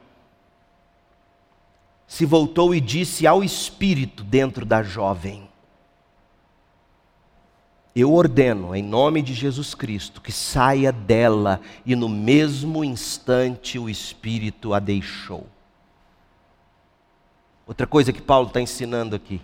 se 2.06 2.24
voltou 2.24 2.72
e 2.72 2.80
disse 2.80 3.26
ao 3.26 3.42
espírito 3.42 4.22
dentro 4.22 4.64
da 4.64 4.84
jovem: 4.84 5.51
eu 7.94 8.12
ordeno, 8.12 8.74
em 8.74 8.82
nome 8.82 9.20
de 9.20 9.34
Jesus 9.34 9.74
Cristo, 9.74 10.20
que 10.20 10.32
saia 10.32 10.90
dela, 10.90 11.60
e 11.84 11.94
no 11.94 12.08
mesmo 12.08 12.82
instante 12.82 13.78
o 13.78 13.88
Espírito 13.88 14.72
a 14.72 14.80
deixou. 14.80 15.46
Outra 17.66 17.86
coisa 17.86 18.12
que 18.12 18.22
Paulo 18.22 18.48
está 18.48 18.60
ensinando 18.60 19.14
aqui. 19.14 19.40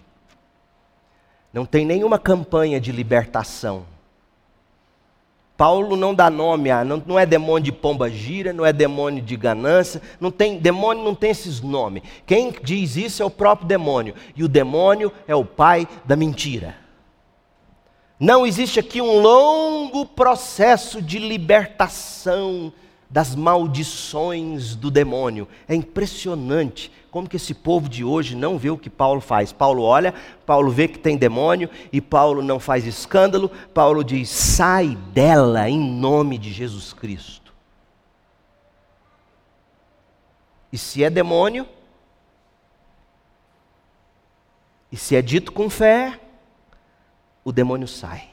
Não 1.52 1.66
tem 1.66 1.84
nenhuma 1.84 2.18
campanha 2.18 2.80
de 2.80 2.90
libertação. 2.90 3.84
Paulo 5.56 5.96
não 5.96 6.14
dá 6.14 6.30
nome 6.30 6.70
a, 6.70 6.84
não, 6.84 7.02
não 7.04 7.18
é 7.18 7.26
demônio 7.26 7.64
de 7.64 7.72
pomba 7.72 8.08
gira, 8.08 8.52
não 8.52 8.64
é 8.64 8.72
demônio 8.72 9.22
de 9.22 9.36
ganância, 9.36 10.00
não 10.20 10.30
tem, 10.30 10.56
demônio 10.56 11.02
não 11.02 11.14
tem 11.14 11.30
esses 11.30 11.60
nomes. 11.60 12.02
Quem 12.24 12.54
diz 12.62 12.96
isso 12.96 13.22
é 13.22 13.26
o 13.26 13.30
próprio 13.30 13.68
demônio, 13.68 14.14
e 14.36 14.42
o 14.42 14.48
demônio 14.48 15.12
é 15.26 15.34
o 15.34 15.44
pai 15.44 15.86
da 16.04 16.16
mentira. 16.16 16.87
Não 18.18 18.44
existe 18.44 18.80
aqui 18.80 19.00
um 19.00 19.20
longo 19.20 20.04
processo 20.04 21.00
de 21.00 21.18
libertação 21.18 22.72
das 23.08 23.34
maldições 23.34 24.74
do 24.74 24.90
demônio. 24.90 25.46
É 25.68 25.74
impressionante 25.74 26.90
como 27.10 27.28
que 27.28 27.36
esse 27.36 27.54
povo 27.54 27.88
de 27.88 28.04
hoje 28.04 28.36
não 28.36 28.58
vê 28.58 28.70
o 28.70 28.76
que 28.76 28.90
Paulo 28.90 29.20
faz. 29.20 29.52
Paulo 29.52 29.82
olha, 29.82 30.12
Paulo 30.44 30.70
vê 30.70 30.88
que 30.88 30.98
tem 30.98 31.16
demônio 31.16 31.70
e 31.92 32.00
Paulo 32.00 32.42
não 32.42 32.58
faz 32.58 32.84
escândalo. 32.84 33.50
Paulo 33.72 34.02
diz: 34.02 34.28
"Sai 34.28 34.98
dela 35.12 35.70
em 35.70 35.78
nome 35.78 36.36
de 36.38 36.52
Jesus 36.52 36.92
Cristo". 36.92 37.54
E 40.72 40.76
se 40.76 41.02
é 41.02 41.08
demônio, 41.08 41.66
e 44.92 44.96
se 44.96 45.16
é 45.16 45.22
dito 45.22 45.50
com 45.52 45.70
fé, 45.70 46.20
o 47.48 47.52
demônio 47.52 47.88
sai. 47.88 48.28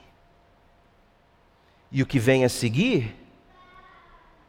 E 1.90 2.04
o 2.04 2.06
que 2.06 2.20
vem 2.20 2.44
a 2.44 2.50
seguir 2.50 3.16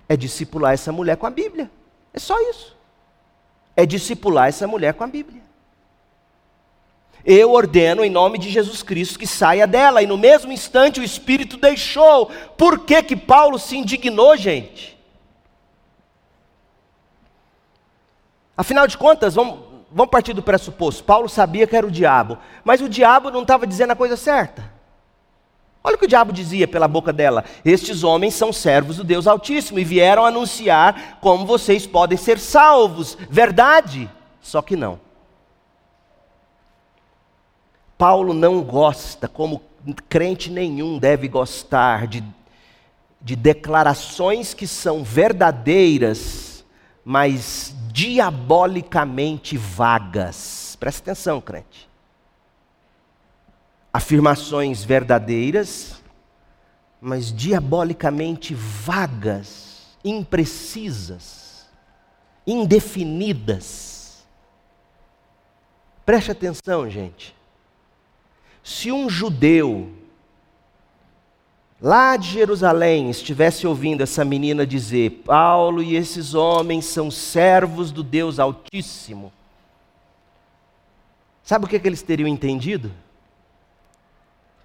é 0.09 0.17
discipular 0.17 0.75
essa 0.75 0.91
mulher 0.91 1.17
com 1.17 1.25
a 1.25 1.31
Bíblia. 1.31 1.71
É 2.13 2.19
só 2.19 2.37
isso. 2.51 2.77
É 3.77 3.87
discipular 3.87 4.49
essa 4.49 4.67
mulher 4.67 4.95
com 4.95 5.05
a 5.05 5.07
Bíblia. 5.07 5.41
Eu 7.25 7.53
ordeno 7.53 8.05
em 8.05 8.11
nome 8.11 8.39
de 8.39 8.51
Jesus 8.51 8.83
Cristo 8.83 9.21
que 9.21 9.27
saia 9.27 9.69
dela. 9.69 10.03
E 10.03 10.07
no 10.07 10.19
mesmo 10.19 10.53
instante 10.53 10.99
o 10.99 11.05
espírito 11.05 11.57
deixou. 11.57 12.27
Por 12.59 12.81
que, 12.81 13.01
que 13.05 13.15
Paulo 13.15 13.61
se 13.61 13.77
indignou, 13.77 14.37
gente? 14.37 14.99
Afinal 18.57 18.89
de 18.89 18.99
contas, 18.99 19.37
vamos, 19.37 19.66
vamos 19.91 20.11
partir 20.11 20.33
do 20.33 20.43
pressuposto: 20.43 21.05
Paulo 21.05 21.29
sabia 21.29 21.67
que 21.67 21.77
era 21.77 21.87
o 21.87 21.91
diabo, 21.91 22.39
mas 22.65 22.81
o 22.81 22.89
diabo 22.89 23.31
não 23.31 23.43
estava 23.43 23.67
dizendo 23.67 23.93
a 23.93 23.97
coisa 23.97 24.17
certa. 24.17 24.77
Olha 25.87 25.95
o 25.95 25.99
que 25.99 26.05
o 26.07 26.09
diabo 26.09 26.33
dizia 26.33 26.67
pela 26.67 26.89
boca 26.89 27.13
dela: 27.13 27.45
Estes 27.65 28.03
homens 28.03 28.35
são 28.35 28.53
servos 28.53 28.97
do 28.97 29.05
Deus 29.05 29.29
Altíssimo 29.29 29.79
e 29.79 29.85
vieram 29.85 30.27
anunciar 30.27 31.19
como 31.21 31.47
vocês 31.47 31.87
podem 31.87 32.19
ser 32.19 32.41
salvos. 32.41 33.17
Verdade? 33.31 34.11
Só 34.43 34.61
que 34.61 34.75
não. 34.75 34.99
Paulo 37.97 38.35
não 38.35 38.63
gosta, 38.63 39.29
como 39.29 39.63
crente 40.09 40.51
nenhum 40.51 40.99
deve 40.99 41.29
gostar, 41.29 42.09
de, 42.09 42.23
de 43.23 43.37
declarações 43.37 44.53
que 44.53 44.67
são 44.67 45.05
verdadeiras, 45.05 46.65
mas 47.05 47.76
diabolicamente 47.97 49.57
vagas. 49.57 50.77
Presta 50.79 51.01
atenção, 51.01 51.41
crente. 51.41 51.89
Afirmações 53.91 54.85
verdadeiras, 54.85 56.03
mas 57.01 57.33
diabolicamente 57.33 58.55
vagas, 58.55 59.97
imprecisas, 60.05 61.67
indefinidas. 62.47 64.27
Preste 66.05 66.33
atenção, 66.33 66.91
gente. 66.91 67.35
Se 68.63 68.93
um 68.93 69.09
judeu 69.09 69.91
lá 71.87 72.17
de 72.17 72.29
Jerusalém 72.31 73.09
estivesse 73.11 73.65
ouvindo 73.65 74.03
essa 74.03 74.25
menina 74.25 74.67
dizer: 74.67 75.23
Paulo 75.25 75.81
e 75.81 75.95
esses 75.95 76.35
homens 76.35 76.85
são 76.87 77.13
servos 77.13 77.93
do 77.93 78.03
Deus 78.03 78.41
Altíssimo. 78.41 79.33
Sabe 81.45 81.65
o 81.65 81.69
que, 81.69 81.79
que 81.79 81.87
eles 81.87 82.03
teriam 82.03 82.27
entendido? 82.27 82.91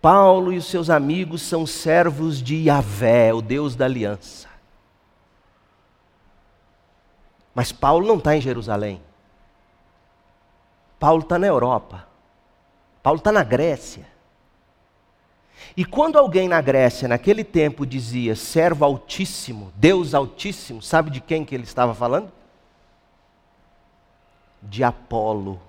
Paulo 0.02 0.52
e 0.52 0.58
os 0.58 0.66
seus 0.66 0.90
amigos 0.90 1.44
são 1.44 1.68
servos 1.68 2.42
de 2.42 2.56
Yahvé, 2.56 3.32
o 3.32 3.40
Deus 3.40 3.76
da 3.76 3.86
aliança. 3.86 4.50
Mas 7.54 7.72
Paulo 7.72 8.08
não 8.08 8.18
está 8.18 8.36
em 8.36 8.42
Jerusalém. 8.42 9.00
Paulo 11.00 11.22
está 11.22 11.38
na 11.38 11.46
Europa. 11.46 12.08
Paulo 13.04 13.20
está 13.20 13.32
na 13.32 13.44
Grécia. 13.44 14.08
E 15.76 15.86
quando 15.86 16.18
alguém 16.18 16.48
na 16.48 16.60
Grécia, 16.62 17.08
naquele 17.08 17.44
tempo, 17.44 17.86
dizia 17.86 18.36
servo 18.36 18.84
altíssimo, 18.84 19.72
Deus 19.76 20.14
altíssimo, 20.14 20.82
sabe 20.82 21.10
de 21.10 21.22
quem 21.22 21.46
que 21.46 21.56
ele 21.56 21.64
estava 21.64 21.94
falando? 21.94 22.32
De 24.62 24.84
Apolo. 24.84 25.60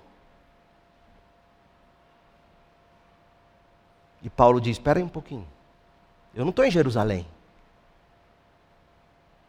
E 4.21 4.29
Paulo 4.29 4.61
diz: 4.61 4.77
Espera 4.77 4.99
aí 4.99 5.03
um 5.03 5.09
pouquinho, 5.09 5.47
eu 6.33 6.43
não 6.43 6.49
estou 6.49 6.65
em 6.65 6.71
Jerusalém. 6.71 7.25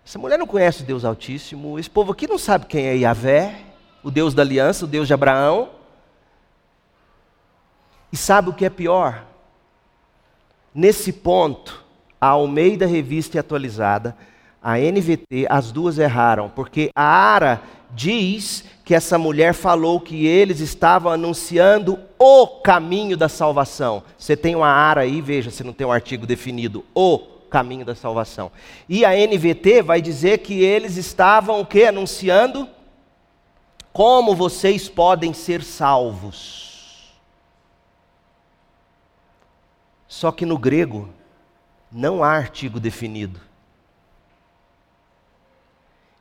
Essa 0.07 0.19
mulher 0.19 0.39
não 0.39 0.47
conhece 0.47 0.83
o 0.83 0.87
Deus 0.87 1.05
Altíssimo, 1.05 1.79
esse 1.79 1.89
povo 1.89 2.13
aqui 2.13 2.27
não 2.27 2.37
sabe 2.37 2.67
quem 2.67 2.87
é 2.87 2.95
Yahvé, 2.95 3.59
o 4.03 4.11
Deus 4.11 4.35
da 4.35 4.43
aliança, 4.43 4.85
o 4.85 4.89
Deus 4.89 5.07
de 5.07 5.15
Abraão. 5.15 5.71
E 8.13 8.17
sabe 8.17 8.51
o 8.51 8.53
que 8.53 8.67
é 8.67 8.71
pior? 8.71 9.25
Nesse 10.75 11.13
ponto, 11.13 11.85
a 12.21 12.29
Almeida 12.29 12.85
Revista 12.85 13.37
e 13.37 13.41
Atualizada, 13.41 14.17
a 14.61 14.77
NVT, 14.77 15.47
as 15.49 15.71
duas 15.71 15.99
erraram, 15.99 16.49
porque 16.49 16.91
a 16.97 17.05
Ara 17.05 17.63
diz 17.95 18.65
que 18.85 18.95
essa 18.95 19.17
mulher 19.17 19.55
falou 19.55 20.01
que 20.01 20.27
eles 20.27 20.59
estavam 20.59 21.13
anunciando 21.13 21.99
o 22.19 22.47
caminho 22.47 23.17
da 23.17 23.29
salvação. 23.29 24.03
Você 24.19 24.37
tem 24.37 24.57
uma 24.57 24.67
Ara 24.67 25.03
aí, 25.03 25.21
veja 25.21 25.51
se 25.51 25.63
não 25.63 25.73
tem 25.73 25.87
um 25.87 25.93
artigo 25.93 26.27
definido, 26.27 26.85
o 26.93 27.19
caminho 27.49 27.85
da 27.85 27.95
salvação. 27.95 28.51
E 28.89 29.05
a 29.05 29.11
NVT 29.11 29.81
vai 29.81 30.03
dizer 30.03 30.39
que 30.39 30.61
eles 30.65 30.97
estavam 30.97 31.61
o 31.61 31.67
que 31.67 31.85
anunciando 31.85 32.69
como 33.93 34.35
vocês 34.35 34.89
podem 34.89 35.33
ser 35.33 35.63
salvos. 35.63 36.64
Só 40.15 40.31
que 40.31 40.47
no 40.47 40.57
grego 40.57 41.09
não 41.91 42.23
há 42.23 42.29
artigo 42.29 42.79
definido. 42.79 43.41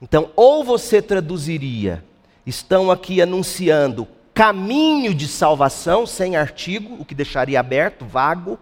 Então, 0.02 0.32
ou 0.36 0.64
você 0.64 1.00
traduziria, 1.00 2.04
estão 2.44 2.90
aqui 2.90 3.22
anunciando 3.22 4.08
caminho 4.34 5.14
de 5.14 5.28
salvação 5.28 6.08
sem 6.08 6.36
artigo, 6.36 6.96
o 7.00 7.06
que 7.06 7.14
deixaria 7.14 7.60
aberto, 7.60 8.04
vago, 8.04 8.58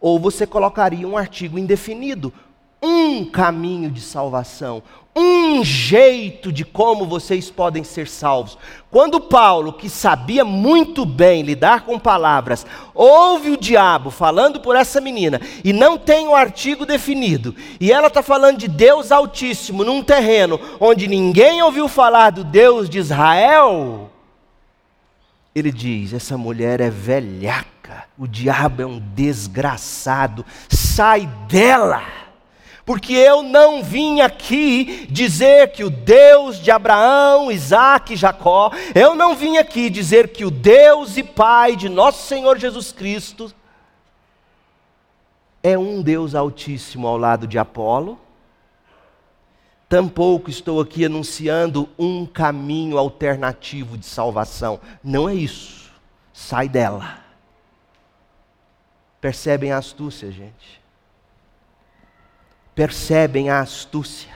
ou 0.00 0.18
você 0.18 0.44
colocaria 0.44 1.06
um 1.06 1.16
artigo 1.16 1.56
indefinido, 1.56 2.32
um 2.84 3.24
caminho 3.24 3.90
de 3.90 4.02
salvação, 4.02 4.82
um 5.16 5.64
jeito 5.64 6.52
de 6.52 6.64
como 6.64 7.06
vocês 7.06 7.48
podem 7.48 7.82
ser 7.82 8.06
salvos. 8.06 8.58
Quando 8.90 9.20
Paulo, 9.20 9.72
que 9.72 9.88
sabia 9.88 10.44
muito 10.44 11.06
bem 11.06 11.42
lidar 11.42 11.82
com 11.82 11.98
palavras, 11.98 12.66
ouve 12.92 13.50
o 13.50 13.56
diabo 13.56 14.10
falando 14.10 14.60
por 14.60 14.76
essa 14.76 15.00
menina 15.00 15.40
e 15.64 15.72
não 15.72 15.96
tem 15.96 16.26
o 16.26 16.32
um 16.32 16.34
artigo 16.34 16.84
definido, 16.84 17.54
e 17.80 17.90
ela 17.90 18.08
está 18.08 18.22
falando 18.22 18.58
de 18.58 18.68
Deus 18.68 19.10
Altíssimo 19.10 19.82
num 19.82 20.02
terreno 20.02 20.60
onde 20.78 21.06
ninguém 21.06 21.62
ouviu 21.62 21.88
falar 21.88 22.30
do 22.30 22.44
Deus 22.44 22.90
de 22.90 22.98
Israel, 22.98 24.10
ele 25.54 25.70
diz: 25.70 26.12
essa 26.12 26.36
mulher 26.36 26.80
é 26.80 26.90
velhaca, 26.90 28.04
o 28.18 28.26
diabo 28.26 28.82
é 28.82 28.86
um 28.86 29.00
desgraçado, 29.14 30.44
sai 30.68 31.26
dela 31.48 32.23
porque 32.84 33.14
eu 33.14 33.42
não 33.42 33.82
vim 33.82 34.20
aqui 34.20 35.06
dizer 35.10 35.72
que 35.72 35.82
o 35.82 35.90
Deus 35.90 36.58
de 36.58 36.70
Abraão, 36.70 37.50
Isaac 37.50 38.12
e 38.12 38.16
Jacó, 38.16 38.70
eu 38.94 39.14
não 39.14 39.34
vim 39.34 39.56
aqui 39.56 39.88
dizer 39.88 40.28
que 40.28 40.44
o 40.44 40.50
Deus 40.50 41.16
e 41.16 41.22
Pai 41.22 41.76
de 41.76 41.88
nosso 41.88 42.26
Senhor 42.26 42.58
Jesus 42.58 42.92
Cristo 42.92 43.52
é 45.62 45.78
um 45.78 46.02
Deus 46.02 46.34
altíssimo 46.34 47.08
ao 47.08 47.16
lado 47.16 47.46
de 47.46 47.58
Apolo. 47.58 48.20
Tampouco 49.88 50.50
estou 50.50 50.78
aqui 50.78 51.06
anunciando 51.06 51.88
um 51.98 52.26
caminho 52.26 52.98
alternativo 52.98 53.96
de 53.96 54.04
salvação. 54.04 54.78
Não 55.02 55.26
é 55.26 55.34
isso. 55.34 55.90
Sai 56.34 56.68
dela. 56.68 57.18
Percebem 59.22 59.72
a 59.72 59.78
astúcia, 59.78 60.30
gente? 60.30 60.83
Percebem 62.74 63.50
a 63.50 63.60
astúcia. 63.60 64.34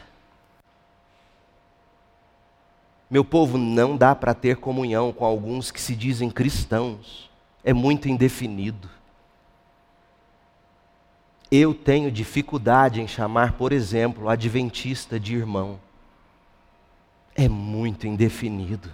Meu 3.11 3.25
povo, 3.25 3.57
não 3.57 3.97
dá 3.97 4.15
para 4.15 4.35
ter 4.35 4.57
comunhão 4.57 5.13
com 5.13 5.25
alguns 5.25 5.71
que 5.71 5.81
se 5.81 5.97
dizem 5.97 6.31
cristãos, 6.31 7.31
é 7.65 7.73
muito 7.73 8.09
indefinido. 8.09 8.89
Eu 11.51 11.73
tenho 11.73 12.13
dificuldade 12.13 13.01
em 13.01 13.09
chamar, 13.09 13.53
por 13.53 13.73
exemplo, 13.73 14.29
adventista 14.29 15.19
de 15.19 15.35
irmão. 15.35 15.81
É 17.35 17.49
muito 17.49 18.07
indefinido. 18.07 18.91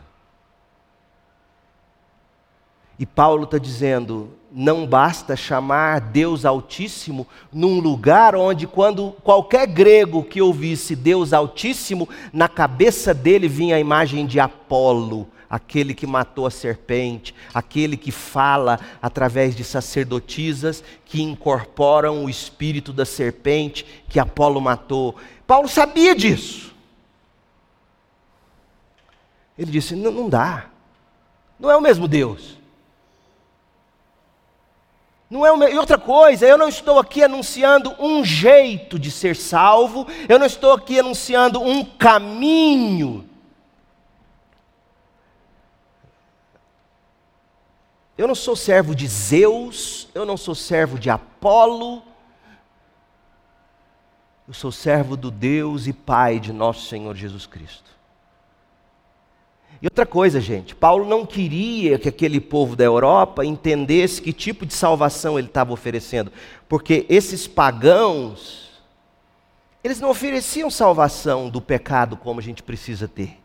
E 2.99 3.05
Paulo 3.05 3.45
está 3.45 3.59
dizendo: 3.59 4.31
não 4.53 4.87
basta 4.87 5.35
chamar 5.35 6.01
Deus 6.01 6.45
Altíssimo 6.45 7.27
num 7.53 7.81
lugar 7.81 8.37
onde, 8.37 8.69
quando 8.69 9.11
qualquer 9.25 9.67
grego 9.67 10.23
que 10.23 10.41
ouvisse 10.41 10.95
Deus 10.95 11.33
Altíssimo, 11.33 12.09
na 12.33 12.49
cabeça 12.49 13.13
dele 13.13 13.49
vinha 13.49 13.75
a 13.75 13.81
imagem 13.81 14.25
de 14.27 14.39
Apolo, 14.39 15.27
aquele 15.51 15.93
que 15.93 16.07
matou 16.07 16.47
a 16.47 16.51
serpente, 16.53 17.35
aquele 17.53 17.97
que 17.97 18.13
fala 18.13 18.79
através 19.03 19.57
de 19.57 19.65
sacerdotisas 19.65 20.85
que 21.05 21.21
incorporam 21.21 22.25
o 22.25 22.31
espírito 22.31 22.93
da 22.93 23.05
serpente 23.05 23.85
que 24.09 24.21
Apolo 24.21 24.61
matou. 24.61 25.17
Paulo 25.49 25.69
sabia 25.69 26.15
disso. 26.15 26.73
Ele 29.59 29.73
disse: 29.73 29.97
não, 29.97 30.29
dá, 30.29 30.67
não 31.59 31.69
é 31.69 31.77
o 31.77 31.81
mesmo 31.81 32.07
Deus. 32.07 32.63
Não 35.31 35.45
é. 35.45 35.73
E 35.73 35.79
outra 35.79 35.99
coisa, 35.99 36.47
eu 36.47 36.59
não 36.59 36.69
estou 36.69 36.99
aqui 36.99 37.23
anunciando 37.23 37.95
um 37.99 38.25
jeito 38.25 38.99
de 38.99 39.11
ser 39.11 39.35
salvo, 39.35 40.07
eu 40.29 40.39
não 40.39 40.47
estou 40.47 40.73
aqui 40.73 40.99
anunciando 40.99 41.61
um 41.61 41.85
caminho. 41.85 43.29
Eu 48.17 48.29
não 48.29 48.35
sou 48.35 48.55
servo 48.55 48.95
de 48.95 49.09
Zeus, 49.09 50.09
eu 50.15 50.25
não 50.25 50.37
sou 50.37 50.55
servo 50.55 50.99
de 50.99 51.11
Apolo, 51.11 52.03
eu 54.47 54.55
sou 54.55 54.71
servo 54.71 55.17
do 55.17 55.31
Deus 55.31 55.87
e 55.87 55.93
Pai 55.93 56.39
de 56.39 56.53
nosso 56.53 56.87
Senhor 56.87 57.17
Jesus 57.17 57.45
Cristo. 57.47 57.94
E 59.83 59.87
outra 59.87 60.07
coisa, 60.07 60.41
gente, 60.41 60.75
Paulo 60.75 61.05
não 61.05 61.27
queria 61.27 61.99
que 61.99 62.09
aquele 62.09 62.41
povo 62.41 62.75
da 62.75 62.85
Europa 62.85 63.45
entendesse 63.45 64.23
que 64.23 64.33
tipo 64.33 64.65
de 64.65 64.73
salvação 64.73 65.39
ele 65.39 65.49
estava 65.49 65.73
oferecendo, 65.73 66.33
porque 66.69 67.05
esses 67.09 67.47
pagãos, 67.47 68.83
eles 69.83 70.01
não 70.01 70.11
ofereciam 70.11 70.71
salvação 70.71 71.51
do 71.51 71.61
pecado 71.61 72.17
como 72.17 72.41
a 72.41 72.43
gente 72.43 72.63
precisa 72.63 73.07
ter. 73.07 73.39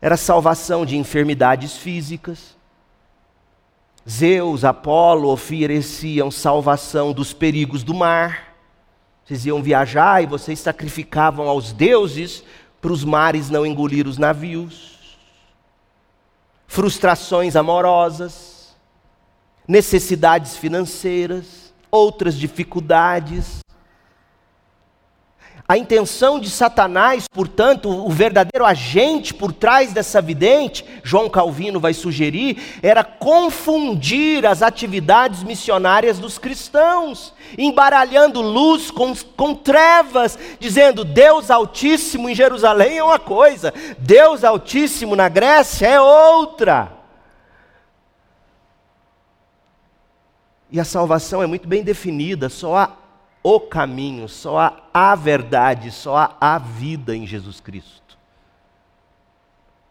Era 0.00 0.16
salvação 0.16 0.86
de 0.86 0.96
enfermidades 0.96 1.76
físicas. 1.76 2.56
Zeus, 4.08 4.64
Apolo 4.64 5.28
ofereciam 5.28 6.30
salvação 6.30 7.12
dos 7.12 7.32
perigos 7.32 7.82
do 7.82 7.92
mar. 7.92 8.54
Vocês 9.24 9.44
iam 9.46 9.62
viajar 9.62 10.22
e 10.22 10.26
vocês 10.26 10.58
sacrificavam 10.58 11.48
aos 11.48 11.72
deuses 11.72 12.42
para 12.80 12.92
os 12.92 13.04
mares 13.04 13.50
não 13.50 13.66
engolir 13.66 14.06
os 14.06 14.18
navios. 14.18 14.98
Frustrações 16.66 17.56
amorosas, 17.56 18.76
necessidades 19.66 20.56
financeiras, 20.56 21.72
outras 21.90 22.36
dificuldades. 22.36 23.60
A 25.70 25.78
intenção 25.78 26.40
de 26.40 26.50
Satanás, 26.50 27.28
portanto, 27.28 27.88
o 27.88 28.10
verdadeiro 28.10 28.66
agente 28.66 29.32
por 29.32 29.52
trás 29.52 29.92
dessa 29.92 30.20
vidente, 30.20 30.84
João 31.04 31.30
Calvino 31.30 31.78
vai 31.78 31.94
sugerir, 31.94 32.80
era 32.82 33.04
confundir 33.04 34.44
as 34.44 34.62
atividades 34.62 35.44
missionárias 35.44 36.18
dos 36.18 36.38
cristãos, 36.38 37.32
embaralhando 37.56 38.40
luz 38.40 38.90
com, 38.90 39.14
com 39.36 39.54
trevas, 39.54 40.36
dizendo 40.58 41.04
Deus 41.04 41.52
Altíssimo 41.52 42.28
em 42.28 42.34
Jerusalém 42.34 42.98
é 42.98 43.04
uma 43.04 43.20
coisa, 43.20 43.72
Deus 43.96 44.42
Altíssimo 44.42 45.14
na 45.14 45.28
Grécia 45.28 45.86
é 45.86 46.00
outra. 46.00 46.90
E 50.68 50.80
a 50.80 50.84
salvação 50.84 51.40
é 51.40 51.46
muito 51.46 51.68
bem 51.68 51.84
definida, 51.84 52.48
só 52.48 52.76
há 52.76 52.99
o 53.42 53.60
caminho, 53.60 54.28
só 54.28 54.58
há 54.92 55.12
a 55.12 55.14
verdade, 55.14 55.90
só 55.90 56.16
há 56.16 56.36
a 56.40 56.58
vida 56.58 57.16
em 57.16 57.26
Jesus 57.26 57.60
Cristo. 57.60 58.00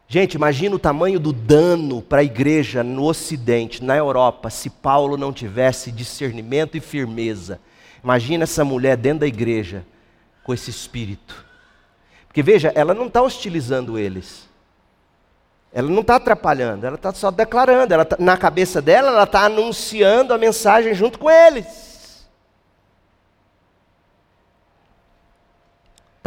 Gente, 0.07 0.33
imagina 0.33 0.75
o 0.75 0.79
tamanho 0.79 1.19
do 1.19 1.31
dano 1.31 2.01
para 2.01 2.21
a 2.21 2.23
igreja 2.23 2.83
no 2.83 3.05
Ocidente, 3.05 3.83
na 3.83 3.95
Europa, 3.95 4.49
se 4.49 4.69
Paulo 4.69 5.17
não 5.17 5.31
tivesse 5.31 5.91
discernimento 5.91 6.75
e 6.75 6.79
firmeza. 6.79 7.59
Imagina 8.03 8.43
essa 8.43 8.65
mulher 8.65 8.97
dentro 8.97 9.19
da 9.19 9.27
igreja 9.27 9.85
com 10.43 10.53
esse 10.53 10.71
espírito. 10.71 11.45
Porque 12.27 12.41
veja, 12.41 12.71
ela 12.75 12.93
não 12.93 13.05
está 13.05 13.21
hostilizando 13.21 13.99
eles. 13.99 14.49
Ela 15.71 15.89
não 15.89 16.01
está 16.01 16.15
atrapalhando, 16.15 16.85
ela 16.85 16.95
está 16.95 17.13
só 17.13 17.29
declarando. 17.29 18.05
Tá, 18.05 18.17
na 18.17 18.35
cabeça 18.35 18.81
dela, 18.81 19.09
ela 19.09 19.23
está 19.23 19.45
anunciando 19.45 20.33
a 20.33 20.37
mensagem 20.37 20.93
junto 20.95 21.19
com 21.19 21.29
eles. 21.29 21.88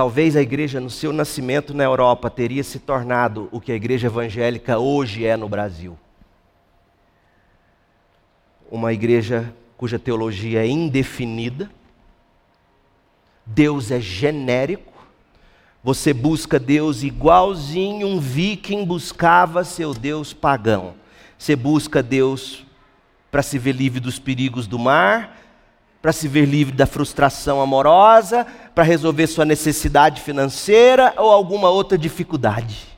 Talvez 0.02 0.34
a 0.34 0.42
igreja, 0.42 0.80
no 0.80 0.90
seu 0.90 1.12
nascimento 1.12 1.72
na 1.72 1.84
Europa, 1.84 2.28
teria 2.28 2.64
se 2.64 2.80
tornado 2.80 3.48
o 3.52 3.60
que 3.60 3.70
a 3.70 3.76
igreja 3.76 4.08
evangélica 4.08 4.76
hoje 4.76 5.24
é 5.24 5.36
no 5.36 5.48
Brasil. 5.48 5.96
Uma 8.68 8.92
igreja 8.92 9.54
cuja 9.76 10.00
teologia 10.00 10.64
é 10.64 10.66
indefinida, 10.66 11.70
Deus 13.46 13.92
é 13.92 14.00
genérico, 14.00 14.92
você 15.84 16.12
busca 16.12 16.58
Deus 16.58 17.04
igualzinho 17.04 18.08
um 18.08 18.18
viking 18.18 18.84
buscava 18.84 19.62
seu 19.62 19.94
Deus 19.94 20.32
pagão. 20.32 20.94
Você 21.38 21.54
busca 21.54 22.02
Deus 22.02 22.66
para 23.30 23.40
se 23.40 23.56
ver 23.56 23.76
livre 23.76 24.00
dos 24.00 24.18
perigos 24.18 24.66
do 24.66 24.80
mar, 24.80 25.41
para 26.02 26.12
se 26.12 26.26
ver 26.26 26.44
livre 26.44 26.74
da 26.74 26.84
frustração 26.84 27.60
amorosa, 27.60 28.44
para 28.74 28.82
resolver 28.82 29.28
sua 29.28 29.44
necessidade 29.44 30.20
financeira 30.20 31.14
ou 31.16 31.30
alguma 31.30 31.70
outra 31.70 31.96
dificuldade. 31.96 32.88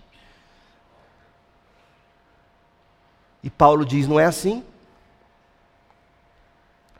E 3.43 3.51
Paulo 3.51 3.85
diz: 3.85 4.09
não 4.09 4.19
é 4.19 4.25
assim. 4.25 4.65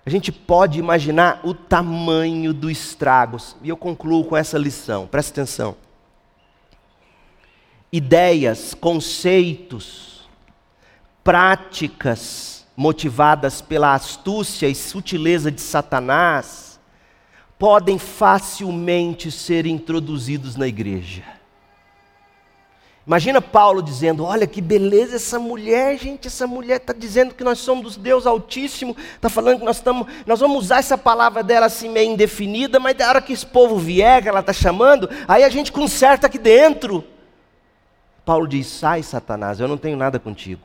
A 0.05 0.11
gente 0.11 0.31
pode 0.31 0.79
imaginar 0.79 1.41
o 1.43 1.55
tamanho 1.55 2.53
do 2.53 2.71
estrago. 2.71 3.39
E 3.63 3.71
eu 3.71 3.77
concluo 3.77 4.27
com 4.27 4.37
essa 4.37 4.59
lição, 4.59 5.07
presta 5.07 5.33
atenção. 5.33 5.75
Ideias, 7.91 8.75
conceitos, 8.75 10.29
práticas, 11.23 12.54
motivadas 12.77 13.61
pela 13.61 13.95
astúcia 13.95 14.69
e 14.69 14.75
sutileza 14.75 15.51
de 15.51 15.61
Satanás, 15.61 16.81
podem 17.59 17.99
facilmente 17.99 19.31
ser 19.31 19.67
introduzidos 19.67 20.57
na 20.57 20.67
igreja. 20.67 21.23
Imagina 23.07 23.41
Paulo 23.41 23.83
dizendo: 23.83 24.25
Olha 24.25 24.47
que 24.47 24.63
beleza 24.63 25.17
essa 25.17 25.39
mulher, 25.39 25.99
gente. 25.99 26.27
Essa 26.27 26.47
mulher 26.47 26.79
está 26.79 26.93
dizendo 26.93 27.35
que 27.35 27.45
nós 27.45 27.59
somos 27.59 27.97
Deus 27.97 28.27
Altíssimo, 28.27 28.97
está 29.15 29.29
falando 29.29 29.59
que 29.59 29.65
nós 29.65 29.77
estamos. 29.77 30.07
Nós 30.27 30.41
vamos 30.41 30.65
usar 30.65 30.79
essa 30.79 30.97
palavra 30.97 31.43
dela 31.43 31.67
assim 31.67 31.91
meio 31.91 32.13
indefinida, 32.13 32.81
mas 32.81 32.97
da 32.97 33.09
hora 33.09 33.21
que 33.21 33.33
esse 33.33 33.45
povo 33.45 33.77
vier, 33.77 34.23
que 34.23 34.29
ela 34.29 34.41
está 34.41 34.55
chamando, 34.55 35.09
aí 35.29 35.45
a 35.45 35.51
gente 35.51 35.71
conserta 35.71 36.27
aqui 36.27 36.39
dentro. 36.39 37.05
Paulo 38.25 38.49
diz: 38.49 38.67
Sai, 38.67 39.03
Satanás, 39.03 39.61
eu 39.61 39.69
não 39.69 39.77
tenho 39.77 39.99
nada 39.99 40.19
contigo. 40.19 40.63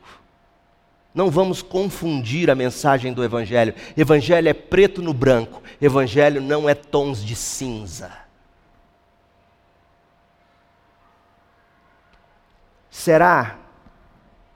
Não 1.14 1.32
vamos 1.32 1.62
confundir 1.62 2.50
a 2.50 2.56
mensagem 2.56 3.12
do 3.14 3.24
Evangelho. 3.24 3.74
Evangelho 3.98 4.48
é 4.48 4.54
preto 4.54 5.02
no 5.02 5.14
branco, 5.14 5.62
Evangelho 5.82 6.40
não 6.40 6.70
é 6.70 6.76
tons 6.76 7.24
de 7.24 7.36
cinza. 7.36 8.12
Será 12.92 13.58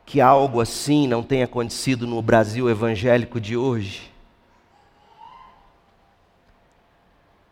que 0.05 0.21
algo 0.21 0.59
assim 0.59 1.07
não 1.07 1.23
tenha 1.23 1.45
acontecido 1.45 2.05
no 2.05 2.21
Brasil 2.21 2.69
evangélico 2.69 3.39
de 3.39 3.55
hoje? 3.55 4.11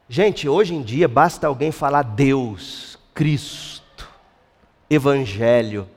Gente, 0.07 0.49
hoje 0.49 0.75
em 0.75 0.81
dia 0.81 1.07
basta 1.07 1.47
alguém 1.47 1.71
falar 1.71 2.03
Deus, 2.03 2.99
Cristo, 3.13 4.09
Evangelho 4.89 5.87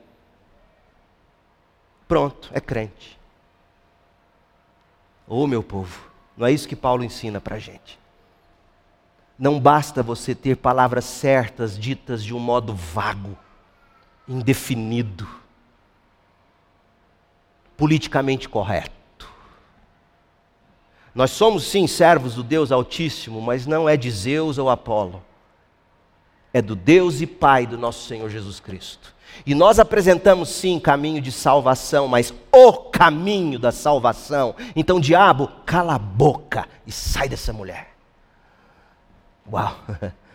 Pronto, 2.07 2.49
é 2.53 2.59
crente. 2.59 3.19
Ô 5.27 5.43
oh, 5.43 5.47
meu 5.47 5.63
povo, 5.63 6.07
não 6.37 6.45
é 6.45 6.51
isso 6.51 6.67
que 6.67 6.75
Paulo 6.75 7.03
ensina 7.03 7.41
para 7.41 7.55
a 7.55 7.59
gente. 7.59 7.99
Não 9.37 9.59
basta 9.59 10.03
você 10.03 10.35
ter 10.35 10.55
palavras 10.55 11.03
certas 11.05 11.77
ditas 11.77 12.23
de 12.23 12.33
um 12.33 12.39
modo 12.39 12.73
vago, 12.73 13.37
indefinido, 14.27 15.27
politicamente 17.75 18.47
correto. 18.47 18.95
Nós 21.13 21.31
somos 21.31 21.63
sim 21.63 21.87
servos 21.87 22.35
do 22.35 22.43
Deus 22.43 22.71
Altíssimo, 22.71 23.41
mas 23.41 23.65
não 23.65 23.87
é 23.87 23.97
de 23.97 24.11
Zeus 24.11 24.57
ou 24.57 24.69
Apolo. 24.69 25.23
É 26.53 26.61
do 26.61 26.75
Deus 26.75 27.19
e 27.19 27.27
Pai 27.27 27.65
do 27.65 27.77
nosso 27.77 28.07
Senhor 28.07 28.29
Jesus 28.29 28.59
Cristo. 28.59 29.14
E 29.45 29.55
nós 29.55 29.79
apresentamos 29.79 30.49
sim 30.49 30.79
caminho 30.79 31.21
de 31.21 31.31
salvação, 31.31 32.07
mas 32.07 32.33
o 32.51 32.73
caminho 32.73 33.57
da 33.57 33.71
salvação. 33.71 34.55
Então, 34.75 34.99
diabo, 34.99 35.49
cala 35.65 35.95
a 35.95 35.99
boca 35.99 36.67
e 36.85 36.91
sai 36.91 37.27
dessa 37.27 37.51
mulher. 37.51 37.95
Uau! 39.51 39.75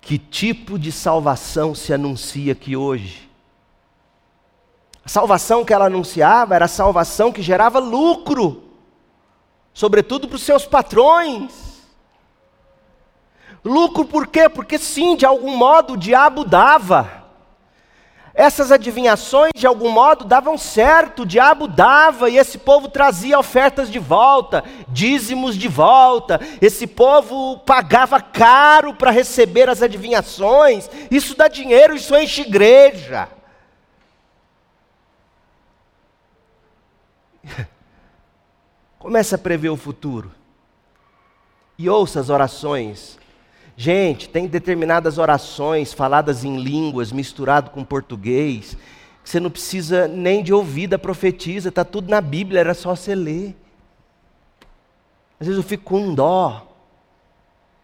Que 0.00 0.18
tipo 0.18 0.78
de 0.78 0.90
salvação 0.90 1.74
se 1.74 1.92
anuncia 1.92 2.52
aqui 2.52 2.74
hoje? 2.74 3.30
A 5.04 5.08
salvação 5.08 5.64
que 5.64 5.72
ela 5.72 5.86
anunciava 5.86 6.54
era 6.54 6.64
a 6.64 6.68
salvação 6.68 7.30
que 7.30 7.42
gerava 7.42 7.78
lucro, 7.78 8.64
sobretudo 9.72 10.26
para 10.26 10.36
os 10.36 10.42
seus 10.42 10.66
patrões. 10.66 11.80
Lucro 13.64 14.04
por 14.04 14.26
quê? 14.26 14.48
Porque 14.48 14.78
sim, 14.78 15.16
de 15.16 15.26
algum 15.26 15.56
modo 15.56 15.92
o 15.92 15.96
diabo 15.96 16.44
dava 16.44 17.19
essas 18.40 18.72
adivinhações 18.72 19.50
de 19.54 19.66
algum 19.66 19.90
modo 19.90 20.24
davam 20.24 20.56
certo, 20.56 21.24
o 21.24 21.26
diabo 21.26 21.68
dava 21.68 22.30
e 22.30 22.38
esse 22.38 22.56
povo 22.56 22.88
trazia 22.88 23.38
ofertas 23.38 23.90
de 23.90 23.98
volta, 23.98 24.64
dízimos 24.88 25.54
de 25.58 25.68
volta, 25.68 26.40
esse 26.58 26.86
povo 26.86 27.58
pagava 27.58 28.18
caro 28.18 28.94
para 28.94 29.10
receber 29.10 29.68
as 29.68 29.82
adivinhações, 29.82 30.88
isso 31.10 31.36
dá 31.36 31.48
dinheiro, 31.48 31.94
isso 31.94 32.16
enche 32.16 32.40
igreja. 32.40 33.28
Comece 38.98 39.34
a 39.34 39.38
prever 39.38 39.68
o 39.68 39.76
futuro 39.76 40.32
e 41.76 41.90
ouça 41.90 42.20
as 42.20 42.30
orações 42.30 43.19
Gente, 43.82 44.28
tem 44.28 44.46
determinadas 44.46 45.16
orações 45.16 45.90
faladas 45.90 46.44
em 46.44 46.58
línguas, 46.58 47.10
misturado 47.10 47.70
com 47.70 47.82
português, 47.82 48.76
que 49.24 49.30
você 49.30 49.40
não 49.40 49.50
precisa 49.50 50.06
nem 50.06 50.42
de 50.42 50.52
ouvir 50.52 50.86
da 50.86 50.98
profetisa, 50.98 51.70
está 51.70 51.82
tudo 51.82 52.10
na 52.10 52.20
Bíblia, 52.20 52.60
era 52.60 52.74
só 52.74 52.94
você 52.94 53.14
ler. 53.14 53.56
Às 55.40 55.46
vezes 55.46 55.56
eu 55.56 55.66
fico 55.66 55.84
com 55.84 56.14
dó 56.14 56.68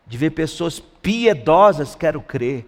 de 0.07 0.19
ver 0.19 0.33
pessoas 0.33 0.79
piedosas, 0.79 1.95
quero 1.95 2.21
crer, 2.21 2.67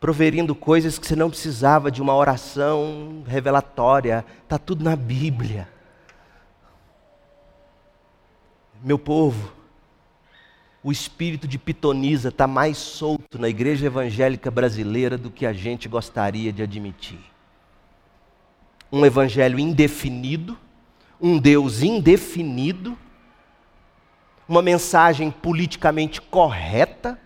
proverindo 0.00 0.56
coisas 0.56 0.98
que 0.98 1.06
você 1.06 1.14
não 1.14 1.30
precisava 1.30 1.92
de 1.92 2.02
uma 2.02 2.16
oração 2.16 3.22
revelatória, 3.24 4.24
está 4.42 4.58
tudo 4.58 4.82
na 4.82 4.96
Bíblia. 4.96 5.68
Meu 8.82 8.98
povo, 8.98 9.57
o 10.82 10.92
espírito 10.92 11.48
de 11.48 11.58
pitonisa 11.58 12.28
está 12.28 12.46
mais 12.46 12.78
solto 12.78 13.38
na 13.38 13.48
igreja 13.48 13.86
evangélica 13.86 14.50
brasileira 14.50 15.18
do 15.18 15.30
que 15.30 15.44
a 15.44 15.52
gente 15.52 15.88
gostaria 15.88 16.52
de 16.52 16.62
admitir. 16.62 17.18
Um 18.90 19.04
evangelho 19.04 19.58
indefinido, 19.58 20.56
um 21.20 21.38
Deus 21.38 21.82
indefinido, 21.82 22.96
uma 24.48 24.62
mensagem 24.62 25.30
politicamente 25.30 26.22
correta, 26.22 27.20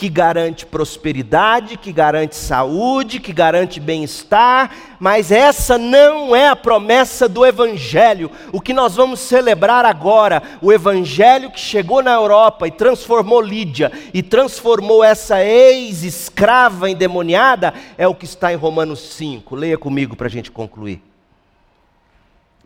que 0.00 0.08
garante 0.08 0.64
prosperidade, 0.64 1.76
que 1.76 1.92
garante 1.92 2.34
saúde, 2.34 3.20
que 3.20 3.34
garante 3.34 3.78
bem-estar, 3.78 4.74
mas 4.98 5.30
essa 5.30 5.76
não 5.76 6.34
é 6.34 6.48
a 6.48 6.56
promessa 6.56 7.28
do 7.28 7.44
Evangelho. 7.44 8.30
O 8.50 8.62
que 8.62 8.72
nós 8.72 8.96
vamos 8.96 9.20
celebrar 9.20 9.84
agora, 9.84 10.42
o 10.62 10.72
Evangelho 10.72 11.50
que 11.50 11.60
chegou 11.60 12.02
na 12.02 12.14
Europa 12.14 12.66
e 12.66 12.70
transformou 12.70 13.42
Lídia, 13.42 13.92
e 14.14 14.22
transformou 14.22 15.04
essa 15.04 15.44
ex-escrava 15.44 16.88
endemoniada, 16.88 17.74
é 17.98 18.08
o 18.08 18.14
que 18.14 18.24
está 18.24 18.50
em 18.54 18.56
Romanos 18.56 19.00
5. 19.00 19.54
Leia 19.54 19.76
comigo 19.76 20.16
para 20.16 20.28
a 20.28 20.30
gente 20.30 20.50
concluir, 20.50 21.02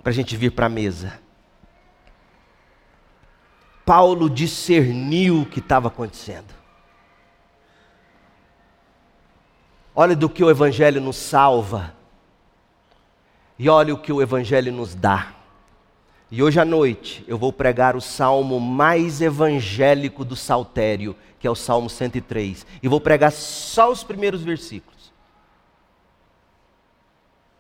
para 0.05 0.13
a 0.13 0.15
gente 0.15 0.37
vir 0.37 0.53
para 0.53 0.67
a 0.67 0.69
mesa. 0.69 1.15
Paulo 3.85 4.31
discerniu 4.31 5.41
o 5.41 5.47
que 5.47 5.59
estava 5.59 5.89
acontecendo. 5.89 6.64
Olha 9.95 10.17
do 10.17 10.29
que 10.29 10.43
o 10.43 10.51
Evangelho 10.51 11.01
nos 11.01 11.17
salva. 11.17 11.95
E 13.59 13.69
olha 13.69 13.95
o 13.95 13.99
que 13.99 14.13
o 14.13 14.21
Evangelho 14.21 14.73
nos 14.73 14.95
dá. 14.95 15.35
E 16.31 16.43
hoje 16.43 16.59
à 16.59 16.65
noite 16.65 17.25
eu 17.29 17.39
vou 17.39 17.53
pregar 17.53 17.95
o 17.95 18.01
salmo 18.01 18.59
mais 18.59 19.21
evangélico 19.21 20.25
do 20.25 20.35
saltério, 20.35 21.15
que 21.39 21.47
é 21.47 21.51
o 21.51 21.55
Salmo 21.55 21.89
103. 21.89 22.67
E 22.83 22.89
vou 22.89 23.01
pregar 23.01 23.31
só 23.31 23.93
os 23.93 24.03
primeiros 24.03 24.43
versículos. 24.43 25.13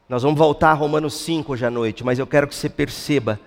Nós 0.08 0.22
vamos 0.22 0.36
voltar 0.36 0.70
a 0.70 0.74
Romanos 0.74 1.14
5 1.14 1.52
hoje 1.52 1.64
à 1.64 1.70
noite, 1.70 2.02
mas 2.02 2.18
eu 2.18 2.26
quero 2.26 2.48
que 2.48 2.54
você 2.54 2.68
perceba 2.68 3.38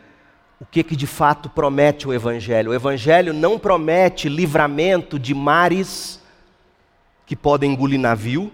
o 0.60 0.66
que, 0.66 0.82
que 0.84 0.96
de 0.96 1.06
fato 1.06 1.50
promete 1.50 2.08
o 2.08 2.14
Evangelho. 2.14 2.72
O 2.72 2.74
Evangelho 2.74 3.34
não 3.34 3.60
promete 3.60 4.30
livramento 4.30 5.20
de 5.20 5.34
mares 5.34 6.22
que 7.26 7.36
podem 7.36 7.74
engolir 7.74 8.00
navio, 8.00 8.52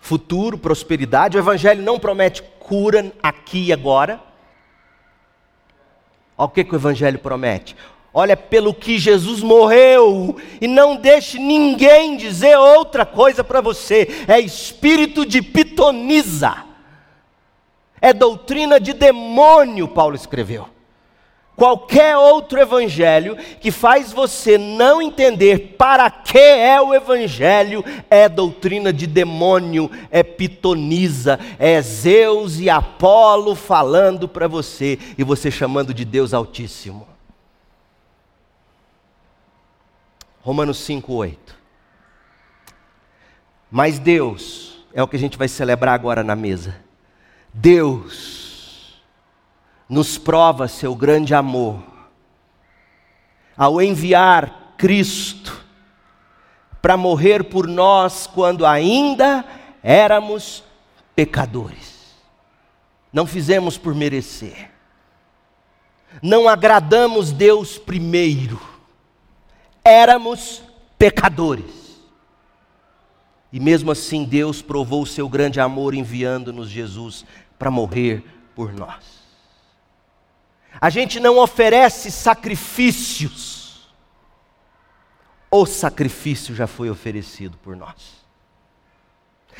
futuro, 0.00 0.58
prosperidade. 0.58 1.36
O 1.36 1.40
Evangelho 1.40 1.82
não 1.82 1.98
promete 1.98 2.42
cura 2.58 3.12
aqui 3.22 3.66
e 3.66 3.72
agora. 3.72 4.20
Olha 6.36 6.46
o 6.46 6.48
que, 6.48 6.64
que 6.64 6.74
o 6.74 6.76
Evangelho 6.76 7.18
promete. 7.18 7.76
Olha, 8.12 8.36
pelo 8.36 8.74
que 8.74 8.98
Jesus 8.98 9.40
morreu, 9.40 10.36
e 10.60 10.66
não 10.66 10.96
deixe 10.96 11.38
ninguém 11.38 12.16
dizer 12.16 12.56
outra 12.56 13.06
coisa 13.06 13.44
para 13.44 13.60
você, 13.60 14.24
é 14.26 14.40
espírito 14.40 15.24
de 15.24 15.40
pitonisa, 15.40 16.64
é 18.00 18.12
doutrina 18.12 18.80
de 18.80 18.92
demônio, 18.92 19.86
Paulo 19.86 20.16
escreveu 20.16 20.66
qualquer 21.60 22.16
outro 22.16 22.58
evangelho 22.58 23.36
que 23.60 23.70
faz 23.70 24.14
você 24.14 24.56
não 24.56 25.02
entender 25.02 25.76
para 25.76 26.10
que 26.10 26.38
é 26.38 26.80
o 26.80 26.94
evangelho 26.94 27.84
é 28.08 28.30
doutrina 28.30 28.90
de 28.90 29.06
demônio, 29.06 29.90
é 30.10 30.22
pitoniza, 30.22 31.38
é 31.58 31.82
Zeus 31.82 32.58
e 32.60 32.70
Apolo 32.70 33.54
falando 33.54 34.26
para 34.26 34.48
você 34.48 34.98
e 35.18 35.22
você 35.22 35.50
chamando 35.50 35.92
de 35.92 36.02
Deus 36.02 36.32
Altíssimo. 36.32 37.06
Romanos 40.40 40.78
5:8. 40.78 41.36
Mas 43.70 43.98
Deus 43.98 44.82
é 44.94 45.02
o 45.02 45.06
que 45.06 45.16
a 45.16 45.20
gente 45.20 45.36
vai 45.36 45.46
celebrar 45.46 45.94
agora 45.94 46.24
na 46.24 46.34
mesa. 46.34 46.74
Deus 47.52 48.49
nos 49.90 50.16
prova 50.16 50.68
seu 50.68 50.94
grande 50.94 51.34
amor 51.34 51.82
ao 53.56 53.82
enviar 53.82 54.74
Cristo 54.78 55.66
para 56.80 56.96
morrer 56.96 57.44
por 57.44 57.66
nós 57.66 58.26
quando 58.26 58.64
ainda 58.64 59.44
éramos 59.82 60.62
pecadores. 61.14 62.14
Não 63.12 63.26
fizemos 63.26 63.76
por 63.76 63.92
merecer. 63.92 64.70
Não 66.22 66.48
agradamos 66.48 67.32
Deus 67.32 67.76
primeiro. 67.76 68.60
Éramos 69.84 70.62
pecadores. 70.96 72.00
E 73.52 73.58
mesmo 73.58 73.90
assim 73.90 74.24
Deus 74.24 74.62
provou 74.62 75.02
o 75.02 75.06
seu 75.06 75.28
grande 75.28 75.60
amor 75.60 75.94
enviando-nos 75.94 76.70
Jesus 76.70 77.26
para 77.58 77.70
morrer 77.70 78.24
por 78.54 78.72
nós. 78.72 79.19
A 80.80 80.88
gente 80.88 81.20
não 81.20 81.38
oferece 81.38 82.10
sacrifícios. 82.10 83.90
O 85.50 85.66
sacrifício 85.66 86.54
já 86.54 86.66
foi 86.66 86.88
oferecido 86.88 87.58
por 87.58 87.76
nós. 87.76 88.20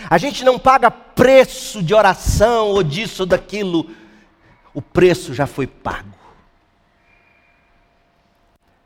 A 0.08 0.16
gente 0.16 0.44
não 0.44 0.58
paga 0.58 0.90
preço 0.90 1.82
de 1.82 1.92
oração 1.92 2.68
ou 2.68 2.82
disso 2.82 3.24
ou 3.24 3.26
daquilo. 3.26 3.90
O 4.72 4.80
preço 4.80 5.34
já 5.34 5.46
foi 5.46 5.66
pago. 5.66 6.14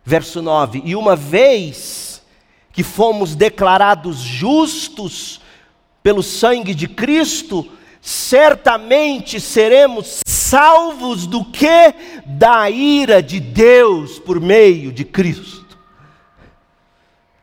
Verso 0.05 0.43
9: 0.43 0.82
E 0.85 0.97
uma 0.97 1.14
vez 1.14 2.22
que 2.72 2.82
fomos 2.82 3.37
declarados 3.37 4.18
justos 4.18 5.41
pelo 6.03 6.22
sangue 6.22 6.74
de 6.74 6.89
Cristo, 6.89 7.70
certamente 8.01 9.41
seremos 9.41 10.24
salvos 10.55 11.27
do 11.27 11.45
que? 11.45 11.93
Da 12.25 12.71
ira 12.71 13.21
de 13.21 13.41
Deus 13.41 14.21
por 14.21 14.41
meio 14.41 14.93
de 14.93 15.05
Cristo. 15.05 15.77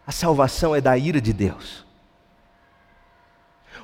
A 0.07 0.14
salvação 0.14 0.74
é 0.74 0.80
da 0.80 0.97
ira 0.97 1.20
de 1.20 1.34
Deus 1.34 1.86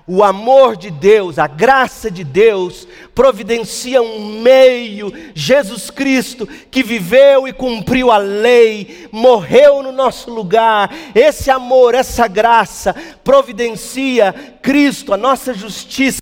o 0.07 0.23
amor 0.23 0.77
de 0.77 0.89
Deus, 0.89 1.37
a 1.37 1.47
graça 1.47 2.09
de 2.09 2.23
Deus, 2.23 2.87
providencia 3.13 4.01
um 4.01 4.41
meio, 4.41 5.11
Jesus 5.35 5.89
Cristo, 5.89 6.47
que 6.71 6.81
viveu 6.81 7.45
e 7.45 7.51
cumpriu 7.51 8.09
a 8.09 8.17
lei, 8.17 9.09
morreu 9.11 9.83
no 9.83 9.91
nosso 9.91 10.31
lugar. 10.33 10.89
Esse 11.13 11.51
amor, 11.51 11.93
essa 11.93 12.25
graça, 12.25 12.95
providencia 13.21 14.33
Cristo, 14.61 15.13
a 15.13 15.17
nossa 15.17 15.53
justiça, 15.53 16.21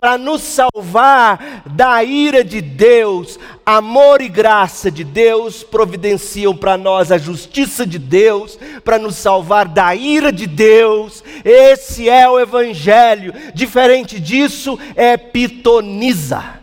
para 0.00 0.16
nos 0.16 0.40
salvar 0.40 1.62
da 1.66 2.02
ira 2.02 2.42
de 2.42 2.62
Deus. 2.62 3.38
Amor 3.68 4.20
e 4.22 4.28
graça 4.28 4.92
de 4.92 5.02
Deus 5.02 5.64
providenciam 5.64 6.56
para 6.56 6.78
nós 6.78 7.10
a 7.10 7.18
justiça 7.18 7.84
de 7.84 7.98
Deus, 7.98 8.56
para 8.84 8.96
nos 8.96 9.16
salvar 9.16 9.66
da 9.66 9.92
ira 9.92 10.30
de 10.30 10.46
Deus. 10.46 11.24
Esse 11.44 12.08
é 12.08 12.28
o 12.28 12.38
Evangelho 12.38 13.34
diferente 13.52 14.20
disso 14.20 14.78
é 14.94 15.16
pitoniza. 15.16 16.60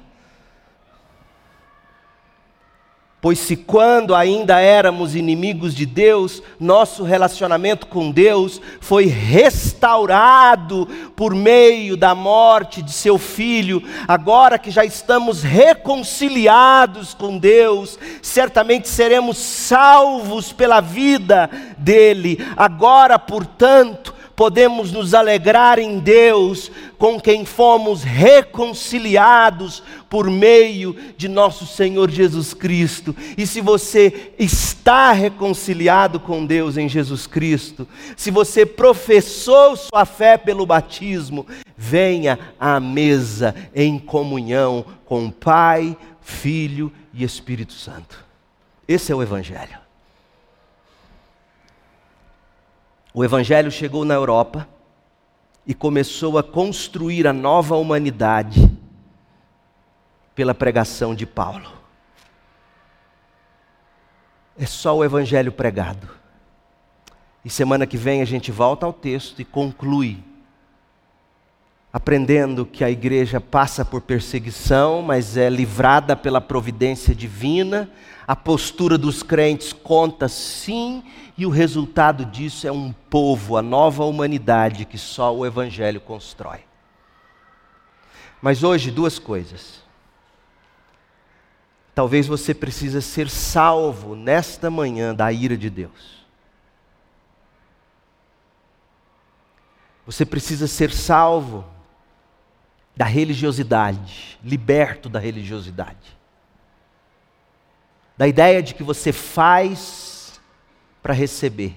Pois 3.23 3.39
se 3.39 3.55
quando 3.55 4.13
ainda 4.13 4.59
éramos 4.59 5.15
inimigos 5.15 5.73
de 5.73 5.85
Deus, 5.85 6.43
nosso 6.59 7.05
relacionamento 7.05 7.87
com 7.87 8.11
Deus 8.11 8.59
foi 8.81 9.05
restaurado 9.05 10.85
por 11.15 11.33
meio 11.33 11.95
da 11.95 12.13
morte 12.13 12.81
de 12.81 12.91
seu 12.91 13.17
filho, 13.17 13.81
agora 14.09 14.59
que 14.59 14.69
já 14.69 14.83
estamos 14.83 15.41
reconciliados 15.41 17.13
com 17.13 17.37
Deus, 17.37 17.97
certamente 18.21 18.89
seremos 18.89 19.37
salvos 19.37 20.51
pela 20.51 20.81
vida 20.81 21.49
dele. 21.77 22.45
Agora, 22.57 23.17
portanto, 23.17 24.13
podemos 24.35 24.91
nos 24.91 25.13
alegrar 25.13 25.79
em 25.79 25.99
Deus, 25.99 26.71
com 26.97 27.19
quem 27.19 27.45
fomos 27.45 28.03
reconciliados 28.03 29.83
por 30.09 30.29
meio 30.29 30.95
de 31.17 31.27
nosso 31.27 31.65
Senhor 31.65 32.09
Jesus 32.09 32.53
Cristo. 32.53 33.15
E 33.37 33.45
se 33.45 33.61
você 33.61 34.33
está 34.39 35.11
reconciliado 35.11 36.19
com 36.19 36.45
Deus 36.45 36.77
em 36.77 36.87
Jesus 36.87 37.27
Cristo, 37.27 37.87
se 38.15 38.31
você 38.31 38.65
professou 38.65 39.75
sua 39.75 40.05
fé 40.05 40.37
pelo 40.37 40.65
batismo, 40.65 41.45
venha 41.77 42.39
à 42.59 42.79
mesa 42.79 43.55
em 43.75 43.99
comunhão 43.99 44.85
com 45.05 45.29
Pai, 45.29 45.97
Filho 46.21 46.91
e 47.13 47.23
Espírito 47.23 47.73
Santo. 47.73 48.23
Esse 48.87 49.11
é 49.11 49.15
o 49.15 49.21
Evangelho. 49.21 49.82
O 53.13 53.23
Evangelho 53.23 53.69
chegou 53.69 54.03
na 54.03 54.15
Europa 54.15 54.67
e 55.67 55.73
começou 55.73 56.37
a 56.37 56.43
construir 56.43 57.27
a 57.27 57.33
nova 57.33 57.75
humanidade 57.75 58.71
pela 60.33 60.55
pregação 60.55 61.13
de 61.13 61.25
Paulo. 61.25 61.71
É 64.57 64.65
só 64.65 64.97
o 64.97 65.03
Evangelho 65.03 65.51
pregado. 65.51 66.09
E 67.45 67.49
semana 67.49 67.85
que 67.85 67.97
vem 67.97 68.21
a 68.21 68.25
gente 68.25 68.51
volta 68.51 68.85
ao 68.85 68.93
texto 68.93 69.39
e 69.39 69.45
conclui, 69.45 70.23
aprendendo 71.93 72.65
que 72.65 72.83
a 72.83 72.89
igreja 72.89 73.39
passa 73.39 73.85
por 73.85 74.01
perseguição, 74.01 75.01
mas 75.01 75.37
é 75.37 75.49
livrada 75.49 76.15
pela 76.15 76.41
providência 76.41 77.15
divina 77.15 77.89
a 78.27 78.35
postura 78.35 78.97
dos 78.97 79.21
crentes 79.21 79.73
conta 79.73 80.27
sim, 80.27 81.03
e 81.37 81.45
o 81.45 81.49
resultado 81.49 82.25
disso 82.25 82.67
é 82.67 82.71
um 82.71 82.93
povo, 82.93 83.57
a 83.57 83.61
nova 83.61 84.05
humanidade 84.05 84.85
que 84.85 84.97
só 84.97 85.35
o 85.35 85.45
Evangelho 85.45 85.99
constrói. 85.99 86.59
Mas 88.41 88.63
hoje, 88.63 88.91
duas 88.91 89.17
coisas. 89.17 89.81
Talvez 91.95 92.27
você 92.27 92.53
precisa 92.53 93.01
ser 93.01 93.29
salvo 93.29 94.15
nesta 94.15 94.69
manhã 94.69 95.13
da 95.13 95.31
ira 95.31 95.57
de 95.57 95.69
Deus. 95.69 96.23
Você 100.05 100.25
precisa 100.25 100.67
ser 100.67 100.91
salvo 100.91 101.65
da 102.95 103.05
religiosidade, 103.05 104.37
liberto 104.43 105.09
da 105.09 105.19
religiosidade 105.19 106.23
da 108.17 108.27
ideia 108.27 108.61
de 108.61 108.73
que 108.73 108.83
você 108.83 109.11
faz 109.11 110.39
para 111.01 111.13
receber. 111.13 111.75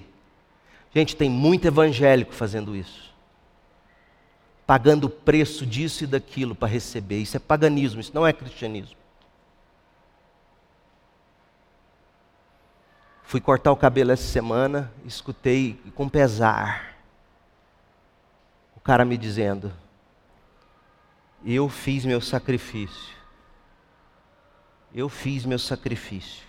Gente, 0.93 1.15
tem 1.15 1.29
muito 1.29 1.67
evangélico 1.67 2.33
fazendo 2.33 2.75
isso. 2.75 3.13
Pagando 4.65 5.05
o 5.05 5.09
preço 5.09 5.65
disso 5.65 6.03
e 6.03 6.07
daquilo 6.07 6.55
para 6.55 6.67
receber. 6.67 7.21
Isso 7.21 7.37
é 7.37 7.39
paganismo, 7.39 7.99
isso 7.99 8.11
não 8.13 8.25
é 8.25 8.33
cristianismo. 8.33 8.95
Fui 13.23 13.41
cortar 13.41 13.71
o 13.71 13.75
cabelo 13.75 14.11
essa 14.11 14.23
semana, 14.23 14.91
escutei 15.05 15.79
com 15.95 16.07
pesar 16.07 16.95
o 18.73 18.79
cara 18.79 19.03
me 19.03 19.17
dizendo: 19.17 19.73
Eu 21.45 21.69
fiz 21.69 22.05
meu 22.05 22.19
sacrifício 22.19 23.17
eu 24.93 25.09
fiz 25.09 25.45
meu 25.45 25.59
sacrifício. 25.59 26.43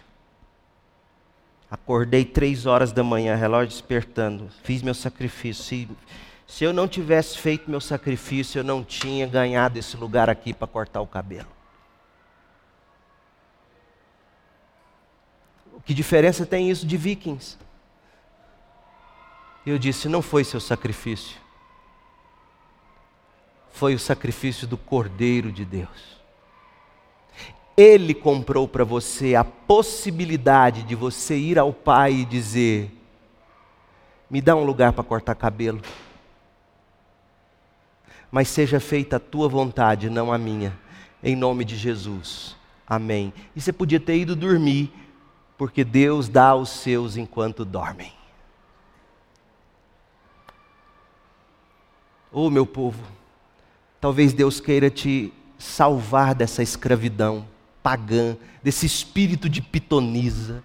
Acordei 1.71 2.25
três 2.25 2.65
horas 2.65 2.93
da 2.93 3.05
manhã, 3.05 3.35
relógio 3.35 3.69
despertando, 3.69 4.49
fiz 4.63 4.81
meu 4.81 4.95
sacrifício. 4.95 5.63
Se, 5.65 5.89
se 6.47 6.65
eu 6.65 6.73
não 6.73 6.89
tivesse 6.89 7.37
feito 7.37 7.71
meu 7.71 7.81
sacrifício, 7.81 8.61
eu 8.61 8.65
não 8.65 8.83
tinha 8.83 9.27
ganhado 9.27 9.79
esse 9.79 9.97
lugar 9.99 10.31
aqui 10.31 10.55
para 10.55 10.67
cortar 10.67 11.03
o 11.03 11.07
cabelo. 11.07 11.49
Que 15.85 15.93
diferença 15.93 16.47
tem 16.47 16.71
isso 16.71 16.87
de 16.87 16.97
vikings? 16.97 17.59
Eu 19.67 19.79
disse: 19.79 20.09
não 20.09 20.23
foi 20.23 20.43
seu 20.43 20.61
sacrifício, 20.61 21.37
foi 23.79 23.95
o 23.95 23.99
sacrifício 23.99 24.67
do 24.67 24.77
Cordeiro 24.77 25.53
de 25.53 25.65
Deus. 25.65 26.19
Ele 27.77 28.13
comprou 28.13 28.67
para 28.67 28.83
você 28.83 29.37
a 29.37 29.45
possibilidade 29.45 30.83
de 30.83 30.97
você 30.97 31.39
ir 31.39 31.61
ao 31.61 31.73
Pai 31.73 32.13
e 32.13 32.25
dizer: 32.25 32.91
Me 34.29 34.41
dá 34.41 34.57
um 34.57 34.65
lugar 34.65 34.93
para 34.93 35.05
cortar 35.05 35.37
cabelo. 35.37 35.81
Mas 38.33 38.49
seja 38.49 38.81
feita 38.81 39.17
a 39.17 39.21
tua 39.21 39.49
vontade, 39.49 40.11
não 40.11 40.33
a 40.33 40.37
minha. 40.37 40.77
Em 41.23 41.37
nome 41.37 41.65
de 41.65 41.77
Jesus. 41.77 42.57
Amém. 42.85 43.33
E 43.55 43.61
você 43.61 43.73
podia 43.73 44.01
ter 44.01 44.17
ido 44.17 44.35
dormir, 44.35 44.93
porque 45.57 45.85
Deus 45.85 46.29
dá 46.29 46.49
aos 46.49 46.69
seus 46.69 47.17
enquanto 47.17 47.65
dormem. 47.65 48.13
Oh, 52.33 52.51
meu 52.51 52.67
povo, 52.67 53.18
talvez 54.01 54.33
Deus 54.33 54.61
queira 54.61 54.91
te 54.91 55.33
salvar 55.59 56.35
dessa 56.35 56.63
escravidão 56.63 57.47
pagã, 57.83 58.37
desse 58.63 58.87
espírito 58.87 59.49
de 59.49 59.63
pitonisa. 59.63 60.63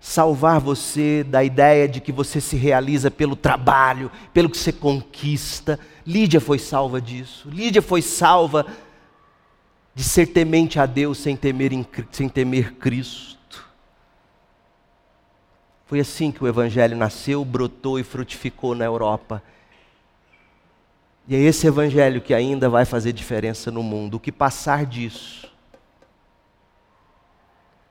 Salvar 0.00 0.58
você 0.58 1.22
da 1.22 1.44
ideia 1.44 1.86
de 1.86 2.00
que 2.00 2.10
você 2.10 2.40
se 2.40 2.56
realiza 2.56 3.10
pelo 3.10 3.36
trabalho, 3.36 4.10
pelo 4.32 4.48
que 4.48 4.56
você 4.56 4.72
conquista. 4.72 5.78
Lídia 6.06 6.40
foi 6.40 6.58
salva 6.58 7.00
disso. 7.00 7.50
Lídia 7.50 7.82
foi 7.82 8.00
salva 8.00 8.66
de 9.94 10.02
ser 10.02 10.28
temente 10.28 10.78
a 10.80 10.86
Deus 10.86 11.18
sem 11.18 11.36
temer, 11.36 11.86
sem 12.10 12.28
temer 12.28 12.74
Cristo. 12.76 13.68
Foi 15.84 16.00
assim 16.00 16.32
que 16.32 16.42
o 16.42 16.48
Evangelho 16.48 16.96
nasceu, 16.96 17.44
brotou 17.44 17.98
e 17.98 18.04
frutificou 18.04 18.74
na 18.74 18.86
Europa. 18.86 19.42
E 21.30 21.36
é 21.36 21.38
esse 21.38 21.64
evangelho 21.64 22.20
que 22.20 22.34
ainda 22.34 22.68
vai 22.68 22.84
fazer 22.84 23.12
diferença 23.12 23.70
no 23.70 23.84
mundo. 23.84 24.16
O 24.16 24.20
que 24.20 24.32
passar 24.32 24.84
disso 24.84 25.48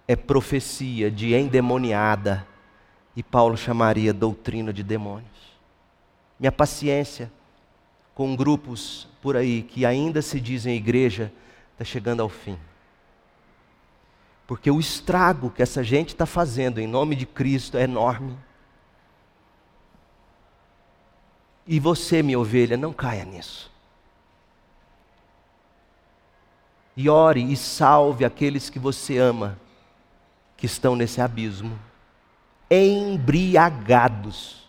é 0.06 0.14
profecia 0.14 1.10
de 1.10 1.34
endemoniada, 1.34 2.46
e 3.16 3.24
Paulo 3.24 3.56
chamaria 3.56 4.14
doutrina 4.14 4.74
de 4.74 4.84
demônios. 4.84 5.30
Minha 6.38 6.52
paciência 6.52 7.32
com 8.14 8.36
grupos 8.36 9.08
por 9.22 9.38
aí 9.38 9.64
que 9.64 9.86
ainda 9.86 10.22
se 10.22 10.38
dizem 10.42 10.76
igreja 10.76 11.32
está 11.72 11.86
chegando 11.86 12.22
ao 12.22 12.28
fim. 12.28 12.60
Porque 14.46 14.70
o 14.70 14.82
estrago 14.82 15.50
que 15.50 15.62
essa 15.62 15.82
gente 15.82 16.10
está 16.10 16.26
fazendo 16.26 16.82
em 16.82 16.88
nome 16.88 17.16
de 17.16 17.26
Cristo 17.26 17.78
é 17.78 17.84
enorme. 17.84 18.38
E 21.72 21.80
você, 21.80 22.24
minha 22.24 22.40
ovelha, 22.40 22.76
não 22.76 22.92
caia 22.92 23.24
nisso. 23.24 23.72
E 26.98 27.08
ore 27.08 27.44
e 27.44 27.56
salve 27.56 28.26
aqueles 28.26 28.72
que 28.72 28.80
você 28.80 29.20
ama, 29.20 29.56
que 30.58 30.66
estão 30.66 30.96
nesse 30.96 31.22
abismo, 31.22 31.80
embriagados 32.72 34.68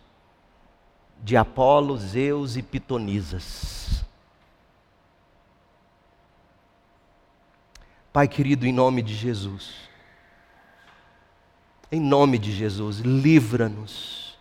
de 1.25 1.39
Apolo, 1.39 1.97
Zeus 1.97 2.55
e 2.57 2.63
Pitonisas. 2.63 4.05
Pai 8.13 8.29
querido, 8.29 8.67
em 8.67 8.73
nome 8.75 9.01
de 9.01 9.15
Jesus, 9.15 9.73
em 11.91 11.99
nome 11.99 12.39
de 12.39 12.53
Jesus, 12.53 12.99
livra-nos 12.99 14.39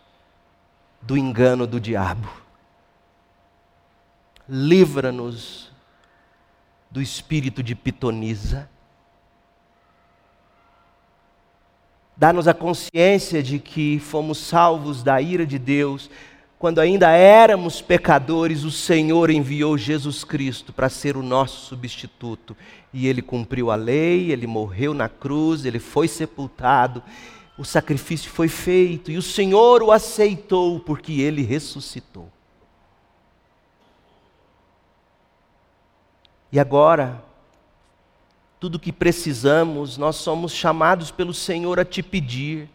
do 1.01 1.15
engano 1.15 1.65
do 1.65 1.79
diabo 1.79 2.38
livra-nos 4.49 5.71
do 6.89 7.01
espírito 7.01 7.61
de 7.61 7.75
pitonisa. 7.75 8.67
Dá-nos 12.17 12.47
a 12.47 12.53
consciência 12.53 13.43
de 13.43 13.59
que 13.59 13.99
fomos 13.99 14.39
salvos 14.39 15.03
da 15.03 15.21
ira 15.21 15.45
de 15.45 15.59
Deus. 15.59 16.09
Quando 16.57 16.79
ainda 16.79 17.11
éramos 17.11 17.81
pecadores, 17.81 18.63
o 18.63 18.71
Senhor 18.71 19.29
enviou 19.29 19.77
Jesus 19.77 20.23
Cristo 20.25 20.73
para 20.73 20.89
ser 20.89 21.15
o 21.15 21.23
nosso 21.23 21.67
substituto. 21.67 22.57
E 22.91 23.07
ele 23.07 23.21
cumpriu 23.21 23.71
a 23.71 23.75
lei, 23.75 24.31
ele 24.31 24.47
morreu 24.47 24.93
na 24.93 25.07
cruz, 25.07 25.63
ele 25.63 25.79
foi 25.79 26.07
sepultado, 26.07 27.01
o 27.57 27.63
sacrifício 27.63 28.29
foi 28.31 28.49
feito 28.49 29.11
e 29.11 29.17
o 29.17 29.21
Senhor 29.21 29.83
o 29.83 29.91
aceitou 29.91 30.79
porque 30.79 31.21
ele 31.21 31.43
ressuscitou. 31.43 32.29
E 36.51 36.59
agora, 36.59 37.23
tudo 38.59 38.79
que 38.79 38.91
precisamos, 38.91 39.97
nós 39.97 40.15
somos 40.15 40.51
chamados 40.51 41.11
pelo 41.11 41.33
Senhor 41.33 41.79
a 41.79 41.85
te 41.85 42.01
pedir. 42.03 42.69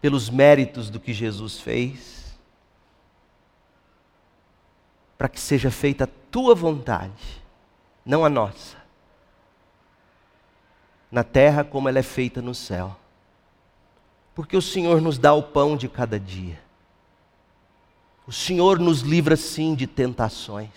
pelos 0.00 0.30
méritos 0.30 0.88
do 0.88 0.98
que 0.98 1.12
Jesus 1.12 1.60
fez, 1.60 2.34
para 5.18 5.28
que 5.28 5.38
seja 5.38 5.70
feita 5.70 6.04
a 6.04 6.08
tua 6.30 6.54
vontade, 6.54 7.42
não 8.04 8.24
a 8.24 8.30
nossa, 8.30 8.78
na 11.10 11.22
terra 11.22 11.62
como 11.62 11.88
ela 11.88 11.98
é 11.98 12.02
feita 12.02 12.40
no 12.40 12.54
céu. 12.54 12.96
Porque 14.34 14.56
o 14.56 14.62
Senhor 14.62 15.02
nos 15.02 15.18
dá 15.18 15.34
o 15.34 15.42
pão 15.42 15.76
de 15.76 15.88
cada 15.88 16.18
dia. 16.18 16.58
O 18.26 18.32
Senhor 18.32 18.78
nos 18.78 19.00
livra 19.00 19.36
sim 19.36 19.74
de 19.74 19.86
tentações. 19.86 20.70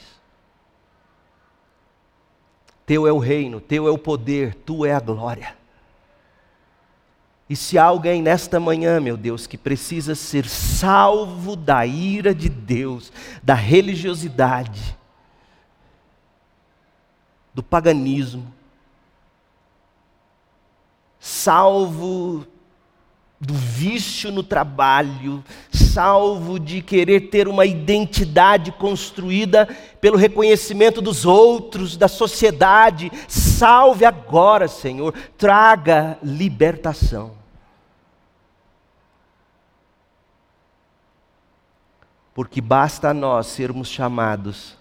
Teu 2.85 3.07
é 3.07 3.11
o 3.11 3.18
reino, 3.18 3.61
teu 3.61 3.88
é 3.88 3.91
o 3.91 3.97
poder, 3.97 4.55
tu 4.55 4.85
é 4.85 4.93
a 4.93 4.99
glória. 4.99 5.55
E 7.49 7.55
se 7.55 7.77
alguém 7.77 8.22
nesta 8.22 8.60
manhã, 8.60 8.99
meu 8.99 9.15
Deus, 9.15 9.45
que 9.45 9.57
precisa 9.57 10.15
ser 10.15 10.47
salvo 10.47 11.55
da 11.55 11.85
ira 11.85 12.34
de 12.34 12.49
Deus, 12.49 13.11
da 13.43 13.53
religiosidade, 13.53 14.97
do 17.53 17.61
paganismo, 17.61 18.51
salvo 21.19 22.45
do 23.45 23.53
vício 23.53 24.32
no 24.32 24.41
trabalho, 24.41 25.44
salvo 25.72 26.57
de 26.57 26.82
querer 26.82 27.30
ter 27.30 27.48
uma 27.48 27.65
identidade 27.65 28.72
construída 28.72 29.68
pelo 29.99 30.18
reconhecimento 30.18 31.02
dos 31.02 31.26
outros, 31.26 31.98
da 31.98 32.07
sociedade. 32.07 33.11
Salve 33.28 34.06
agora, 34.06 34.68
Senhor, 34.68 35.14
traga 35.38 36.18
libertação. 36.24 37.34
Porque 42.34 42.61
basta 42.61 43.10
a 43.10 43.14
nós 43.14 43.48
sermos 43.48 43.90
chamados 43.90 44.78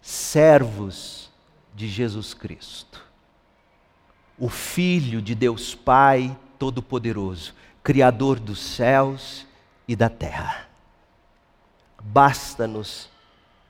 servos 0.00 1.30
de 1.74 1.86
Jesus 1.86 2.32
Cristo, 2.32 3.04
o 4.38 4.48
Filho 4.48 5.20
de 5.20 5.34
Deus 5.34 5.74
Pai 5.74 6.34
Todo-Poderoso, 6.58 7.54
Criador 7.82 8.38
dos 8.40 8.58
céus 8.60 9.46
e 9.86 9.94
da 9.94 10.08
terra. 10.08 10.68
Basta-nos 12.02 13.08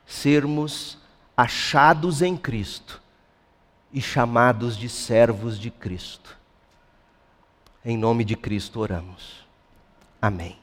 sermos 0.07 0.99
achados 1.37 2.23
em 2.23 2.37
Cristo 2.37 3.01
e 3.93 4.01
chamados 4.01 4.77
de 4.77 4.89
servos 4.89 5.59
de 5.59 5.71
Cristo. 5.71 6.37
Em 7.85 7.97
nome 7.97 8.25
de 8.25 8.37
Cristo 8.37 8.81
oramos. 8.81 9.47
Amém. 10.21 10.59